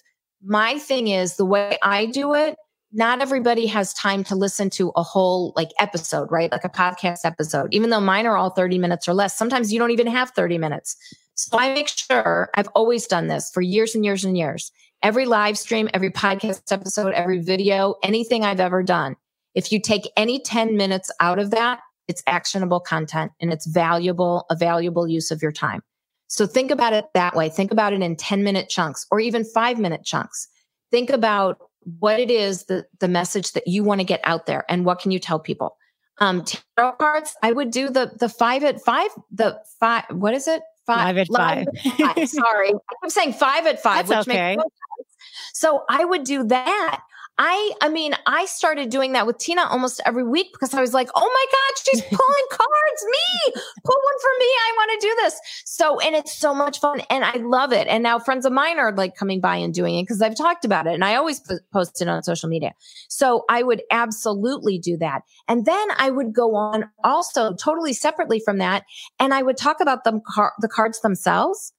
my 0.43 0.79
thing 0.79 1.09
is 1.09 1.35
the 1.35 1.45
way 1.45 1.77
I 1.83 2.05
do 2.05 2.33
it, 2.33 2.55
not 2.91 3.21
everybody 3.21 3.67
has 3.67 3.93
time 3.93 4.23
to 4.25 4.35
listen 4.35 4.69
to 4.71 4.91
a 4.95 5.03
whole 5.03 5.53
like 5.55 5.69
episode, 5.77 6.31
right? 6.31 6.51
Like 6.51 6.63
a 6.63 6.69
podcast 6.69 7.19
episode, 7.23 7.73
even 7.73 7.89
though 7.89 7.99
mine 7.99 8.25
are 8.25 8.37
all 8.37 8.49
30 8.49 8.79
minutes 8.79 9.07
or 9.07 9.13
less. 9.13 9.37
Sometimes 9.37 9.71
you 9.71 9.79
don't 9.79 9.91
even 9.91 10.07
have 10.07 10.31
30 10.31 10.57
minutes. 10.57 10.95
So 11.35 11.57
I 11.57 11.73
make 11.73 11.87
sure 11.87 12.49
I've 12.55 12.67
always 12.69 13.05
done 13.05 13.27
this 13.27 13.49
for 13.53 13.61
years 13.61 13.95
and 13.95 14.03
years 14.03 14.25
and 14.25 14.37
years. 14.37 14.71
Every 15.03 15.25
live 15.25 15.57
stream, 15.57 15.89
every 15.93 16.09
podcast 16.09 16.71
episode, 16.71 17.13
every 17.13 17.39
video, 17.39 17.95
anything 18.03 18.43
I've 18.43 18.59
ever 18.59 18.83
done 18.83 19.15
if 19.55 19.71
you 19.71 19.81
take 19.81 20.09
any 20.17 20.39
10 20.39 20.77
minutes 20.77 21.11
out 21.19 21.39
of 21.39 21.51
that, 21.51 21.79
it's 22.07 22.23
actionable 22.27 22.79
content 22.79 23.31
and 23.39 23.51
it's 23.53 23.67
valuable, 23.67 24.45
a 24.49 24.55
valuable 24.55 25.07
use 25.07 25.31
of 25.31 25.41
your 25.41 25.51
time. 25.51 25.81
So 26.27 26.45
think 26.45 26.71
about 26.71 26.93
it 26.93 27.05
that 27.13 27.35
way. 27.35 27.49
Think 27.49 27.71
about 27.71 27.93
it 27.93 28.01
in 28.01 28.15
10 28.15 28.43
minute 28.43 28.69
chunks 28.69 29.05
or 29.11 29.19
even 29.19 29.43
five 29.43 29.79
minute 29.79 30.03
chunks. 30.03 30.47
think 30.91 31.09
about 31.09 31.57
what 31.99 32.19
it 32.19 32.29
is 32.29 32.65
the 32.65 32.85
the 32.99 33.07
message 33.07 33.53
that 33.53 33.67
you 33.67 33.83
want 33.83 33.99
to 33.99 34.05
get 34.05 34.19
out 34.23 34.45
there 34.45 34.65
and 34.69 34.85
what 34.85 34.99
can 34.99 35.11
you 35.11 35.19
tell 35.19 35.39
people 35.39 35.77
um 36.19 36.43
tarot 36.75 36.91
cards 36.93 37.35
i 37.41 37.51
would 37.51 37.71
do 37.71 37.89
the 37.89 38.11
the 38.19 38.27
five 38.29 38.63
at 38.63 38.81
five 38.81 39.09
the 39.31 39.57
five 39.79 40.03
what 40.11 40.33
is 40.33 40.47
it 40.47 40.61
five, 40.85 41.15
five 41.15 41.17
at 41.17 41.27
five, 41.27 41.67
five. 41.97 42.29
sorry 42.43 42.71
i'm 43.03 43.09
saying 43.09 43.33
five 43.33 43.65
at 43.65 43.81
five 43.81 44.07
That's 44.07 44.27
which 44.27 44.35
okay. 44.35 44.55
makes 44.57 44.57
no 44.57 44.63
sense. 44.63 45.51
so 45.53 45.83
i 45.89 46.03
would 46.03 46.25
do 46.25 46.43
that 46.45 47.01
I 47.41 47.71
I 47.81 47.87
mean, 47.87 48.13
I 48.27 48.45
started 48.45 48.89
doing 48.89 49.13
that 49.13 49.25
with 49.25 49.37
Tina 49.37 49.63
almost 49.63 50.01
every 50.05 50.25
week 50.25 50.49
because 50.51 50.73
I 50.73 50.81
was 50.81 50.93
like, 50.93 51.09
"Oh 51.15 51.21
my 51.21 51.45
god, 51.51 51.83
she's 51.83 52.01
pulling 52.17 52.47
cards, 52.51 53.05
me. 53.05 53.53
Pull 53.85 53.95
one 53.95 54.19
for 54.21 54.31
me. 54.39 54.45
I 54.45 54.73
want 54.75 55.01
to 55.01 55.07
do 55.07 55.15
this." 55.23 55.39
So, 55.65 55.99
and 56.01 56.15
it's 56.15 56.37
so 56.37 56.53
much 56.53 56.79
fun 56.81 57.01
and 57.09 57.23
I 57.23 57.37
love 57.37 57.71
it. 57.71 57.87
And 57.87 58.03
now 58.03 58.19
friends 58.19 58.45
of 58.45 58.51
mine 58.51 58.77
are 58.77 58.91
like 58.91 59.15
coming 59.15 59.39
by 59.39 59.55
and 59.55 59.73
doing 59.73 59.97
it 59.97 60.03
because 60.03 60.21
I've 60.21 60.35
talked 60.35 60.65
about 60.65 60.85
it 60.85 60.93
and 60.93 61.05
I 61.05 61.15
always 61.15 61.39
p- 61.39 61.55
post 61.71 62.01
it 62.01 62.09
on 62.09 62.21
social 62.23 62.49
media. 62.49 62.73
So, 63.07 63.45
I 63.49 63.63
would 63.63 63.83
absolutely 63.89 64.77
do 64.77 64.97
that. 64.97 65.21
And 65.47 65.65
then 65.65 65.87
I 65.97 66.09
would 66.11 66.33
go 66.33 66.55
on 66.55 66.89
also 67.05 67.53
totally 67.55 67.93
separately 67.93 68.41
from 68.43 68.57
that 68.57 68.83
and 69.17 69.33
I 69.33 69.43
would 69.43 69.55
talk 69.55 69.79
about 69.79 70.03
them 70.03 70.21
car- 70.27 70.53
the 70.59 70.67
cards 70.67 70.99
themselves. 70.99 71.71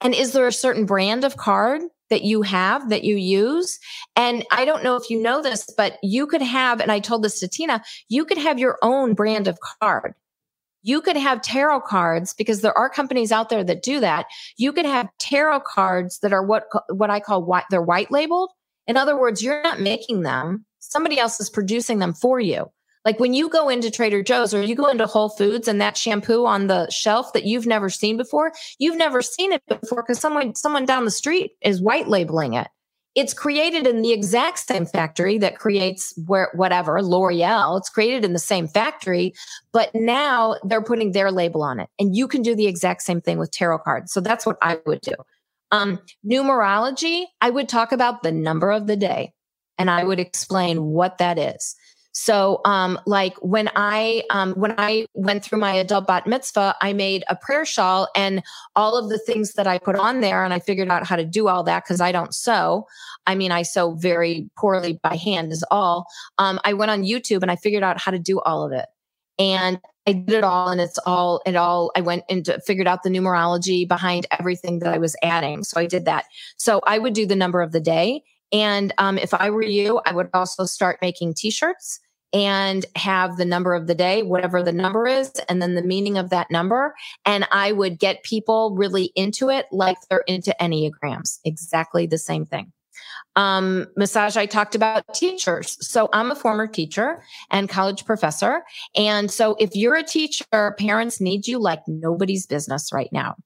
And 0.00 0.14
is 0.14 0.32
there 0.32 0.46
a 0.46 0.52
certain 0.52 0.86
brand 0.86 1.24
of 1.24 1.36
card 1.36 1.82
that 2.10 2.22
you 2.22 2.42
have 2.42 2.90
that 2.90 3.04
you 3.04 3.16
use. 3.16 3.78
And 4.16 4.44
I 4.50 4.64
don't 4.64 4.84
know 4.84 4.96
if 4.96 5.10
you 5.10 5.20
know 5.20 5.42
this, 5.42 5.68
but 5.76 5.98
you 6.02 6.26
could 6.26 6.42
have, 6.42 6.80
and 6.80 6.90
I 6.90 7.00
told 7.00 7.22
this 7.22 7.40
to 7.40 7.48
Tina, 7.48 7.82
you 8.08 8.24
could 8.24 8.38
have 8.38 8.58
your 8.58 8.78
own 8.82 9.14
brand 9.14 9.48
of 9.48 9.58
card. 9.60 10.14
You 10.82 11.00
could 11.00 11.16
have 11.16 11.42
tarot 11.42 11.80
cards 11.82 12.32
because 12.32 12.60
there 12.60 12.76
are 12.76 12.88
companies 12.88 13.32
out 13.32 13.48
there 13.48 13.64
that 13.64 13.82
do 13.82 14.00
that. 14.00 14.26
You 14.56 14.72
could 14.72 14.86
have 14.86 15.08
tarot 15.18 15.60
cards 15.60 16.20
that 16.20 16.32
are 16.32 16.42
what, 16.42 16.64
what 16.88 17.10
I 17.10 17.20
call 17.20 17.44
white, 17.44 17.64
they're 17.70 17.82
white 17.82 18.10
labeled. 18.10 18.50
In 18.86 18.96
other 18.96 19.18
words, 19.18 19.42
you're 19.42 19.62
not 19.62 19.80
making 19.80 20.22
them. 20.22 20.64
Somebody 20.78 21.18
else 21.18 21.40
is 21.40 21.50
producing 21.50 21.98
them 21.98 22.14
for 22.14 22.40
you. 22.40 22.70
Like 23.04 23.20
when 23.20 23.34
you 23.34 23.48
go 23.48 23.68
into 23.68 23.90
Trader 23.90 24.22
Joe's 24.22 24.52
or 24.52 24.62
you 24.62 24.74
go 24.74 24.88
into 24.88 25.06
Whole 25.06 25.28
Foods 25.28 25.68
and 25.68 25.80
that 25.80 25.96
shampoo 25.96 26.46
on 26.46 26.66
the 26.66 26.90
shelf 26.90 27.32
that 27.32 27.44
you've 27.44 27.66
never 27.66 27.88
seen 27.88 28.16
before, 28.16 28.52
you've 28.78 28.96
never 28.96 29.22
seen 29.22 29.52
it 29.52 29.62
before 29.68 30.02
because 30.02 30.18
someone 30.18 30.54
someone 30.54 30.84
down 30.84 31.04
the 31.04 31.10
street 31.10 31.52
is 31.62 31.80
white 31.80 32.08
labeling 32.08 32.54
it. 32.54 32.68
It's 33.14 33.34
created 33.34 33.86
in 33.86 34.02
the 34.02 34.12
exact 34.12 34.60
same 34.60 34.86
factory 34.86 35.38
that 35.38 35.58
creates 35.58 36.14
where 36.26 36.50
whatever 36.54 37.02
L'Oreal. 37.02 37.78
It's 37.78 37.88
created 37.88 38.24
in 38.24 38.32
the 38.32 38.38
same 38.38 38.68
factory, 38.68 39.34
but 39.72 39.90
now 39.94 40.56
they're 40.62 40.82
putting 40.82 41.12
their 41.12 41.32
label 41.32 41.62
on 41.62 41.80
it, 41.80 41.88
and 41.98 42.14
you 42.14 42.28
can 42.28 42.42
do 42.42 42.54
the 42.54 42.66
exact 42.66 43.02
same 43.02 43.20
thing 43.20 43.38
with 43.38 43.50
tarot 43.50 43.78
cards. 43.78 44.12
So 44.12 44.20
that's 44.20 44.46
what 44.46 44.58
I 44.62 44.78
would 44.86 45.00
do. 45.00 45.14
Um, 45.70 45.98
numerology, 46.24 47.24
I 47.40 47.50
would 47.50 47.68
talk 47.68 47.92
about 47.92 48.22
the 48.22 48.32
number 48.32 48.70
of 48.70 48.86
the 48.86 48.96
day, 48.96 49.32
and 49.78 49.90
I 49.90 50.04
would 50.04 50.20
explain 50.20 50.84
what 50.84 51.18
that 51.18 51.38
is. 51.38 51.74
So, 52.20 52.60
um, 52.64 52.98
like 53.06 53.36
when 53.42 53.70
I, 53.76 54.24
um, 54.30 54.54
when 54.54 54.74
I 54.76 55.06
went 55.14 55.44
through 55.44 55.60
my 55.60 55.72
adult 55.74 56.08
bat 56.08 56.26
mitzvah, 56.26 56.74
I 56.82 56.92
made 56.92 57.22
a 57.28 57.36
prayer 57.36 57.64
shawl 57.64 58.08
and 58.16 58.42
all 58.74 58.96
of 58.96 59.08
the 59.08 59.20
things 59.20 59.52
that 59.52 59.68
I 59.68 59.78
put 59.78 59.94
on 59.94 60.18
there 60.18 60.42
and 60.42 60.52
I 60.52 60.58
figured 60.58 60.88
out 60.88 61.06
how 61.06 61.14
to 61.14 61.24
do 61.24 61.46
all 61.46 61.62
that 61.62 61.84
because 61.84 62.00
I 62.00 62.10
don't 62.10 62.34
sew. 62.34 62.88
I 63.28 63.36
mean, 63.36 63.52
I 63.52 63.62
sew 63.62 63.92
very 63.92 64.50
poorly 64.58 64.98
by 65.00 65.14
hand 65.14 65.52
is 65.52 65.64
all. 65.70 66.08
Um, 66.38 66.58
I 66.64 66.72
went 66.72 66.90
on 66.90 67.04
YouTube 67.04 67.42
and 67.42 67.52
I 67.52 67.56
figured 67.56 67.84
out 67.84 68.00
how 68.00 68.10
to 68.10 68.18
do 68.18 68.40
all 68.40 68.66
of 68.66 68.72
it. 68.72 68.86
And 69.38 69.78
I 70.04 70.14
did 70.14 70.38
it 70.38 70.44
all 70.44 70.70
and 70.70 70.80
it's 70.80 70.98
all, 71.06 71.40
it 71.46 71.54
all, 71.54 71.92
I 71.94 72.00
went 72.00 72.24
into 72.28 72.60
figured 72.66 72.88
out 72.88 73.04
the 73.04 73.10
numerology 73.10 73.86
behind 73.86 74.26
everything 74.40 74.80
that 74.80 74.92
I 74.92 74.98
was 74.98 75.14
adding. 75.22 75.62
So 75.62 75.78
I 75.78 75.86
did 75.86 76.04
that. 76.06 76.24
So 76.56 76.80
I 76.84 76.98
would 76.98 77.14
do 77.14 77.26
the 77.26 77.36
number 77.36 77.62
of 77.62 77.70
the 77.70 77.80
day. 77.80 78.24
And 78.50 78.92
um, 78.98 79.18
if 79.18 79.32
I 79.34 79.50
were 79.50 79.62
you, 79.62 80.00
I 80.04 80.12
would 80.12 80.30
also 80.34 80.64
start 80.64 80.98
making 81.00 81.34
t-shirts 81.34 82.00
and 82.32 82.84
have 82.94 83.36
the 83.36 83.44
number 83.44 83.74
of 83.74 83.86
the 83.86 83.94
day, 83.94 84.22
whatever 84.22 84.62
the 84.62 84.72
number 84.72 85.06
is, 85.06 85.32
and 85.48 85.62
then 85.62 85.74
the 85.74 85.82
meaning 85.82 86.18
of 86.18 86.30
that 86.30 86.50
number. 86.50 86.94
And 87.24 87.46
I 87.50 87.72
would 87.72 87.98
get 87.98 88.22
people 88.22 88.74
really 88.76 89.12
into 89.14 89.48
it 89.48 89.66
like 89.72 89.96
they're 90.10 90.24
into 90.26 90.54
Enneagrams. 90.60 91.38
Exactly 91.44 92.06
the 92.06 92.18
same 92.18 92.44
thing. 92.44 92.72
Um, 93.36 93.86
massage, 93.96 94.36
I 94.36 94.46
talked 94.46 94.74
about 94.74 95.14
teachers. 95.14 95.76
So 95.80 96.08
I'm 96.12 96.30
a 96.30 96.34
former 96.34 96.66
teacher 96.66 97.22
and 97.50 97.68
college 97.68 98.04
professor. 98.04 98.64
And 98.96 99.30
so 99.30 99.56
if 99.60 99.76
you're 99.76 99.94
a 99.94 100.02
teacher, 100.02 100.74
parents 100.78 101.20
need 101.20 101.46
you 101.46 101.58
like 101.60 101.80
nobody's 101.86 102.46
business 102.46 102.92
right 102.92 103.10
now. 103.12 103.36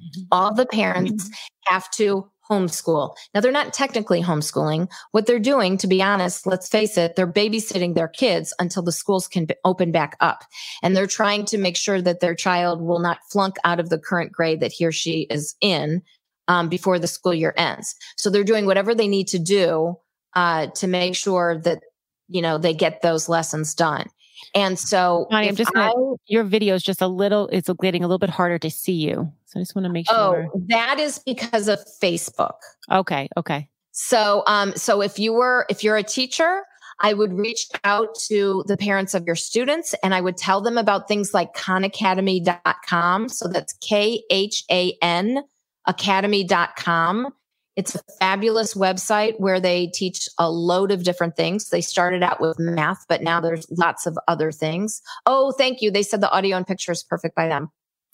Mm-hmm. 0.00 0.22
All 0.32 0.54
the 0.54 0.66
parents 0.66 1.24
mm-hmm. 1.24 1.74
have 1.74 1.90
to 1.92 2.30
homeschool. 2.50 3.14
Now 3.34 3.40
they're 3.40 3.52
not 3.52 3.72
technically 3.72 4.22
homeschooling. 4.22 4.90
What 5.12 5.26
they're 5.26 5.38
doing, 5.38 5.76
to 5.78 5.86
be 5.86 6.02
honest, 6.02 6.46
let's 6.46 6.68
face 6.68 6.96
it, 6.96 7.16
they're 7.16 7.30
babysitting 7.30 7.94
their 7.94 8.08
kids 8.08 8.54
until 8.58 8.82
the 8.82 8.92
schools 8.92 9.28
can 9.28 9.46
open 9.64 9.92
back 9.92 10.16
up. 10.20 10.44
And 10.82 10.96
they're 10.96 11.06
trying 11.06 11.44
to 11.46 11.58
make 11.58 11.76
sure 11.76 12.00
that 12.02 12.20
their 12.20 12.34
child 12.34 12.80
will 12.80 13.00
not 13.00 13.18
flunk 13.30 13.56
out 13.64 13.80
of 13.80 13.88
the 13.88 13.98
current 13.98 14.32
grade 14.32 14.60
that 14.60 14.72
he 14.72 14.86
or 14.86 14.92
she 14.92 15.26
is 15.30 15.54
in 15.60 16.02
um, 16.48 16.68
before 16.68 16.98
the 16.98 17.08
school 17.08 17.34
year 17.34 17.54
ends. 17.56 17.94
So 18.16 18.30
they're 18.30 18.44
doing 18.44 18.66
whatever 18.66 18.94
they 18.94 19.08
need 19.08 19.28
to 19.28 19.38
do 19.38 19.96
uh, 20.34 20.68
to 20.76 20.86
make 20.86 21.16
sure 21.16 21.58
that, 21.64 21.80
you 22.28 22.42
know, 22.42 22.58
they 22.58 22.74
get 22.74 23.02
those 23.02 23.28
lessons 23.28 23.74
done. 23.74 24.06
And 24.54 24.78
so 24.78 25.26
Bonnie, 25.30 25.48
I'm 25.48 25.56
just 25.56 25.72
gonna, 25.72 25.92
your 26.26 26.44
video 26.44 26.74
is 26.74 26.82
just 26.82 27.02
a 27.02 27.08
little, 27.08 27.48
it's 27.48 27.70
getting 27.80 28.02
a 28.02 28.06
little 28.06 28.18
bit 28.18 28.30
harder 28.30 28.58
to 28.58 28.70
see 28.70 28.92
you. 28.92 29.32
So 29.46 29.60
I 29.60 29.62
just 29.62 29.74
want 29.74 29.84
to 29.86 29.92
make 29.92 30.08
sure. 30.08 30.48
Oh, 30.54 30.62
that 30.68 30.98
is 30.98 31.18
because 31.18 31.68
of 31.68 31.78
Facebook. 32.02 32.56
Okay. 32.90 33.28
Okay. 33.36 33.68
So, 33.92 34.42
um, 34.46 34.74
so 34.76 35.00
if 35.00 35.18
you 35.18 35.32
were, 35.32 35.66
if 35.70 35.82
you're 35.82 35.96
a 35.96 36.02
teacher, 36.02 36.62
I 37.00 37.12
would 37.12 37.32
reach 37.32 37.68
out 37.84 38.14
to 38.28 38.64
the 38.66 38.76
parents 38.76 39.14
of 39.14 39.24
your 39.26 39.36
students 39.36 39.94
and 40.02 40.14
I 40.14 40.20
would 40.20 40.36
tell 40.36 40.60
them 40.60 40.78
about 40.78 41.08
things 41.08 41.34
like 41.34 41.54
khanacademy.com. 41.54 43.28
So 43.28 43.48
that's 43.48 43.74
K 43.74 44.22
H 44.30 44.64
A 44.70 44.96
N 45.02 45.42
academy.com. 45.86 47.28
It's 47.76 47.94
a 47.94 48.00
fabulous 48.18 48.74
website 48.74 49.38
where 49.38 49.60
they 49.60 49.88
teach 49.88 50.28
a 50.38 50.50
load 50.50 50.90
of 50.90 51.04
different 51.04 51.36
things. 51.36 51.68
They 51.68 51.82
started 51.82 52.22
out 52.22 52.40
with 52.40 52.58
math, 52.58 53.04
but 53.06 53.22
now 53.22 53.38
there's 53.40 53.66
lots 53.70 54.06
of 54.06 54.18
other 54.26 54.50
things. 54.50 55.02
Oh, 55.26 55.52
thank 55.52 55.82
you. 55.82 55.90
They 55.90 56.02
said 56.02 56.22
the 56.22 56.30
audio 56.30 56.56
and 56.56 56.66
picture 56.66 56.92
is 56.92 57.02
perfect 57.02 57.34
by 57.36 57.48
them. 57.48 57.68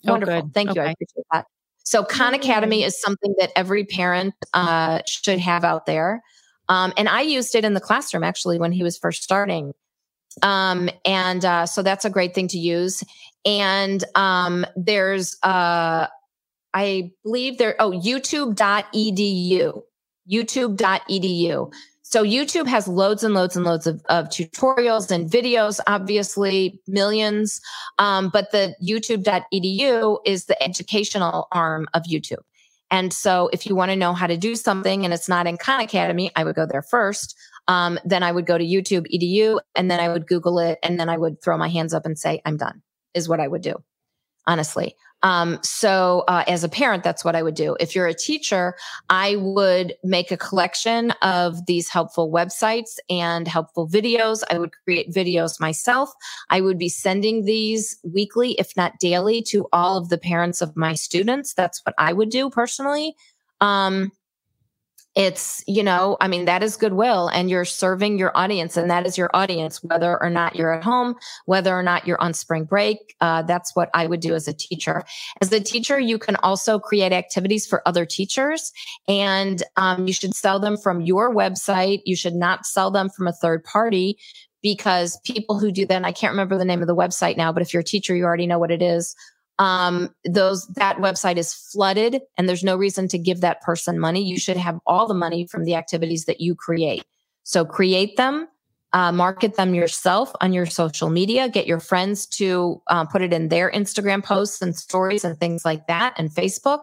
Oh, 0.05 0.11
Wonderful. 0.11 0.35
Oh, 0.35 0.51
thank 0.53 0.71
okay. 0.71 0.81
you. 0.81 0.87
I 0.87 0.91
appreciate 0.91 1.25
that. 1.31 1.45
So 1.85 2.03
Khan 2.03 2.33
Academy 2.33 2.83
is 2.83 2.99
something 2.99 3.35
that 3.39 3.51
every 3.55 3.85
parent 3.85 4.33
uh, 4.53 4.99
should 5.07 5.39
have 5.39 5.63
out 5.63 5.85
there. 5.85 6.21
Um, 6.69 6.93
and 6.97 7.09
I 7.09 7.21
used 7.21 7.55
it 7.55 7.65
in 7.65 7.73
the 7.73 7.81
classroom 7.81 8.23
actually 8.23 8.59
when 8.59 8.71
he 8.71 8.83
was 8.83 8.97
first 8.97 9.23
starting. 9.23 9.73
Um, 10.41 10.89
and 11.05 11.43
uh, 11.45 11.65
so 11.65 11.83
that's 11.83 12.05
a 12.05 12.09
great 12.09 12.33
thing 12.33 12.47
to 12.49 12.57
use. 12.57 13.03
And 13.45 14.03
um, 14.15 14.65
there's 14.75 15.37
uh, 15.43 16.07
I 16.73 17.11
believe 17.23 17.57
there, 17.57 17.75
oh, 17.79 17.91
youtube.edu, 17.91 19.81
youtube.edu. 20.31 21.73
So 22.13 22.23
YouTube 22.23 22.67
has 22.67 22.87
loads 22.87 23.23
and 23.23 23.33
loads 23.33 23.55
and 23.55 23.65
loads 23.65 23.87
of, 23.87 23.99
of 24.07 24.29
tutorials 24.29 25.09
and 25.09 25.27
videos, 25.27 25.79
obviously 25.87 26.79
millions. 26.87 27.59
Um, 27.97 28.29
but 28.31 28.51
the 28.51 28.75
youtube.edu 28.87 30.19
is 30.23 30.45
the 30.45 30.61
educational 30.61 31.47
arm 31.51 31.87
of 31.95 32.03
YouTube. 32.03 32.43
And 32.91 33.11
so 33.11 33.49
if 33.51 33.65
you 33.65 33.75
want 33.75 33.89
to 33.89 33.95
know 33.95 34.13
how 34.13 34.27
to 34.27 34.37
do 34.37 34.55
something 34.55 35.03
and 35.03 35.11
it's 35.11 35.27
not 35.27 35.47
in 35.47 35.57
Khan 35.57 35.79
Academy, 35.79 36.31
I 36.35 36.43
would 36.43 36.55
go 36.55 36.67
there 36.67 36.83
first. 36.83 37.35
Um, 37.67 37.97
then 38.05 38.21
I 38.21 38.31
would 38.31 38.45
go 38.45 38.59
to 38.59 38.63
YouTube 38.63 39.07
edu 39.11 39.59
and 39.73 39.89
then 39.89 39.99
I 39.99 40.09
would 40.09 40.27
Google 40.27 40.59
it 40.59 40.77
and 40.83 40.99
then 40.99 41.09
I 41.09 41.17
would 41.17 41.41
throw 41.41 41.57
my 41.57 41.69
hands 41.69 41.95
up 41.95 42.05
and 42.05 42.19
say, 42.19 42.41
I'm 42.45 42.57
done 42.57 42.83
is 43.15 43.27
what 43.27 43.39
I 43.39 43.47
would 43.47 43.63
do. 43.63 43.75
Honestly. 44.45 44.95
Um, 45.23 45.59
so 45.63 46.25
uh, 46.27 46.43
as 46.47 46.63
a 46.63 46.69
parent, 46.69 47.03
that's 47.03 47.23
what 47.23 47.35
I 47.35 47.41
would 47.41 47.55
do. 47.55 47.75
If 47.79 47.95
you're 47.95 48.07
a 48.07 48.13
teacher, 48.13 48.75
I 49.09 49.37
would 49.37 49.95
make 50.03 50.31
a 50.31 50.37
collection 50.37 51.11
of 51.21 51.65
these 51.65 51.89
helpful 51.89 52.31
websites 52.31 52.97
and 53.09 53.47
helpful 53.47 53.87
videos. 53.87 54.43
I 54.51 54.59
would 54.59 54.71
create 54.83 55.11
videos 55.11 55.59
myself. 55.59 56.11
I 56.49 56.59
would 56.59 56.77
be 56.77 56.89
sending 56.89 57.45
these 57.45 57.97
weekly, 58.03 58.51
if 58.59 58.75
not 58.75 58.99
daily, 58.99 59.41
to 59.43 59.67
all 59.71 59.97
of 59.97 60.09
the 60.09 60.17
parents 60.17 60.61
of 60.61 60.75
my 60.75 60.93
students. 60.93 61.53
That's 61.53 61.81
what 61.85 61.95
I 61.97 62.11
would 62.11 62.29
do 62.29 62.49
personally. 62.49 63.15
Um, 63.61 64.11
it's 65.15 65.63
you 65.67 65.83
know 65.83 66.17
i 66.21 66.27
mean 66.27 66.45
that 66.45 66.63
is 66.63 66.75
goodwill 66.75 67.27
and 67.27 67.49
you're 67.49 67.65
serving 67.65 68.17
your 68.17 68.35
audience 68.35 68.75
and 68.75 68.89
that 68.89 69.05
is 69.05 69.17
your 69.17 69.29
audience 69.33 69.83
whether 69.83 70.21
or 70.21 70.29
not 70.29 70.55
you're 70.55 70.73
at 70.73 70.83
home 70.83 71.15
whether 71.45 71.73
or 71.77 71.83
not 71.83 72.07
you're 72.07 72.21
on 72.21 72.33
spring 72.33 72.63
break 72.63 73.15
uh, 73.21 73.41
that's 73.43 73.75
what 73.75 73.89
i 73.93 74.07
would 74.07 74.19
do 74.19 74.33
as 74.33 74.47
a 74.47 74.53
teacher. 74.53 75.03
As 75.41 75.51
a 75.51 75.59
teacher 75.59 75.99
you 75.99 76.17
can 76.17 76.35
also 76.37 76.79
create 76.79 77.11
activities 77.11 77.67
for 77.67 77.87
other 77.87 78.05
teachers 78.05 78.71
and 79.07 79.61
um, 79.77 80.07
you 80.07 80.13
should 80.13 80.33
sell 80.35 80.59
them 80.59 80.77
from 80.77 81.01
your 81.01 81.33
website. 81.33 82.01
You 82.05 82.15
should 82.15 82.35
not 82.35 82.65
sell 82.65 82.91
them 82.91 83.09
from 83.09 83.27
a 83.27 83.33
third 83.33 83.63
party 83.63 84.17
because 84.61 85.19
people 85.25 85.59
who 85.59 85.71
do 85.71 85.85
that 85.85 86.05
i 86.05 86.11
can't 86.11 86.31
remember 86.31 86.57
the 86.57 86.65
name 86.65 86.81
of 86.81 86.87
the 86.87 86.95
website 86.95 87.37
now 87.37 87.51
but 87.51 87.61
if 87.61 87.73
you're 87.73 87.81
a 87.81 87.83
teacher 87.83 88.15
you 88.15 88.23
already 88.23 88.47
know 88.47 88.59
what 88.59 88.71
it 88.71 88.81
is 88.81 89.15
um, 89.59 90.13
those 90.25 90.67
that 90.75 90.97
website 90.97 91.37
is 91.37 91.53
flooded 91.53 92.21
and 92.37 92.49
there's 92.49 92.63
no 92.63 92.75
reason 92.75 93.07
to 93.09 93.17
give 93.17 93.41
that 93.41 93.61
person 93.61 93.99
money. 93.99 94.23
You 94.23 94.39
should 94.39 94.57
have 94.57 94.79
all 94.85 95.07
the 95.07 95.13
money 95.13 95.45
from 95.47 95.63
the 95.63 95.75
activities 95.75 96.25
that 96.25 96.41
you 96.41 96.55
create. 96.55 97.03
So 97.43 97.63
create 97.63 98.17
them, 98.17 98.47
uh, 98.93 99.11
market 99.11 99.55
them 99.55 99.75
yourself 99.75 100.31
on 100.41 100.53
your 100.53 100.65
social 100.65 101.09
media, 101.09 101.49
get 101.49 101.67
your 101.67 101.79
friends 101.79 102.25
to 102.27 102.81
uh, 102.87 103.05
put 103.05 103.21
it 103.21 103.33
in 103.33 103.49
their 103.49 103.71
Instagram 103.71 104.23
posts 104.23 104.61
and 104.61 104.75
stories 104.75 105.23
and 105.23 105.39
things 105.39 105.63
like 105.65 105.85
that 105.87 106.13
and 106.17 106.31
Facebook. 106.31 106.81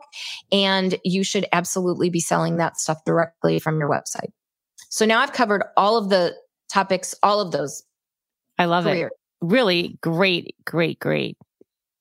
And 0.52 0.96
you 1.04 1.24
should 1.24 1.46
absolutely 1.52 2.10
be 2.10 2.20
selling 2.20 2.56
that 2.58 2.78
stuff 2.78 3.04
directly 3.04 3.58
from 3.58 3.80
your 3.80 3.88
website. 3.88 4.30
So 4.90 5.04
now 5.06 5.20
I've 5.20 5.32
covered 5.32 5.64
all 5.76 5.96
of 5.96 6.08
the 6.08 6.34
topics, 6.72 7.14
all 7.22 7.40
of 7.40 7.52
those. 7.52 7.82
I 8.58 8.66
love 8.66 8.84
careers. 8.84 9.10
it. 9.10 9.18
Really 9.40 9.98
great, 10.02 10.54
great, 10.64 11.00
great 11.00 11.36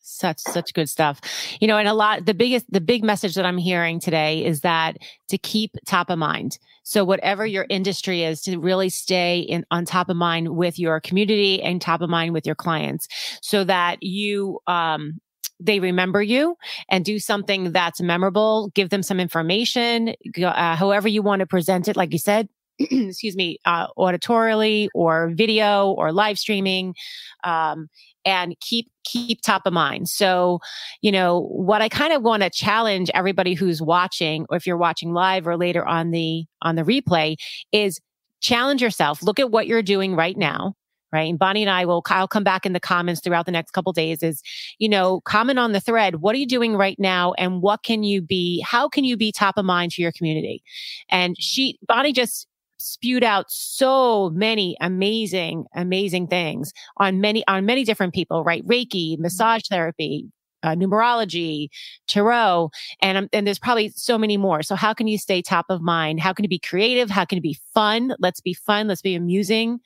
such 0.09 0.39
such 0.39 0.73
good 0.73 0.89
stuff 0.89 1.21
you 1.59 1.67
know 1.67 1.77
and 1.77 1.87
a 1.87 1.93
lot 1.93 2.25
the 2.25 2.33
biggest 2.33 2.65
the 2.71 2.81
big 2.81 3.03
message 3.03 3.35
that 3.35 3.45
i'm 3.45 3.57
hearing 3.57 3.99
today 3.99 4.43
is 4.43 4.61
that 4.61 4.97
to 5.27 5.37
keep 5.37 5.75
top 5.85 6.09
of 6.09 6.17
mind 6.17 6.57
so 6.83 7.05
whatever 7.05 7.45
your 7.45 7.65
industry 7.69 8.23
is 8.23 8.41
to 8.41 8.57
really 8.57 8.89
stay 8.89 9.39
in 9.39 9.65
on 9.71 9.85
top 9.85 10.09
of 10.09 10.17
mind 10.17 10.49
with 10.49 10.79
your 10.79 10.99
community 10.99 11.61
and 11.61 11.81
top 11.81 12.01
of 12.01 12.09
mind 12.09 12.33
with 12.33 12.45
your 12.45 12.55
clients 12.55 13.07
so 13.41 13.63
that 13.63 14.01
you 14.01 14.59
um 14.67 15.19
they 15.61 15.79
remember 15.79 16.21
you 16.21 16.55
and 16.89 17.03
do 17.03 17.19
something 17.19 17.71
that's 17.71 18.01
memorable 18.01 18.71
give 18.73 18.89
them 18.89 19.03
some 19.03 19.19
information 19.19 20.15
uh, 20.41 20.75
however 20.75 21.07
you 21.07 21.21
want 21.21 21.41
to 21.41 21.45
present 21.45 21.87
it 21.87 21.95
like 21.95 22.11
you 22.11 22.19
said 22.19 22.49
excuse 22.79 23.35
me, 23.35 23.59
uh, 23.65 23.87
auditorially 23.97 24.87
or 24.95 25.31
video 25.33 25.91
or 25.91 26.13
live 26.13 26.39
streaming. 26.39 26.95
Um, 27.43 27.89
and 28.25 28.55
keep 28.61 28.89
keep 29.03 29.41
top 29.41 29.63
of 29.65 29.73
mind. 29.73 30.09
So, 30.09 30.59
you 31.01 31.11
know, 31.11 31.47
what 31.51 31.81
I 31.81 31.89
kind 31.89 32.13
of 32.13 32.21
want 32.21 32.43
to 32.43 32.49
challenge 32.49 33.09
everybody 33.13 33.53
who's 33.53 33.81
watching 33.81 34.45
or 34.49 34.57
if 34.57 34.67
you're 34.67 34.77
watching 34.77 35.13
live 35.13 35.47
or 35.47 35.57
later 35.57 35.85
on 35.85 36.11
the 36.11 36.45
on 36.61 36.75
the 36.75 36.83
replay 36.83 37.35
is 37.71 37.99
challenge 38.41 38.81
yourself. 38.81 39.23
Look 39.23 39.39
at 39.39 39.51
what 39.51 39.67
you're 39.67 39.81
doing 39.81 40.15
right 40.15 40.37
now. 40.37 40.75
Right. 41.11 41.27
And 41.27 41.39
Bonnie 41.39 41.63
and 41.63 41.71
I 41.71 41.85
will, 41.85 42.03
I'll 42.07 42.27
come 42.27 42.43
back 42.43 42.67
in 42.67 42.73
the 42.73 42.79
comments 42.79 43.19
throughout 43.19 43.47
the 43.47 43.51
next 43.51 43.71
couple 43.71 43.91
days 43.93 44.21
is, 44.21 44.43
you 44.77 44.87
know, 44.87 45.21
comment 45.21 45.57
on 45.57 45.71
the 45.71 45.79
thread. 45.79 46.17
What 46.17 46.35
are 46.35 46.37
you 46.37 46.45
doing 46.45 46.75
right 46.75 46.99
now? 46.99 47.33
And 47.33 47.63
what 47.63 47.81
can 47.81 48.03
you 48.03 48.21
be, 48.21 48.61
how 48.61 48.87
can 48.87 49.03
you 49.03 49.17
be 49.17 49.31
top 49.31 49.57
of 49.57 49.65
mind 49.65 49.93
to 49.93 50.03
your 50.03 50.11
community? 50.11 50.61
And 51.09 51.35
she, 51.39 51.79
Bonnie 51.87 52.13
just 52.13 52.47
spewed 52.79 53.23
out 53.23 53.45
so 53.49 54.29
many 54.31 54.75
amazing, 54.81 55.65
amazing 55.75 56.27
things 56.27 56.71
on 56.97 57.21
many, 57.21 57.45
on 57.47 57.65
many 57.65 57.83
different 57.83 58.13
people, 58.13 58.43
right? 58.43 58.65
Reiki, 58.65 59.13
mm-hmm. 59.13 59.21
massage 59.21 59.63
therapy, 59.69 60.27
uh, 60.63 60.75
numerology, 60.75 61.67
tarot, 62.07 62.69
and 63.01 63.17
um, 63.17 63.29
and 63.31 63.47
there's 63.47 63.59
probably 63.59 63.89
so 63.89 64.17
many 64.17 64.37
more. 64.37 64.61
So 64.61 64.75
how 64.75 64.93
can 64.93 65.07
you 65.07 65.17
stay 65.17 65.41
top 65.41 65.65
of 65.69 65.81
mind? 65.81 66.19
How 66.19 66.33
can 66.33 66.43
you 66.43 66.49
be 66.49 66.59
creative? 66.59 67.09
How 67.09 67.25
can 67.25 67.37
it 67.37 67.41
be 67.41 67.57
fun? 67.73 68.13
Let's 68.19 68.41
be 68.41 68.53
fun. 68.53 68.87
Let's 68.87 69.01
be 69.01 69.15
amusing, 69.15 69.79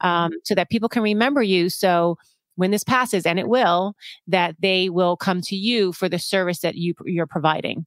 um, 0.00 0.32
so 0.44 0.54
that 0.54 0.68
people 0.68 0.88
can 0.88 1.02
remember 1.02 1.42
you. 1.42 1.70
So 1.70 2.18
when 2.56 2.70
this 2.72 2.84
passes, 2.84 3.24
and 3.24 3.38
it 3.38 3.48
will, 3.48 3.94
that 4.26 4.56
they 4.60 4.90
will 4.90 5.16
come 5.16 5.40
to 5.42 5.56
you 5.56 5.92
for 5.92 6.08
the 6.08 6.18
service 6.18 6.58
that 6.60 6.74
you 6.74 6.94
you're 7.06 7.26
providing. 7.26 7.86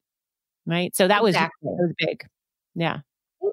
Right. 0.66 0.95
So 0.95 1.07
that 1.07 1.24
was, 1.24 1.36
exactly. 1.36 1.59
that 1.64 1.78
was 1.80 1.93
big. 1.97 2.24
Yeah. 2.76 2.99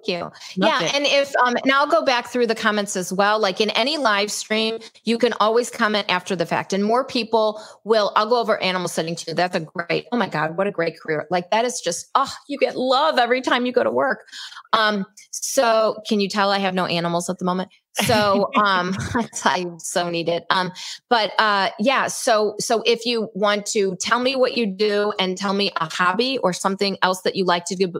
Thank 0.04 0.18
you. 0.18 0.24
Love 0.56 0.80
yeah. 0.80 0.82
It. 0.82 0.94
And 0.94 1.06
if, 1.06 1.32
um, 1.44 1.56
and 1.56 1.72
I'll 1.72 1.86
go 1.86 2.04
back 2.04 2.28
through 2.28 2.46
the 2.46 2.54
comments 2.54 2.96
as 2.96 3.12
well. 3.12 3.38
Like 3.38 3.60
in 3.60 3.70
any 3.70 3.98
live 3.98 4.30
stream, 4.30 4.78
you 5.04 5.18
can 5.18 5.32
always 5.40 5.70
comment 5.70 6.06
after 6.08 6.36
the 6.36 6.46
fact, 6.46 6.72
and 6.72 6.84
more 6.84 7.04
people 7.04 7.62
will. 7.84 8.12
I'll 8.16 8.28
go 8.28 8.40
over 8.40 8.60
animal 8.62 8.88
sitting 8.88 9.16
too. 9.16 9.34
That's 9.34 9.56
a 9.56 9.60
great, 9.60 10.06
oh 10.12 10.16
my 10.16 10.28
God, 10.28 10.56
what 10.56 10.66
a 10.66 10.70
great 10.70 11.00
career. 11.00 11.26
Like 11.30 11.50
that 11.50 11.64
is 11.64 11.80
just, 11.80 12.06
oh, 12.14 12.32
you 12.48 12.58
get 12.58 12.76
love 12.76 13.18
every 13.18 13.40
time 13.40 13.66
you 13.66 13.72
go 13.72 13.82
to 13.82 13.90
work. 13.90 14.26
Um, 14.72 15.06
so 15.30 16.00
can 16.08 16.20
you 16.20 16.28
tell 16.28 16.50
I 16.50 16.58
have 16.58 16.74
no 16.74 16.86
animals 16.86 17.28
at 17.28 17.38
the 17.38 17.44
moment? 17.44 17.70
So 17.94 18.50
um 18.56 18.96
I 19.44 19.66
so 19.78 20.08
need 20.10 20.28
it. 20.28 20.44
Um 20.50 20.72
but 21.08 21.32
uh 21.38 21.70
yeah, 21.78 22.06
so 22.06 22.54
so 22.58 22.82
if 22.86 23.04
you 23.06 23.28
want 23.34 23.66
to 23.66 23.96
tell 23.96 24.20
me 24.20 24.36
what 24.36 24.56
you 24.56 24.66
do 24.66 25.12
and 25.18 25.36
tell 25.36 25.52
me 25.52 25.72
a 25.76 25.92
hobby 25.92 26.38
or 26.38 26.52
something 26.52 26.96
else 27.02 27.22
that 27.22 27.36
you 27.36 27.44
like 27.44 27.64
to 27.66 27.76
do 27.76 27.92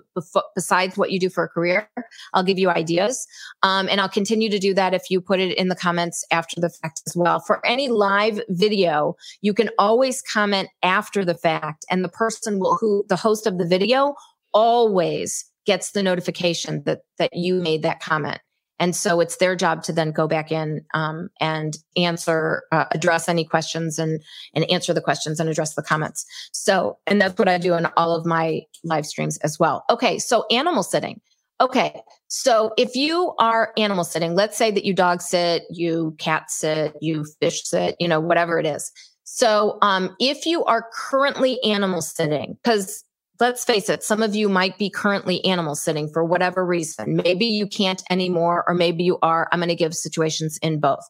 besides 0.54 0.96
what 0.96 1.10
you 1.10 1.18
do 1.18 1.28
for 1.28 1.44
a 1.44 1.48
career, 1.48 1.88
I'll 2.34 2.44
give 2.44 2.58
you 2.58 2.70
ideas. 2.70 3.26
Um 3.62 3.88
and 3.88 4.00
I'll 4.00 4.08
continue 4.08 4.50
to 4.50 4.58
do 4.58 4.74
that 4.74 4.94
if 4.94 5.10
you 5.10 5.20
put 5.20 5.40
it 5.40 5.56
in 5.56 5.68
the 5.68 5.76
comments 5.76 6.24
after 6.30 6.60
the 6.60 6.70
fact 6.70 7.02
as 7.06 7.16
well. 7.16 7.40
For 7.40 7.64
any 7.66 7.88
live 7.88 8.40
video, 8.48 9.16
you 9.40 9.54
can 9.54 9.70
always 9.78 10.22
comment 10.22 10.68
after 10.82 11.24
the 11.24 11.34
fact 11.34 11.84
and 11.90 12.04
the 12.04 12.08
person 12.08 12.58
will 12.58 12.76
who 12.76 13.04
the 13.08 13.16
host 13.16 13.46
of 13.46 13.58
the 13.58 13.66
video 13.66 14.14
always 14.54 15.44
gets 15.66 15.90
the 15.90 16.02
notification 16.02 16.82
that 16.84 17.00
that 17.18 17.30
you 17.34 17.56
made 17.56 17.82
that 17.82 18.00
comment 18.00 18.40
and 18.78 18.94
so 18.94 19.20
it's 19.20 19.36
their 19.36 19.56
job 19.56 19.82
to 19.84 19.92
then 19.92 20.12
go 20.12 20.28
back 20.28 20.52
in 20.52 20.84
um, 20.94 21.28
and 21.40 21.76
answer, 21.96 22.62
uh, 22.72 22.84
address 22.92 23.28
any 23.28 23.44
questions 23.44 23.98
and 23.98 24.22
and 24.54 24.70
answer 24.70 24.94
the 24.94 25.00
questions 25.00 25.40
and 25.40 25.48
address 25.48 25.74
the 25.74 25.82
comments. 25.82 26.24
So, 26.52 26.98
and 27.06 27.20
that's 27.20 27.38
what 27.38 27.48
I 27.48 27.58
do 27.58 27.74
in 27.74 27.86
all 27.96 28.14
of 28.14 28.26
my 28.26 28.62
live 28.84 29.06
streams 29.06 29.38
as 29.38 29.58
well. 29.58 29.84
Okay, 29.90 30.18
so 30.18 30.44
animal 30.50 30.82
sitting. 30.82 31.20
Okay, 31.60 32.00
so 32.28 32.72
if 32.78 32.94
you 32.94 33.34
are 33.40 33.72
animal 33.76 34.04
sitting, 34.04 34.36
let's 34.36 34.56
say 34.56 34.70
that 34.70 34.84
you 34.84 34.94
dog 34.94 35.20
sit, 35.20 35.64
you 35.70 36.14
cat 36.18 36.50
sit, 36.50 36.94
you 37.00 37.24
fish 37.40 37.64
sit, 37.64 37.96
you 37.98 38.06
know, 38.06 38.20
whatever 38.20 38.60
it 38.60 38.66
is. 38.66 38.92
So, 39.24 39.78
um, 39.82 40.16
if 40.20 40.46
you 40.46 40.64
are 40.64 40.86
currently 40.94 41.62
animal 41.64 42.00
sitting, 42.00 42.56
because 42.62 43.04
let's 43.40 43.64
face 43.64 43.88
it, 43.88 44.02
some 44.02 44.22
of 44.22 44.34
you 44.34 44.48
might 44.48 44.78
be 44.78 44.90
currently 44.90 45.44
animal 45.44 45.74
sitting 45.74 46.08
for 46.08 46.24
whatever 46.24 46.64
reason. 46.64 47.16
Maybe 47.16 47.46
you 47.46 47.66
can't 47.66 48.02
anymore, 48.10 48.64
or 48.66 48.74
maybe 48.74 49.04
you 49.04 49.18
are. 49.22 49.48
I'm 49.52 49.60
going 49.60 49.68
to 49.68 49.74
give 49.74 49.94
situations 49.94 50.58
in 50.62 50.80
both. 50.80 51.04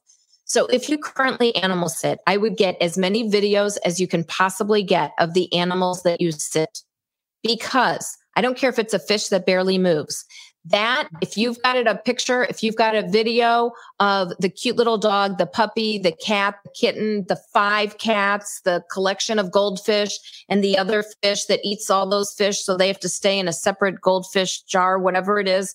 So 0.44 0.66
if 0.66 0.88
you 0.88 0.96
currently 0.96 1.54
animal 1.56 1.88
sit, 1.88 2.20
I 2.26 2.38
would 2.38 2.56
get 2.56 2.80
as 2.80 2.96
many 2.96 3.30
videos 3.30 3.76
as 3.84 4.00
you 4.00 4.06
can 4.06 4.24
possibly 4.24 4.82
get 4.82 5.12
of 5.18 5.34
the 5.34 5.52
animals 5.52 6.02
that 6.04 6.20
you 6.20 6.32
sit 6.32 6.80
because 7.42 8.16
I 8.34 8.40
don't 8.40 8.56
care 8.56 8.70
if 8.70 8.78
it's 8.78 8.94
a 8.94 8.98
fish 8.98 9.28
that 9.28 9.44
barely 9.44 9.78
moves 9.78 10.24
that 10.64 11.08
if 11.20 11.36
you've 11.36 11.60
got 11.62 11.76
it 11.76 11.86
a 11.86 11.96
picture 11.96 12.44
if 12.44 12.62
you've 12.62 12.76
got 12.76 12.94
a 12.94 13.06
video 13.08 13.70
of 14.00 14.32
the 14.38 14.48
cute 14.48 14.76
little 14.76 14.98
dog 14.98 15.38
the 15.38 15.46
puppy 15.46 15.98
the 15.98 16.12
cat 16.12 16.56
the 16.64 16.70
kitten 16.70 17.24
the 17.28 17.38
five 17.52 17.98
cats 17.98 18.60
the 18.64 18.82
collection 18.92 19.38
of 19.38 19.50
goldfish 19.50 20.18
and 20.48 20.62
the 20.62 20.76
other 20.76 21.04
fish 21.22 21.44
that 21.46 21.60
eats 21.64 21.90
all 21.90 22.08
those 22.08 22.32
fish 22.32 22.62
so 22.62 22.76
they 22.76 22.88
have 22.88 23.00
to 23.00 23.08
stay 23.08 23.38
in 23.38 23.48
a 23.48 23.52
separate 23.52 24.00
goldfish 24.00 24.62
jar 24.62 24.98
whatever 24.98 25.38
it 25.38 25.48
is. 25.48 25.74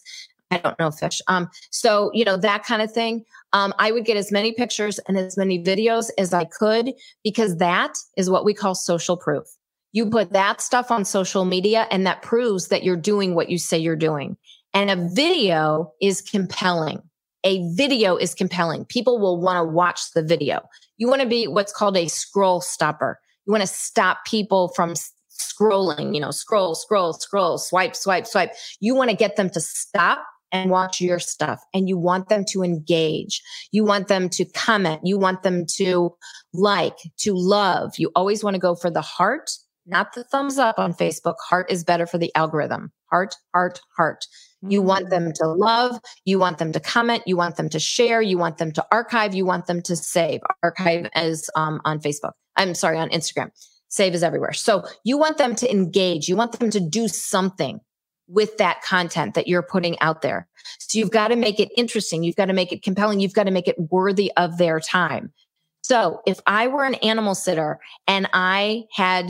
I 0.51 0.57
don't 0.57 0.77
know 0.77 0.91
fish. 0.91 1.21
Um 1.27 1.49
so 1.71 2.11
you 2.13 2.25
know 2.25 2.37
that 2.37 2.63
kind 2.63 2.81
of 2.81 2.91
thing. 2.91 3.25
Um, 3.53 3.73
i 3.79 3.91
would 3.91 4.05
get 4.05 4.17
as 4.17 4.31
many 4.31 4.51
pictures 4.51 4.99
and 5.07 5.17
as 5.17 5.37
many 5.37 5.63
videos 5.63 6.09
as 6.17 6.33
i 6.33 6.43
could 6.43 6.93
because 7.23 7.57
that 7.57 7.93
is 8.17 8.29
what 8.29 8.45
we 8.45 8.53
call 8.53 8.75
social 8.75 9.17
proof. 9.17 9.45
You 9.91 10.07
put 10.07 10.33
that 10.33 10.59
stuff 10.59 10.89
on 10.91 11.05
social 11.05 11.45
media 11.45 11.87
and 11.91 12.05
that 12.05 12.23
proves 12.23 12.67
that 12.67 12.83
you're 12.83 12.95
doing 12.95 13.35
what 13.35 13.49
you 13.49 13.57
say 13.59 13.77
you're 13.77 13.95
doing 13.95 14.37
and 14.73 14.89
a 14.89 15.09
video 15.13 15.93
is 16.01 16.21
compelling. 16.21 17.01
A 17.43 17.61
video 17.73 18.15
is 18.15 18.33
compelling. 18.33 18.85
People 18.85 19.19
will 19.19 19.39
want 19.39 19.57
to 19.57 19.71
watch 19.71 20.11
the 20.13 20.23
video. 20.23 20.61
You 20.97 21.07
want 21.07 21.21
to 21.21 21.27
be 21.27 21.47
what's 21.47 21.73
called 21.73 21.97
a 21.97 22.07
scroll 22.07 22.61
stopper. 22.61 23.19
You 23.45 23.51
want 23.51 23.61
to 23.61 23.67
stop 23.67 24.25
people 24.25 24.69
from 24.69 24.93
scrolling, 25.29 26.15
you 26.15 26.21
know, 26.21 26.31
scroll, 26.31 26.75
scroll, 26.75 27.13
scroll, 27.13 27.57
swipe, 27.57 27.95
swipe, 27.95 28.25
swipe. 28.25 28.53
You 28.79 28.95
want 28.95 29.09
to 29.09 29.15
get 29.15 29.35
them 29.35 29.49
to 29.51 29.59
stop 29.59 30.25
and 30.53 30.69
watch 30.69 31.01
your 31.01 31.19
stuff 31.19 31.59
and 31.73 31.89
you 31.89 31.97
want 31.97 32.29
them 32.29 32.45
to 32.51 32.63
engage. 32.63 33.41
You 33.71 33.83
want 33.83 34.07
them 34.07 34.29
to 34.29 34.45
comment. 34.45 35.01
You 35.03 35.17
want 35.17 35.43
them 35.43 35.65
to 35.77 36.15
like, 36.53 36.97
to 37.17 37.33
love. 37.33 37.93
You 37.97 38.11
always 38.15 38.43
want 38.43 38.53
to 38.53 38.59
go 38.59 38.75
for 38.75 38.91
the 38.91 39.01
heart, 39.01 39.51
not 39.85 40.13
the 40.13 40.23
thumbs 40.23 40.57
up 40.57 40.79
on 40.79 40.93
Facebook. 40.93 41.35
Heart 41.49 41.71
is 41.71 41.83
better 41.83 42.05
for 42.05 42.17
the 42.17 42.33
algorithm. 42.35 42.91
Heart, 43.11 43.35
heart, 43.53 43.81
heart. 43.95 44.25
You 44.61 44.81
want 44.81 45.09
them 45.09 45.33
to 45.33 45.47
love, 45.47 45.99
you 46.23 46.39
want 46.39 46.57
them 46.57 46.71
to 46.71 46.79
comment, 46.79 47.23
you 47.25 47.35
want 47.35 47.57
them 47.57 47.69
to 47.69 47.79
share, 47.79 48.21
you 48.21 48.37
want 48.37 48.57
them 48.57 48.71
to 48.71 48.85
archive, 48.91 49.35
you 49.35 49.45
want 49.45 49.67
them 49.67 49.81
to 49.83 49.95
save. 49.95 50.39
Archive 50.63 51.09
is 51.15 51.49
um, 51.55 51.81
on 51.83 51.99
Facebook. 51.99 52.31
I'm 52.55 52.73
sorry, 52.73 52.97
on 52.97 53.09
Instagram. 53.09 53.51
Save 53.89 54.15
is 54.15 54.23
everywhere. 54.23 54.53
So 54.53 54.85
you 55.03 55.17
want 55.17 55.37
them 55.37 55.55
to 55.55 55.69
engage, 55.69 56.29
you 56.29 56.35
want 56.35 56.57
them 56.57 56.69
to 56.71 56.79
do 56.79 57.07
something 57.07 57.81
with 58.27 58.57
that 58.57 58.81
content 58.81 59.33
that 59.33 59.47
you're 59.47 59.61
putting 59.61 59.99
out 59.99 60.21
there. 60.21 60.47
So 60.79 60.97
you've 60.97 61.11
got 61.11 61.27
to 61.27 61.35
make 61.35 61.59
it 61.59 61.69
interesting, 61.75 62.23
you've 62.23 62.37
got 62.37 62.45
to 62.45 62.53
make 62.53 62.71
it 62.71 62.81
compelling, 62.81 63.19
you've 63.19 63.33
got 63.33 63.43
to 63.43 63.51
make 63.51 63.67
it 63.67 63.75
worthy 63.91 64.31
of 64.37 64.57
their 64.57 64.79
time. 64.79 65.33
So 65.81 66.21
if 66.25 66.39
I 66.47 66.67
were 66.67 66.85
an 66.85 66.95
animal 66.95 67.35
sitter 67.35 67.79
and 68.07 68.29
I 68.33 68.85
had 68.93 69.29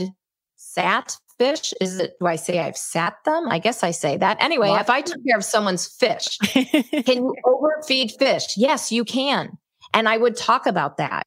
sat 0.74 1.16
fish? 1.38 1.74
Is 1.80 1.98
it 1.98 2.14
do 2.20 2.26
i 2.26 2.36
say 2.36 2.60
i've 2.60 2.76
sat 2.76 3.16
them? 3.24 3.48
I 3.48 3.58
guess 3.58 3.82
i 3.82 3.90
say 3.90 4.16
that. 4.18 4.36
Anyway 4.40 4.70
if 4.70 4.90
i 4.90 5.00
took 5.00 5.24
care 5.26 5.36
of 5.36 5.44
someone's 5.44 5.86
fish 5.86 6.38
can 6.38 7.24
you 7.24 7.34
overfeed 7.44 8.12
fish? 8.18 8.56
Yes 8.56 8.92
you 8.92 9.04
can. 9.04 9.58
And 9.92 10.08
i 10.08 10.16
would 10.16 10.36
talk 10.36 10.66
about 10.66 10.96
that 10.98 11.26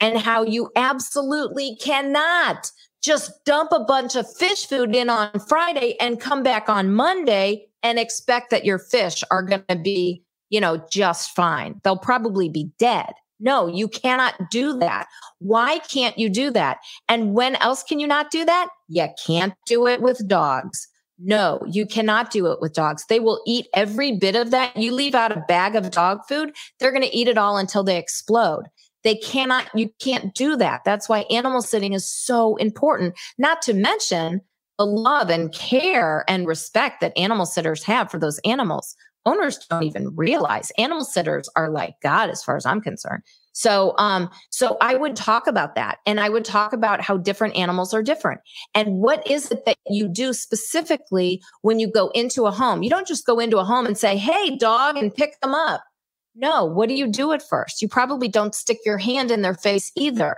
and 0.00 0.18
how 0.18 0.42
you 0.42 0.70
absolutely 0.76 1.76
cannot 1.76 2.70
just 3.02 3.44
dump 3.44 3.70
a 3.72 3.84
bunch 3.84 4.16
of 4.16 4.26
fish 4.36 4.66
food 4.66 4.94
in 4.94 5.08
on 5.08 5.30
Friday 5.48 5.96
and 6.00 6.20
come 6.20 6.42
back 6.42 6.68
on 6.68 6.92
Monday 6.92 7.66
and 7.82 7.98
expect 7.98 8.50
that 8.50 8.64
your 8.64 8.78
fish 8.78 9.22
are 9.30 9.42
going 9.42 9.62
to 9.68 9.76
be, 9.76 10.22
you 10.50 10.60
know, 10.60 10.84
just 10.90 11.30
fine. 11.30 11.80
They'll 11.84 11.96
probably 11.96 12.48
be 12.48 12.70
dead. 12.78 13.12
No, 13.38 13.66
you 13.66 13.88
cannot 13.88 14.34
do 14.50 14.78
that. 14.78 15.06
Why 15.38 15.78
can't 15.80 16.18
you 16.18 16.28
do 16.28 16.50
that? 16.52 16.78
And 17.08 17.34
when 17.34 17.56
else 17.56 17.82
can 17.82 18.00
you 18.00 18.06
not 18.06 18.30
do 18.30 18.44
that? 18.44 18.68
You 18.88 19.08
can't 19.24 19.54
do 19.66 19.86
it 19.86 20.00
with 20.00 20.26
dogs. 20.26 20.88
No, 21.18 21.60
you 21.66 21.86
cannot 21.86 22.30
do 22.30 22.46
it 22.50 22.60
with 22.60 22.74
dogs. 22.74 23.04
They 23.08 23.20
will 23.20 23.42
eat 23.46 23.66
every 23.74 24.16
bit 24.16 24.36
of 24.36 24.50
that. 24.50 24.76
You 24.76 24.92
leave 24.92 25.14
out 25.14 25.32
a 25.32 25.44
bag 25.48 25.74
of 25.74 25.90
dog 25.90 26.20
food, 26.28 26.54
they're 26.78 26.92
going 26.92 27.02
to 27.02 27.16
eat 27.16 27.28
it 27.28 27.38
all 27.38 27.56
until 27.56 27.82
they 27.82 27.98
explode. 27.98 28.64
They 29.02 29.14
cannot, 29.14 29.70
you 29.74 29.90
can't 30.00 30.34
do 30.34 30.56
that. 30.56 30.82
That's 30.84 31.08
why 31.08 31.20
animal 31.30 31.62
sitting 31.62 31.92
is 31.92 32.10
so 32.10 32.56
important. 32.56 33.16
Not 33.38 33.62
to 33.62 33.72
mention 33.72 34.40
the 34.78 34.84
love 34.84 35.30
and 35.30 35.52
care 35.54 36.24
and 36.28 36.46
respect 36.46 37.00
that 37.00 37.16
animal 37.16 37.46
sitters 37.46 37.84
have 37.84 38.10
for 38.10 38.18
those 38.18 38.40
animals. 38.44 38.94
Owners 39.26 39.58
don't 39.68 39.82
even 39.82 40.14
realize 40.16 40.72
animal 40.78 41.04
sitters 41.04 41.48
are 41.56 41.68
like 41.68 41.96
God 42.02 42.30
as 42.30 42.42
far 42.42 42.56
as 42.56 42.64
I'm 42.64 42.80
concerned. 42.80 43.22
So, 43.52 43.94
um, 43.98 44.30
so 44.50 44.76
I 44.80 44.94
would 44.96 45.16
talk 45.16 45.46
about 45.46 45.74
that 45.76 45.98
and 46.06 46.20
I 46.20 46.28
would 46.28 46.44
talk 46.44 46.72
about 46.72 47.00
how 47.00 47.16
different 47.16 47.56
animals 47.56 47.94
are 47.94 48.02
different 48.02 48.40
and 48.74 48.98
what 48.98 49.26
is 49.26 49.50
it 49.50 49.64
that 49.64 49.78
you 49.88 50.08
do 50.08 50.32
specifically 50.32 51.42
when 51.62 51.80
you 51.80 51.90
go 51.90 52.08
into 52.08 52.46
a 52.46 52.50
home. 52.50 52.82
You 52.82 52.90
don't 52.90 53.06
just 53.06 53.26
go 53.26 53.38
into 53.38 53.58
a 53.58 53.64
home 53.64 53.86
and 53.86 53.96
say, 53.96 54.16
Hey, 54.16 54.56
dog, 54.56 54.96
and 54.96 55.14
pick 55.14 55.40
them 55.40 55.54
up. 55.54 55.82
No, 56.34 56.66
what 56.66 56.88
do 56.90 56.94
you 56.94 57.06
do 57.06 57.32
at 57.32 57.42
first? 57.42 57.80
You 57.80 57.88
probably 57.88 58.28
don't 58.28 58.54
stick 58.54 58.78
your 58.84 58.98
hand 58.98 59.30
in 59.30 59.40
their 59.40 59.54
face 59.54 59.90
either. 59.96 60.36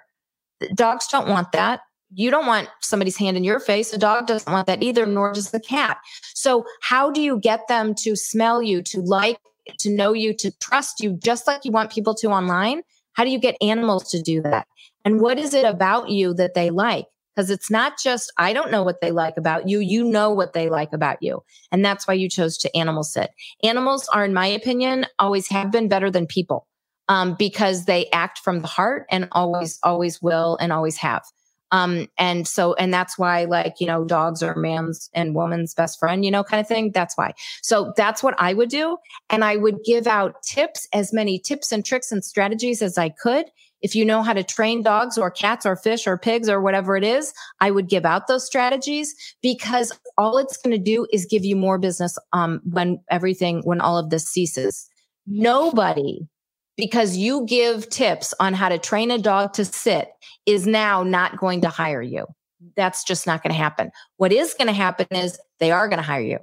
Dogs 0.75 1.09
don't 1.09 1.29
want 1.29 1.51
that. 1.53 1.81
You 2.15 2.31
don't 2.31 2.47
want 2.47 2.69
somebody's 2.81 3.17
hand 3.17 3.37
in 3.37 3.45
your 3.45 3.61
face. 3.61 3.93
A 3.93 3.99
dog 3.99 4.27
doesn't 4.27 4.51
want 4.51 4.67
that 4.67 4.83
either, 4.83 5.05
nor 5.05 5.33
does 5.33 5.51
the 5.51 5.61
cat. 5.61 5.99
So, 6.35 6.65
how 6.81 7.11
do 7.11 7.21
you 7.21 7.39
get 7.39 7.69
them 7.69 7.95
to 7.97 8.17
smell 8.17 8.63
you, 8.63 8.83
to 8.83 9.01
like, 9.01 9.39
to 9.81 9.91
know 9.91 10.13
you, 10.13 10.35
to 10.35 10.51
trust 10.59 11.01
you, 11.01 11.19
just 11.23 11.47
like 11.47 11.65
you 11.65 11.73
want 11.73 11.93
people 11.93 12.15
to 12.17 12.29
online? 12.29 12.83
How 13.13 13.25
do 13.25 13.31
you 13.31 13.39
get 13.39 13.57
animals 13.61 14.11
to 14.11 14.23
do 14.23 14.41
that? 14.43 14.67
And 15.05 15.21
what 15.21 15.39
is 15.39 15.55
it 15.55 15.65
about 15.65 16.09
you 16.09 16.35
that 16.35 16.55
they 16.55 16.71
like? 16.71 17.07
Because 17.35 17.51
it's 17.51 17.71
not 17.71 17.99
just, 17.99 18.33
I 18.37 18.53
don't 18.53 18.71
know 18.71 18.83
what 18.83 19.01
they 19.01 19.11
like 19.11 19.37
about 19.37 19.69
you. 19.69 19.79
You 19.79 20.05
know 20.05 20.33
what 20.33 20.55
they 20.55 20.69
like 20.69 20.93
about 20.93 21.23
you. 21.23 21.43
And 21.71 21.85
that's 21.85 22.07
why 22.07 22.15
you 22.15 22.29
chose 22.29 22.59
to 22.59 22.77
animal 22.77 23.05
sit. 23.05 23.31
Animals 23.63 24.09
are, 24.09 24.25
in 24.25 24.35
my 24.35 24.47
opinion, 24.47 25.07
always 25.19 25.49
have 25.49 25.71
been 25.71 25.89
better 25.89 26.11
than 26.11 26.27
people 26.27 26.67
um, 27.09 27.37
because 27.39 27.85
they 27.85 28.09
act 28.13 28.39
from 28.39 28.61
the 28.61 28.67
heart 28.67 29.07
and 29.11 29.29
always, 29.33 29.79
always 29.83 30.21
will 30.21 30.57
and 30.61 30.73
always 30.73 30.97
have. 30.97 31.23
Um, 31.71 32.09
and 32.17 32.47
so, 32.47 32.75
and 32.75 32.93
that's 32.93 33.19
why, 33.19 33.45
like, 33.45 33.75
you 33.81 33.87
know, 33.87 34.05
dogs 34.05 34.43
are 34.43 34.55
man's 34.55 35.11
and 35.13 35.35
woman's 35.35 35.75
best 35.75 35.99
friend, 35.99 36.25
you 36.25 36.31
know, 36.31 36.45
kind 36.45 36.61
of 36.61 36.67
thing. 36.67 36.93
That's 36.93 37.17
why. 37.17 37.35
So 37.63 37.93
that's 37.97 38.23
what 38.23 38.35
I 38.39 38.55
would 38.55 38.71
do. 38.71 38.97
And 39.29 39.45
I 39.45 39.57
would 39.57 39.85
give 39.85 40.07
out 40.07 40.43
tips, 40.43 40.89
as 40.93 41.13
many 41.13 41.39
tips 41.39 41.73
and 41.73 41.85
tricks 41.85 42.11
and 42.11 42.25
strategies 42.25 42.83
as 42.83 42.97
I 42.97 43.11
could. 43.11 43.47
If 43.81 43.95
you 43.95 44.05
know 44.05 44.23
how 44.23 44.33
to 44.33 44.43
train 44.43 44.83
dogs 44.83 45.17
or 45.17 45.31
cats 45.31 45.65
or 45.65 45.77
fish 45.77 46.07
or 46.07 46.19
pigs 46.19 46.49
or 46.49 46.61
whatever 46.61 46.97
it 46.97 47.05
is, 47.05 47.33
I 47.61 47.71
would 47.71 47.89
give 47.89 48.05
out 48.05 48.27
those 48.27 48.45
strategies 48.45 49.15
because 49.41 49.93
all 50.17 50.37
it's 50.39 50.57
going 50.57 50.77
to 50.77 50.83
do 50.83 51.07
is 51.13 51.27
give 51.27 51.45
you 51.45 51.55
more 51.55 51.79
business, 51.79 52.19
um, 52.33 52.61
when 52.65 53.01
everything, 53.09 53.61
when 53.63 53.81
all 53.81 53.97
of 53.97 54.11
this 54.11 54.27
ceases. 54.27 54.89
Nobody 55.29 56.27
because 56.79 57.17
you 57.17 57.45
give 57.45 57.91
tips 57.91 58.33
on 58.41 58.55
how 58.55 58.71
to 58.71 58.79
train 58.79 59.11
a 59.11 59.19
dog 59.19 59.53
to 59.53 59.65
sit 59.65 60.09
is 60.47 60.67
now 60.67 61.03
not 61.03 61.37
going 61.37 61.61
to 61.61 61.69
hire 61.69 62.01
you. 62.01 62.25
That's 62.77 63.05
just 63.05 63.27
not 63.27 63.43
going 63.43 63.53
to 63.53 63.59
happen. 63.59 63.91
What 64.17 64.33
is 64.33 64.55
going 64.55 64.69
to 64.69 64.73
happen 64.73 65.09
is 65.11 65.39
they 65.59 65.73
are 65.73 65.89
going 65.89 65.99
to 65.99 66.05
hire 66.05 66.23
you 66.23 66.39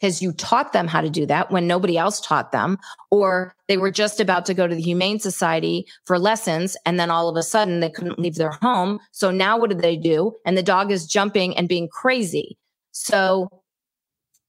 because 0.00 0.22
you 0.22 0.32
taught 0.32 0.72
them 0.72 0.86
how 0.86 1.00
to 1.00 1.10
do 1.10 1.26
that 1.26 1.50
when 1.50 1.66
nobody 1.66 1.98
else 1.98 2.20
taught 2.20 2.52
them, 2.52 2.78
or 3.10 3.54
they 3.68 3.76
were 3.76 3.90
just 3.90 4.20
about 4.20 4.46
to 4.46 4.54
go 4.54 4.66
to 4.66 4.74
the 4.74 4.80
Humane 4.80 5.18
Society 5.18 5.86
for 6.06 6.18
lessons. 6.18 6.76
And 6.86 6.98
then 6.98 7.10
all 7.10 7.28
of 7.28 7.36
a 7.36 7.42
sudden 7.42 7.80
they 7.80 7.90
couldn't 7.90 8.18
leave 8.18 8.36
their 8.36 8.52
home. 8.62 9.00
So 9.10 9.30
now 9.30 9.58
what 9.58 9.70
did 9.70 9.80
they 9.80 9.96
do? 9.96 10.36
And 10.46 10.56
the 10.56 10.62
dog 10.62 10.92
is 10.92 11.06
jumping 11.06 11.56
and 11.56 11.68
being 11.68 11.88
crazy. 11.88 12.56
So 12.92 13.48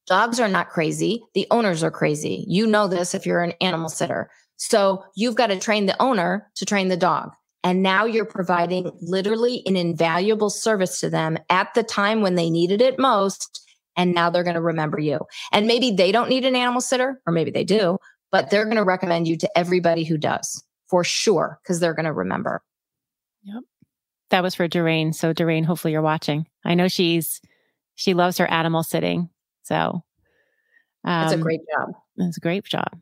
dogs 0.08 0.40
are 0.40 0.48
not 0.48 0.70
crazy. 0.70 1.24
The 1.34 1.48
owners 1.52 1.84
are 1.84 1.92
crazy. 1.92 2.46
You 2.48 2.68
know 2.68 2.88
this 2.88 3.14
if 3.14 3.26
you're 3.26 3.42
an 3.42 3.54
animal 3.60 3.90
sitter. 3.90 4.30
So 4.62 5.04
you've 5.16 5.34
got 5.34 5.48
to 5.48 5.60
train 5.60 5.88
the 5.88 6.00
owner 6.00 6.48
to 6.54 6.68
train 6.68 6.90
the 6.90 6.96
dog. 6.96 7.32
And 7.64 7.82
now 7.82 8.06
you're 8.06 8.26
providing 8.26 8.92
literally 9.02 9.64
an 9.66 9.76
invaluable 9.76 10.52
service 10.52 11.00
to 11.00 11.10
them 11.10 11.40
at 11.50 11.74
the 11.74 11.82
time 11.82 12.22
when 12.22 12.36
they 12.36 12.52
needed 12.52 12.80
it 12.80 13.00
most. 13.00 13.68
And 13.98 14.14
now 14.14 14.30
they're 14.30 14.44
going 14.44 14.54
to 14.54 14.62
remember 14.62 15.00
you. 15.00 15.20
And 15.52 15.66
maybe 15.66 15.90
they 15.90 16.12
don't 16.12 16.30
need 16.30 16.46
an 16.46 16.56
animal 16.56 16.80
sitter, 16.80 17.20
or 17.26 17.34
maybe 17.34 17.50
they 17.50 17.64
do, 17.64 17.98
but 18.32 18.52
they're 18.52 18.66
going 18.66 18.78
to 18.78 18.84
recommend 18.84 19.28
you 19.28 19.36
to 19.38 19.50
everybody 19.58 20.04
who 20.04 20.16
does 20.16 20.64
for 20.88 21.04
sure, 21.04 21.60
because 21.64 21.80
they're 21.80 21.96
going 21.96 22.06
to 22.06 22.14
remember. 22.14 22.62
Yep. 23.42 23.64
That 24.30 24.44
was 24.44 24.54
for 24.54 24.68
Doreen. 24.68 25.12
So 25.12 25.34
Doreen, 25.34 25.64
hopefully 25.64 25.92
you're 25.92 26.04
watching. 26.04 26.46
I 26.64 26.76
know 26.76 26.88
she's, 26.88 27.42
she 27.96 28.14
loves 28.14 28.38
her 28.38 28.48
animal 28.48 28.84
sitting. 28.84 29.30
So 29.64 30.04
um, 31.04 31.24
it's 31.24 31.34
a 31.34 31.38
great 31.38 31.62
job. 31.76 31.90
It's 32.18 32.38
a 32.38 32.42
great 32.42 32.64
job. 32.64 33.00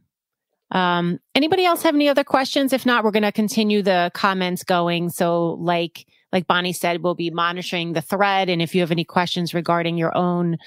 Um, 0.71 1.19
anybody 1.35 1.65
else 1.65 1.83
have 1.83 1.95
any 1.95 2.09
other 2.09 2.23
questions? 2.23 2.73
If 2.73 2.85
not, 2.85 3.03
we're 3.03 3.11
going 3.11 3.23
to 3.23 3.31
continue 3.31 3.81
the 3.81 4.11
comments 4.13 4.63
going. 4.63 5.09
So 5.09 5.57
like, 5.59 6.05
like 6.31 6.45
Bonnie 6.45 6.73
said, 6.73 7.01
we'll 7.01 7.15
be 7.15 7.31
monitoring 7.31 7.93
the 7.93 8.01
thread. 8.01 8.49
And 8.49 8.61
if 8.61 8.75
you 8.75 8.81
have 8.81 8.91
any 8.91 9.03
questions 9.03 9.53
regarding 9.53 9.97
your 9.97 10.15
own, 10.15 10.57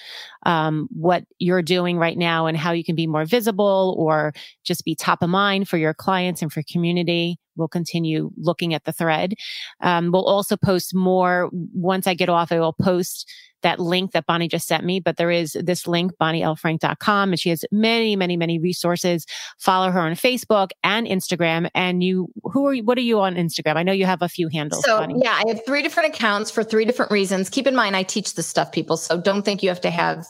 um, 0.44 0.88
what 0.90 1.24
you're 1.38 1.62
doing 1.62 1.98
right 1.98 2.18
now 2.18 2.46
and 2.46 2.57
how 2.57 2.72
you 2.72 2.82
can 2.82 2.96
be 2.96 3.07
more 3.07 3.24
visible 3.24 3.94
or 3.96 4.32
just 4.64 4.84
be 4.84 4.96
top 4.96 5.22
of 5.22 5.30
mind 5.30 5.68
for 5.68 5.76
your 5.76 5.94
clients 5.94 6.42
and 6.42 6.53
for 6.53 6.62
community, 6.68 7.38
we'll 7.57 7.68
continue 7.68 8.30
looking 8.36 8.74
at 8.74 8.84
the 8.84 8.92
thread. 8.92 9.34
Um, 9.80 10.11
we'll 10.12 10.24
also 10.24 10.57
post 10.57 10.94
more 10.94 11.50
once 11.53 12.07
I 12.07 12.14
get 12.14 12.28
off. 12.28 12.53
I 12.53 12.61
will 12.61 12.72
post 12.72 13.30
that 13.62 13.80
link 13.80 14.12
that 14.12 14.26
Bonnie 14.26 14.48
just 14.48 14.66
sent 14.66 14.84
me, 14.84 15.00
but 15.00 15.16
there 15.16 15.30
is 15.30 15.57
this 15.61 15.86
link, 15.86 16.12
bonnielfrank.com, 16.20 17.30
and 17.30 17.40
she 17.40 17.48
has 17.50 17.64
many, 17.70 18.14
many, 18.16 18.36
many 18.36 18.59
resources. 18.59 19.24
Follow 19.59 19.90
her 19.90 20.00
on 20.00 20.12
Facebook 20.12 20.70
and 20.84 21.07
Instagram. 21.07 21.68
And 21.74 22.03
you, 22.03 22.28
who 22.44 22.66
are 22.66 22.74
you, 22.74 22.84
what 22.84 22.98
are 22.98 23.03
you 23.03 23.20
on 23.20 23.34
Instagram? 23.34 23.76
I 23.76 23.82
know 23.82 23.92
you 23.92 24.07
have 24.07 24.22
a 24.22 24.28
few 24.28 24.48
handles. 24.48 24.84
So 24.84 24.98
Bonnie. 24.98 25.20
yeah, 25.22 25.40
I 25.44 25.48
have 25.48 25.64
three 25.64 25.82
different 25.82 26.14
accounts 26.14 26.50
for 26.50 26.62
three 26.62 26.84
different 26.84 27.11
reasons. 27.11 27.48
Keep 27.48 27.66
in 27.66 27.74
mind, 27.74 27.96
I 27.96 28.03
teach 28.03 28.34
this 28.34 28.46
stuff, 28.46 28.72
people. 28.72 28.96
So 28.96 29.20
don't 29.20 29.42
think 29.42 29.62
you 29.62 29.68
have 29.68 29.80
to 29.82 29.90
have, 29.90 30.26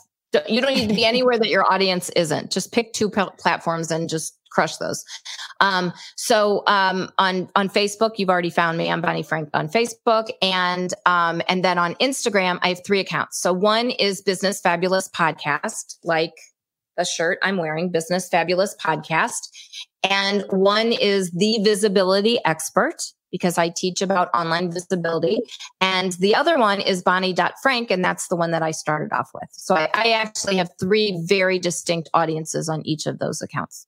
you 0.48 0.60
don't 0.60 0.74
need 0.74 0.88
to 0.88 0.94
be 0.94 1.04
anywhere 1.12 1.38
that 1.38 1.48
your 1.48 1.70
audience 1.70 2.10
isn't. 2.10 2.50
Just 2.50 2.72
pick 2.72 2.92
two 2.92 3.10
platforms 3.10 3.90
and 3.90 4.08
just 4.08 4.38
crush 4.50 4.76
those. 4.76 5.04
Um, 5.62 5.92
so 6.16 6.64
um, 6.66 7.10
on 7.18 7.48
on 7.56 7.70
Facebook, 7.70 8.18
you've 8.18 8.28
already 8.28 8.50
found 8.50 8.76
me. 8.76 8.90
I'm 8.90 9.00
Bonnie 9.00 9.22
Frank 9.22 9.48
on 9.54 9.68
Facebook, 9.68 10.28
and 10.42 10.92
um, 11.06 11.40
and 11.48 11.64
then 11.64 11.78
on 11.78 11.94
Instagram, 11.94 12.58
I 12.62 12.68
have 12.68 12.84
three 12.84 13.00
accounts. 13.00 13.40
So 13.40 13.52
one 13.52 13.90
is 13.90 14.20
Business 14.20 14.60
Fabulous 14.60 15.08
Podcast, 15.08 15.96
like 16.04 16.34
the 16.98 17.04
shirt 17.04 17.38
I'm 17.42 17.56
wearing, 17.56 17.90
Business 17.90 18.28
Fabulous 18.28 18.76
Podcast, 18.76 19.48
and 20.02 20.44
one 20.50 20.92
is 20.92 21.30
the 21.30 21.60
Visibility 21.62 22.38
Expert 22.44 23.00
because 23.30 23.56
I 23.56 23.70
teach 23.70 24.02
about 24.02 24.28
online 24.34 24.70
visibility. 24.70 25.38
And 25.80 26.12
the 26.14 26.34
other 26.34 26.58
one 26.58 26.82
is 26.82 27.02
Bonnie.Frank, 27.02 27.90
and 27.90 28.04
that's 28.04 28.28
the 28.28 28.36
one 28.36 28.50
that 28.50 28.62
I 28.62 28.72
started 28.72 29.10
off 29.14 29.30
with. 29.32 29.48
So 29.52 29.74
I, 29.74 29.88
I, 29.94 30.10
actually 30.10 30.56
have 30.58 30.68
three 30.78 31.18
very 31.24 31.58
distinct 31.58 32.10
audiences 32.12 32.68
on 32.68 32.84
each 32.84 33.06
of 33.06 33.20
those 33.20 33.40
accounts. 33.40 33.86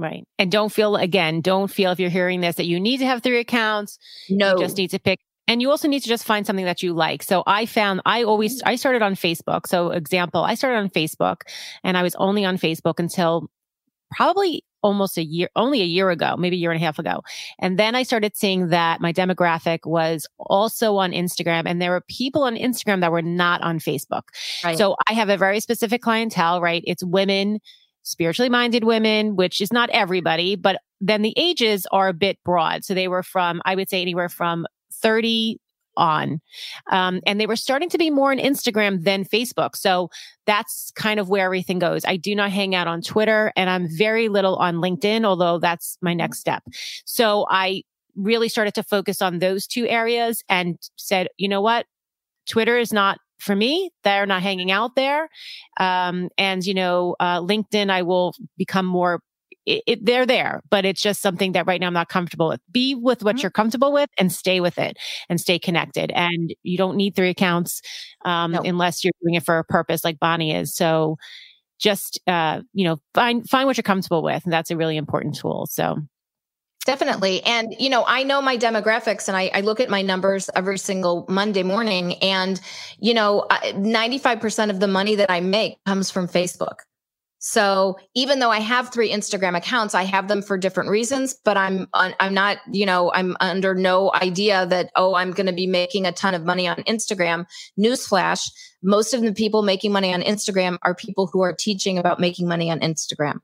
Right. 0.00 0.24
And 0.38 0.50
don't 0.50 0.72
feel, 0.72 0.96
again, 0.96 1.42
don't 1.42 1.70
feel 1.70 1.92
if 1.92 2.00
you're 2.00 2.08
hearing 2.08 2.40
this 2.40 2.56
that 2.56 2.64
you 2.64 2.80
need 2.80 2.98
to 2.98 3.04
have 3.04 3.22
three 3.22 3.38
accounts. 3.38 3.98
No. 4.30 4.52
You 4.52 4.58
just 4.58 4.78
need 4.78 4.90
to 4.90 4.98
pick. 4.98 5.20
And 5.46 5.60
you 5.60 5.70
also 5.70 5.88
need 5.88 6.00
to 6.00 6.08
just 6.08 6.24
find 6.24 6.46
something 6.46 6.64
that 6.64 6.82
you 6.82 6.94
like. 6.94 7.22
So 7.22 7.42
I 7.46 7.66
found, 7.66 8.00
I 8.06 8.22
always, 8.22 8.60
mm-hmm. 8.60 8.68
I 8.70 8.76
started 8.76 9.02
on 9.02 9.14
Facebook. 9.14 9.66
So 9.66 9.90
example, 9.90 10.42
I 10.42 10.54
started 10.54 10.78
on 10.78 10.88
Facebook 10.88 11.42
and 11.84 11.98
I 11.98 12.02
was 12.02 12.14
only 12.14 12.46
on 12.46 12.56
Facebook 12.56 12.98
until 12.98 13.50
probably 14.10 14.64
almost 14.82 15.18
a 15.18 15.22
year, 15.22 15.50
only 15.54 15.82
a 15.82 15.84
year 15.84 16.08
ago, 16.08 16.34
maybe 16.38 16.56
a 16.56 16.58
year 16.58 16.70
and 16.70 16.80
a 16.80 16.84
half 16.84 16.98
ago. 16.98 17.20
And 17.58 17.78
then 17.78 17.94
I 17.94 18.04
started 18.04 18.38
seeing 18.38 18.68
that 18.68 19.02
my 19.02 19.12
demographic 19.12 19.80
was 19.84 20.26
also 20.38 20.96
on 20.96 21.12
Instagram 21.12 21.64
and 21.66 21.82
there 21.82 21.90
were 21.90 22.04
people 22.08 22.44
on 22.44 22.56
Instagram 22.56 23.02
that 23.02 23.12
were 23.12 23.20
not 23.20 23.60
on 23.60 23.80
Facebook. 23.80 24.22
Right. 24.64 24.78
So 24.78 24.96
I 25.06 25.12
have 25.12 25.28
a 25.28 25.36
very 25.36 25.60
specific 25.60 26.00
clientele, 26.00 26.62
right? 26.62 26.82
It's 26.86 27.04
women 27.04 27.60
spiritually 28.02 28.48
minded 28.48 28.84
women, 28.84 29.36
which 29.36 29.60
is 29.60 29.72
not 29.72 29.90
everybody, 29.90 30.56
but 30.56 30.80
then 31.00 31.22
the 31.22 31.34
ages 31.36 31.86
are 31.92 32.08
a 32.08 32.14
bit 32.14 32.38
broad. 32.44 32.84
So 32.84 32.94
they 32.94 33.08
were 33.08 33.22
from, 33.22 33.62
I 33.64 33.74
would 33.74 33.88
say 33.88 34.02
anywhere 34.02 34.28
from 34.28 34.66
30 34.92 35.58
on. 35.96 36.40
Um, 36.90 37.20
and 37.26 37.40
they 37.40 37.46
were 37.46 37.56
starting 37.56 37.88
to 37.90 37.98
be 37.98 38.10
more 38.10 38.30
on 38.30 38.38
Instagram 38.38 39.04
than 39.04 39.24
Facebook. 39.24 39.76
So 39.76 40.10
that's 40.46 40.92
kind 40.94 41.20
of 41.20 41.28
where 41.28 41.44
everything 41.44 41.78
goes. 41.78 42.04
I 42.04 42.16
do 42.16 42.34
not 42.34 42.50
hang 42.50 42.74
out 42.74 42.86
on 42.86 43.02
Twitter 43.02 43.52
and 43.56 43.68
I'm 43.68 43.88
very 43.88 44.28
little 44.28 44.56
on 44.56 44.76
LinkedIn, 44.76 45.24
although 45.24 45.58
that's 45.58 45.98
my 46.00 46.14
next 46.14 46.38
step. 46.38 46.62
So 47.04 47.46
I 47.50 47.82
really 48.16 48.48
started 48.48 48.74
to 48.74 48.82
focus 48.82 49.22
on 49.22 49.38
those 49.38 49.66
two 49.66 49.86
areas 49.86 50.42
and 50.48 50.78
said, 50.96 51.28
you 51.36 51.48
know 51.48 51.60
what? 51.60 51.86
Twitter 52.48 52.78
is 52.78 52.92
not 52.92 53.18
for 53.40 53.56
me. 53.56 53.90
They're 54.04 54.26
not 54.26 54.42
hanging 54.42 54.70
out 54.70 54.94
there. 54.96 55.28
Um, 55.78 56.28
and, 56.38 56.64
you 56.64 56.74
know, 56.74 57.16
uh, 57.20 57.40
LinkedIn, 57.40 57.90
I 57.90 58.02
will 58.02 58.34
become 58.56 58.86
more 58.86 59.20
it, 59.66 59.82
it, 59.86 60.04
they're 60.04 60.26
there, 60.26 60.62
but 60.70 60.84
it's 60.84 61.02
just 61.02 61.20
something 61.20 61.52
that 61.52 61.66
right 61.66 61.80
now 61.80 61.86
I'm 61.86 61.92
not 61.92 62.08
comfortable 62.08 62.48
with. 62.48 62.60
Be 62.72 62.94
with 62.94 63.22
what 63.22 63.36
mm-hmm. 63.36 63.42
you're 63.42 63.50
comfortable 63.50 63.92
with 63.92 64.08
and 64.18 64.32
stay 64.32 64.60
with 64.60 64.78
it 64.78 64.96
and 65.28 65.40
stay 65.40 65.58
connected. 65.58 66.10
And 66.12 66.54
you 66.62 66.78
don't 66.78 66.96
need 66.96 67.14
three 67.14 67.28
accounts 67.28 67.82
um, 68.24 68.52
no. 68.52 68.62
unless 68.62 69.04
you're 69.04 69.12
doing 69.22 69.34
it 69.34 69.44
for 69.44 69.58
a 69.58 69.64
purpose 69.64 70.02
like 70.02 70.18
Bonnie 70.18 70.54
is. 70.54 70.74
So 70.74 71.16
just 71.78 72.20
uh, 72.26 72.60
you 72.72 72.84
know, 72.84 72.98
find 73.14 73.48
find 73.48 73.66
what 73.66 73.76
you're 73.76 73.82
comfortable 73.82 74.22
with. 74.22 74.44
And 74.44 74.52
that's 74.52 74.70
a 74.70 74.76
really 74.76 74.96
important 74.96 75.36
tool. 75.36 75.66
So 75.70 75.98
Definitely. 76.90 77.40
And, 77.44 77.72
you 77.78 77.88
know, 77.88 78.02
I 78.04 78.24
know 78.24 78.42
my 78.42 78.58
demographics 78.58 79.28
and 79.28 79.36
I, 79.36 79.48
I, 79.54 79.60
look 79.60 79.78
at 79.78 79.88
my 79.88 80.02
numbers 80.02 80.50
every 80.56 80.76
single 80.76 81.24
Monday 81.28 81.62
morning. 81.62 82.14
And, 82.14 82.60
you 82.98 83.14
know, 83.14 83.46
95% 83.48 84.70
of 84.70 84.80
the 84.80 84.88
money 84.88 85.14
that 85.14 85.30
I 85.30 85.38
make 85.38 85.76
comes 85.86 86.10
from 86.10 86.26
Facebook. 86.26 86.78
So 87.38 87.96
even 88.16 88.40
though 88.40 88.50
I 88.50 88.58
have 88.58 88.92
three 88.92 89.08
Instagram 89.12 89.56
accounts, 89.56 89.94
I 89.94 90.02
have 90.02 90.26
them 90.26 90.42
for 90.42 90.58
different 90.58 90.90
reasons, 90.90 91.36
but 91.44 91.56
I'm, 91.56 91.86
I'm 91.94 92.34
not, 92.34 92.58
you 92.72 92.86
know, 92.86 93.12
I'm 93.14 93.36
under 93.38 93.72
no 93.72 94.12
idea 94.12 94.66
that, 94.66 94.90
oh, 94.96 95.14
I'm 95.14 95.30
going 95.30 95.46
to 95.46 95.52
be 95.52 95.68
making 95.68 96.06
a 96.06 96.12
ton 96.12 96.34
of 96.34 96.44
money 96.44 96.66
on 96.66 96.78
Instagram. 96.88 97.46
Newsflash. 97.78 98.50
Most 98.82 99.14
of 99.14 99.22
the 99.22 99.32
people 99.32 99.62
making 99.62 99.92
money 99.92 100.12
on 100.12 100.22
Instagram 100.22 100.76
are 100.82 100.96
people 100.96 101.30
who 101.32 101.40
are 101.40 101.52
teaching 101.52 101.98
about 101.98 102.18
making 102.18 102.48
money 102.48 102.68
on 102.68 102.80
Instagram. 102.80 103.38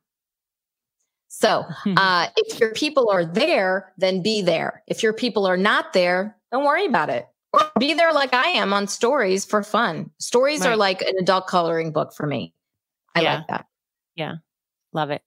So, 1.38 1.66
uh, 1.98 2.28
if 2.38 2.58
your 2.58 2.72
people 2.72 3.10
are 3.10 3.22
there, 3.22 3.92
then 3.98 4.22
be 4.22 4.40
there. 4.40 4.82
If 4.86 5.02
your 5.02 5.12
people 5.12 5.46
are 5.46 5.58
not 5.58 5.92
there, 5.92 6.34
don't 6.50 6.64
worry 6.64 6.86
about 6.86 7.10
it. 7.10 7.28
Or 7.52 7.70
be 7.78 7.92
there 7.92 8.10
like 8.14 8.32
I 8.32 8.48
am 8.48 8.72
on 8.72 8.88
stories 8.88 9.44
for 9.44 9.62
fun. 9.62 10.10
Stories 10.18 10.60
right. 10.60 10.70
are 10.70 10.76
like 10.76 11.02
an 11.02 11.14
adult 11.20 11.46
coloring 11.46 11.92
book 11.92 12.14
for 12.14 12.26
me. 12.26 12.54
I 13.14 13.20
yeah. 13.20 13.34
like 13.36 13.48
that. 13.48 13.66
Yeah. 14.14 14.36
Love 14.94 15.10
it. 15.10 15.20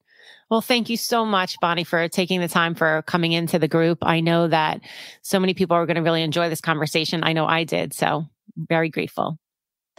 Well, 0.49 0.61
thank 0.61 0.89
you 0.89 0.97
so 0.97 1.25
much, 1.25 1.59
Bonnie, 1.61 1.83
for 1.83 2.09
taking 2.09 2.39
the 2.39 2.47
time 2.47 2.73
for 2.73 3.03
coming 3.03 3.33
into 3.33 3.59
the 3.59 3.67
group. 3.67 3.99
I 4.01 4.19
know 4.19 4.47
that 4.47 4.81
so 5.21 5.39
many 5.39 5.53
people 5.53 5.75
are 5.75 5.85
going 5.85 5.95
to 5.95 6.01
really 6.01 6.23
enjoy 6.23 6.49
this 6.49 6.59
conversation. 6.59 7.23
I 7.23 7.33
know 7.33 7.45
I 7.45 7.65
did. 7.65 7.93
So 7.93 8.25
very 8.57 8.89
grateful. 8.89 9.37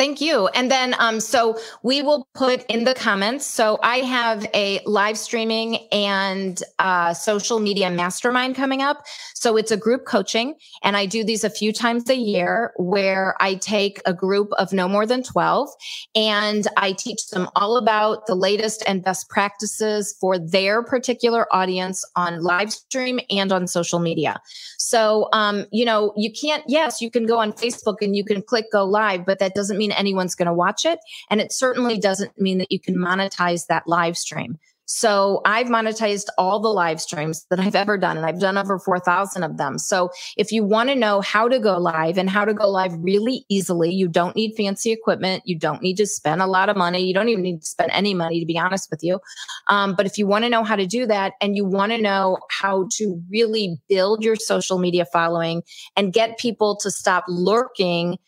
Thank 0.01 0.23
you. 0.23 0.47
And 0.55 0.71
then, 0.71 0.95
um, 0.99 1.21
so 1.21 1.59
we 1.83 2.01
will 2.01 2.27
put 2.33 2.65
in 2.71 2.85
the 2.85 2.95
comments. 2.95 3.45
So 3.45 3.79
I 3.83 3.99
have 3.99 4.47
a 4.55 4.81
live 4.87 5.19
streaming 5.19 5.77
and 5.93 6.59
uh, 6.79 7.13
social 7.13 7.61
media 7.61 7.91
mastermind 7.91 8.57
coming 8.57 8.81
up. 8.81 9.05
So 9.35 9.59
it's 9.59 9.71
a 9.71 9.77
group 9.77 10.07
coaching, 10.07 10.55
and 10.83 10.97
I 10.97 11.05
do 11.05 11.23
these 11.23 11.45
a 11.45 11.51
few 11.51 11.71
times 11.71 12.09
a 12.09 12.17
year 12.17 12.73
where 12.77 13.37
I 13.41 13.57
take 13.57 14.01
a 14.07 14.15
group 14.15 14.51
of 14.55 14.73
no 14.73 14.89
more 14.89 15.05
than 15.05 15.23
12 15.23 15.69
and 16.15 16.67
I 16.79 16.93
teach 16.93 17.29
them 17.29 17.49
all 17.55 17.77
about 17.77 18.27
the 18.27 18.35
latest 18.35 18.83
and 18.87 19.05
best 19.05 19.29
practices 19.29 20.17
for 20.19 20.39
their 20.39 20.83
particular 20.83 21.47
audience 21.55 22.07
on 22.17 22.43
live 22.43 22.73
stream 22.73 23.21
and 23.29 23.53
on 23.53 23.67
social 23.67 23.99
media. 23.99 24.41
So, 24.79 25.29
um, 25.35 25.67
you 25.73 25.85
know, 25.85 26.15
you 26.17 26.33
can't, 26.33 26.65
yes, 26.67 27.03
you 27.03 27.11
can 27.11 27.27
go 27.27 27.39
on 27.39 27.53
Facebook 27.53 27.97
and 28.01 28.17
you 28.17 28.25
can 28.25 28.41
click 28.41 28.65
go 28.73 28.87
live, 28.87 29.27
but 29.27 29.39
that 29.41 29.55
doesn't 29.55 29.90
mean 29.91 29.99
anyone's 29.99 30.35
going 30.35 30.47
to 30.47 30.55
watch 30.55 30.85
it. 30.85 30.99
And 31.31 31.41
it 31.41 31.53
certainly 31.53 31.99
doesn't 31.99 32.41
mean 32.41 32.59
that 32.59 32.71
you 32.71 32.81
can 32.81 32.97
monetize 32.97 33.67
that 33.67 33.87
live 33.87 34.17
stream. 34.17 34.59
So 34.93 35.41
I've 35.45 35.69
monetized 35.69 36.27
all 36.37 36.59
the 36.59 36.69
live 36.69 37.01
streams 37.01 37.47
that 37.49 37.61
I've 37.61 37.77
ever 37.77 37.97
done, 37.97 38.17
and 38.17 38.27
I've 38.27 38.41
done 38.41 38.59
over 38.59 38.77
4,000 38.77 39.45
of 39.45 39.57
them. 39.57 39.79
So 39.79 40.11
if 40.37 40.51
you 40.51 40.65
want 40.65 40.89
to 40.89 40.97
know 40.97 41.21
how 41.21 41.47
to 41.47 41.61
go 41.61 41.79
live 41.79 42.19
and 42.19 42.29
how 42.29 42.45
to 42.45 42.53
go 42.53 42.69
live 42.69 42.93
really 42.99 43.45
easily, 43.49 43.93
you 43.93 44.09
don't 44.09 44.35
need 44.35 44.57
fancy 44.57 44.91
equipment. 44.91 45.45
You 45.47 45.57
don't 45.57 45.81
need 45.81 45.97
to 45.99 46.07
spend 46.07 46.43
a 46.43 46.49
lot 46.49 46.69
of 46.69 46.77
money. 46.77 47.07
You 47.07 47.15
don't 47.15 47.29
even 47.29 47.45
need 47.45 47.61
to 47.61 47.67
spend 47.67 47.93
any 47.93 48.15
money, 48.15 48.41
to 48.41 48.47
be 48.47 48.59
honest 48.59 48.91
with 48.91 49.05
you. 49.05 49.21
Um, 49.69 49.95
but 49.95 50.07
if 50.07 50.19
you 50.19 50.27
want 50.27 50.43
to 50.43 50.51
know 50.51 50.65
how 50.65 50.75
to 50.75 50.89
do 50.89 51.07
that 51.07 51.35
and 51.41 51.55
you 51.55 51.65
want 51.65 51.93
to 51.93 51.99
know 51.99 52.39
how 52.51 52.89
to 52.95 53.23
really 53.31 53.79
build 53.89 54.25
your 54.25 54.35
social 54.35 54.81
media 54.81 55.05
following 55.05 55.63
and 55.97 56.13
get 56.13 56.37
people 56.37 56.75
to 56.79 56.91
stop 56.91 57.23
lurking 57.29 58.19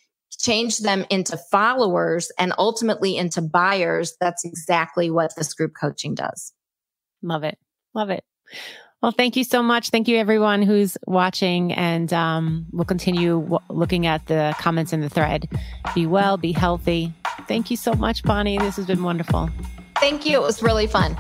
change 0.43 0.79
them 0.79 1.07
into 1.09 1.37
followers 1.37 2.31
and 2.39 2.53
ultimately 2.59 3.17
into 3.17 3.41
buyers, 3.41 4.15
that's 4.21 4.45
exactly 4.45 5.11
what 5.11 5.35
this 5.37 5.55
group 5.55 5.73
coaching 5.79 6.15
does. 6.15 6.53
Love 7.23 7.45
it. 7.45 7.59
Love 7.95 8.11
it. 8.11 8.25
Well, 9.03 9.13
thank 9.13 9.37
you 9.37 9.43
so 9.43 9.63
much. 9.63 9.91
Thank 9.91 10.07
you, 10.07 10.17
everyone 10.17 10.63
who's 10.63 10.97
watching. 11.07 11.73
And 11.73 12.13
um, 12.13 12.67
we'll 12.71 12.85
continue 12.85 13.41
w- 13.41 13.59
looking 13.69 14.07
at 14.07 14.27
the 14.27 14.55
comments 14.61 14.93
in 14.93 15.01
the 15.01 15.09
thread. 15.09 15.49
Be 15.95 16.07
well, 16.07 16.37
be 16.37 16.53
healthy. 16.53 17.13
Thank 17.49 17.71
you 17.71 17.77
so 17.77 17.95
much, 17.95 18.23
Bonnie. 18.23 18.59
This 18.59 18.77
has 18.77 18.87
been 18.87 19.03
wonderful. 19.03 19.51
Thank 19.97 20.25
you. 20.25 20.37
It 20.37 20.43
was 20.43 20.63
really 20.63 20.87
fun. 20.87 21.17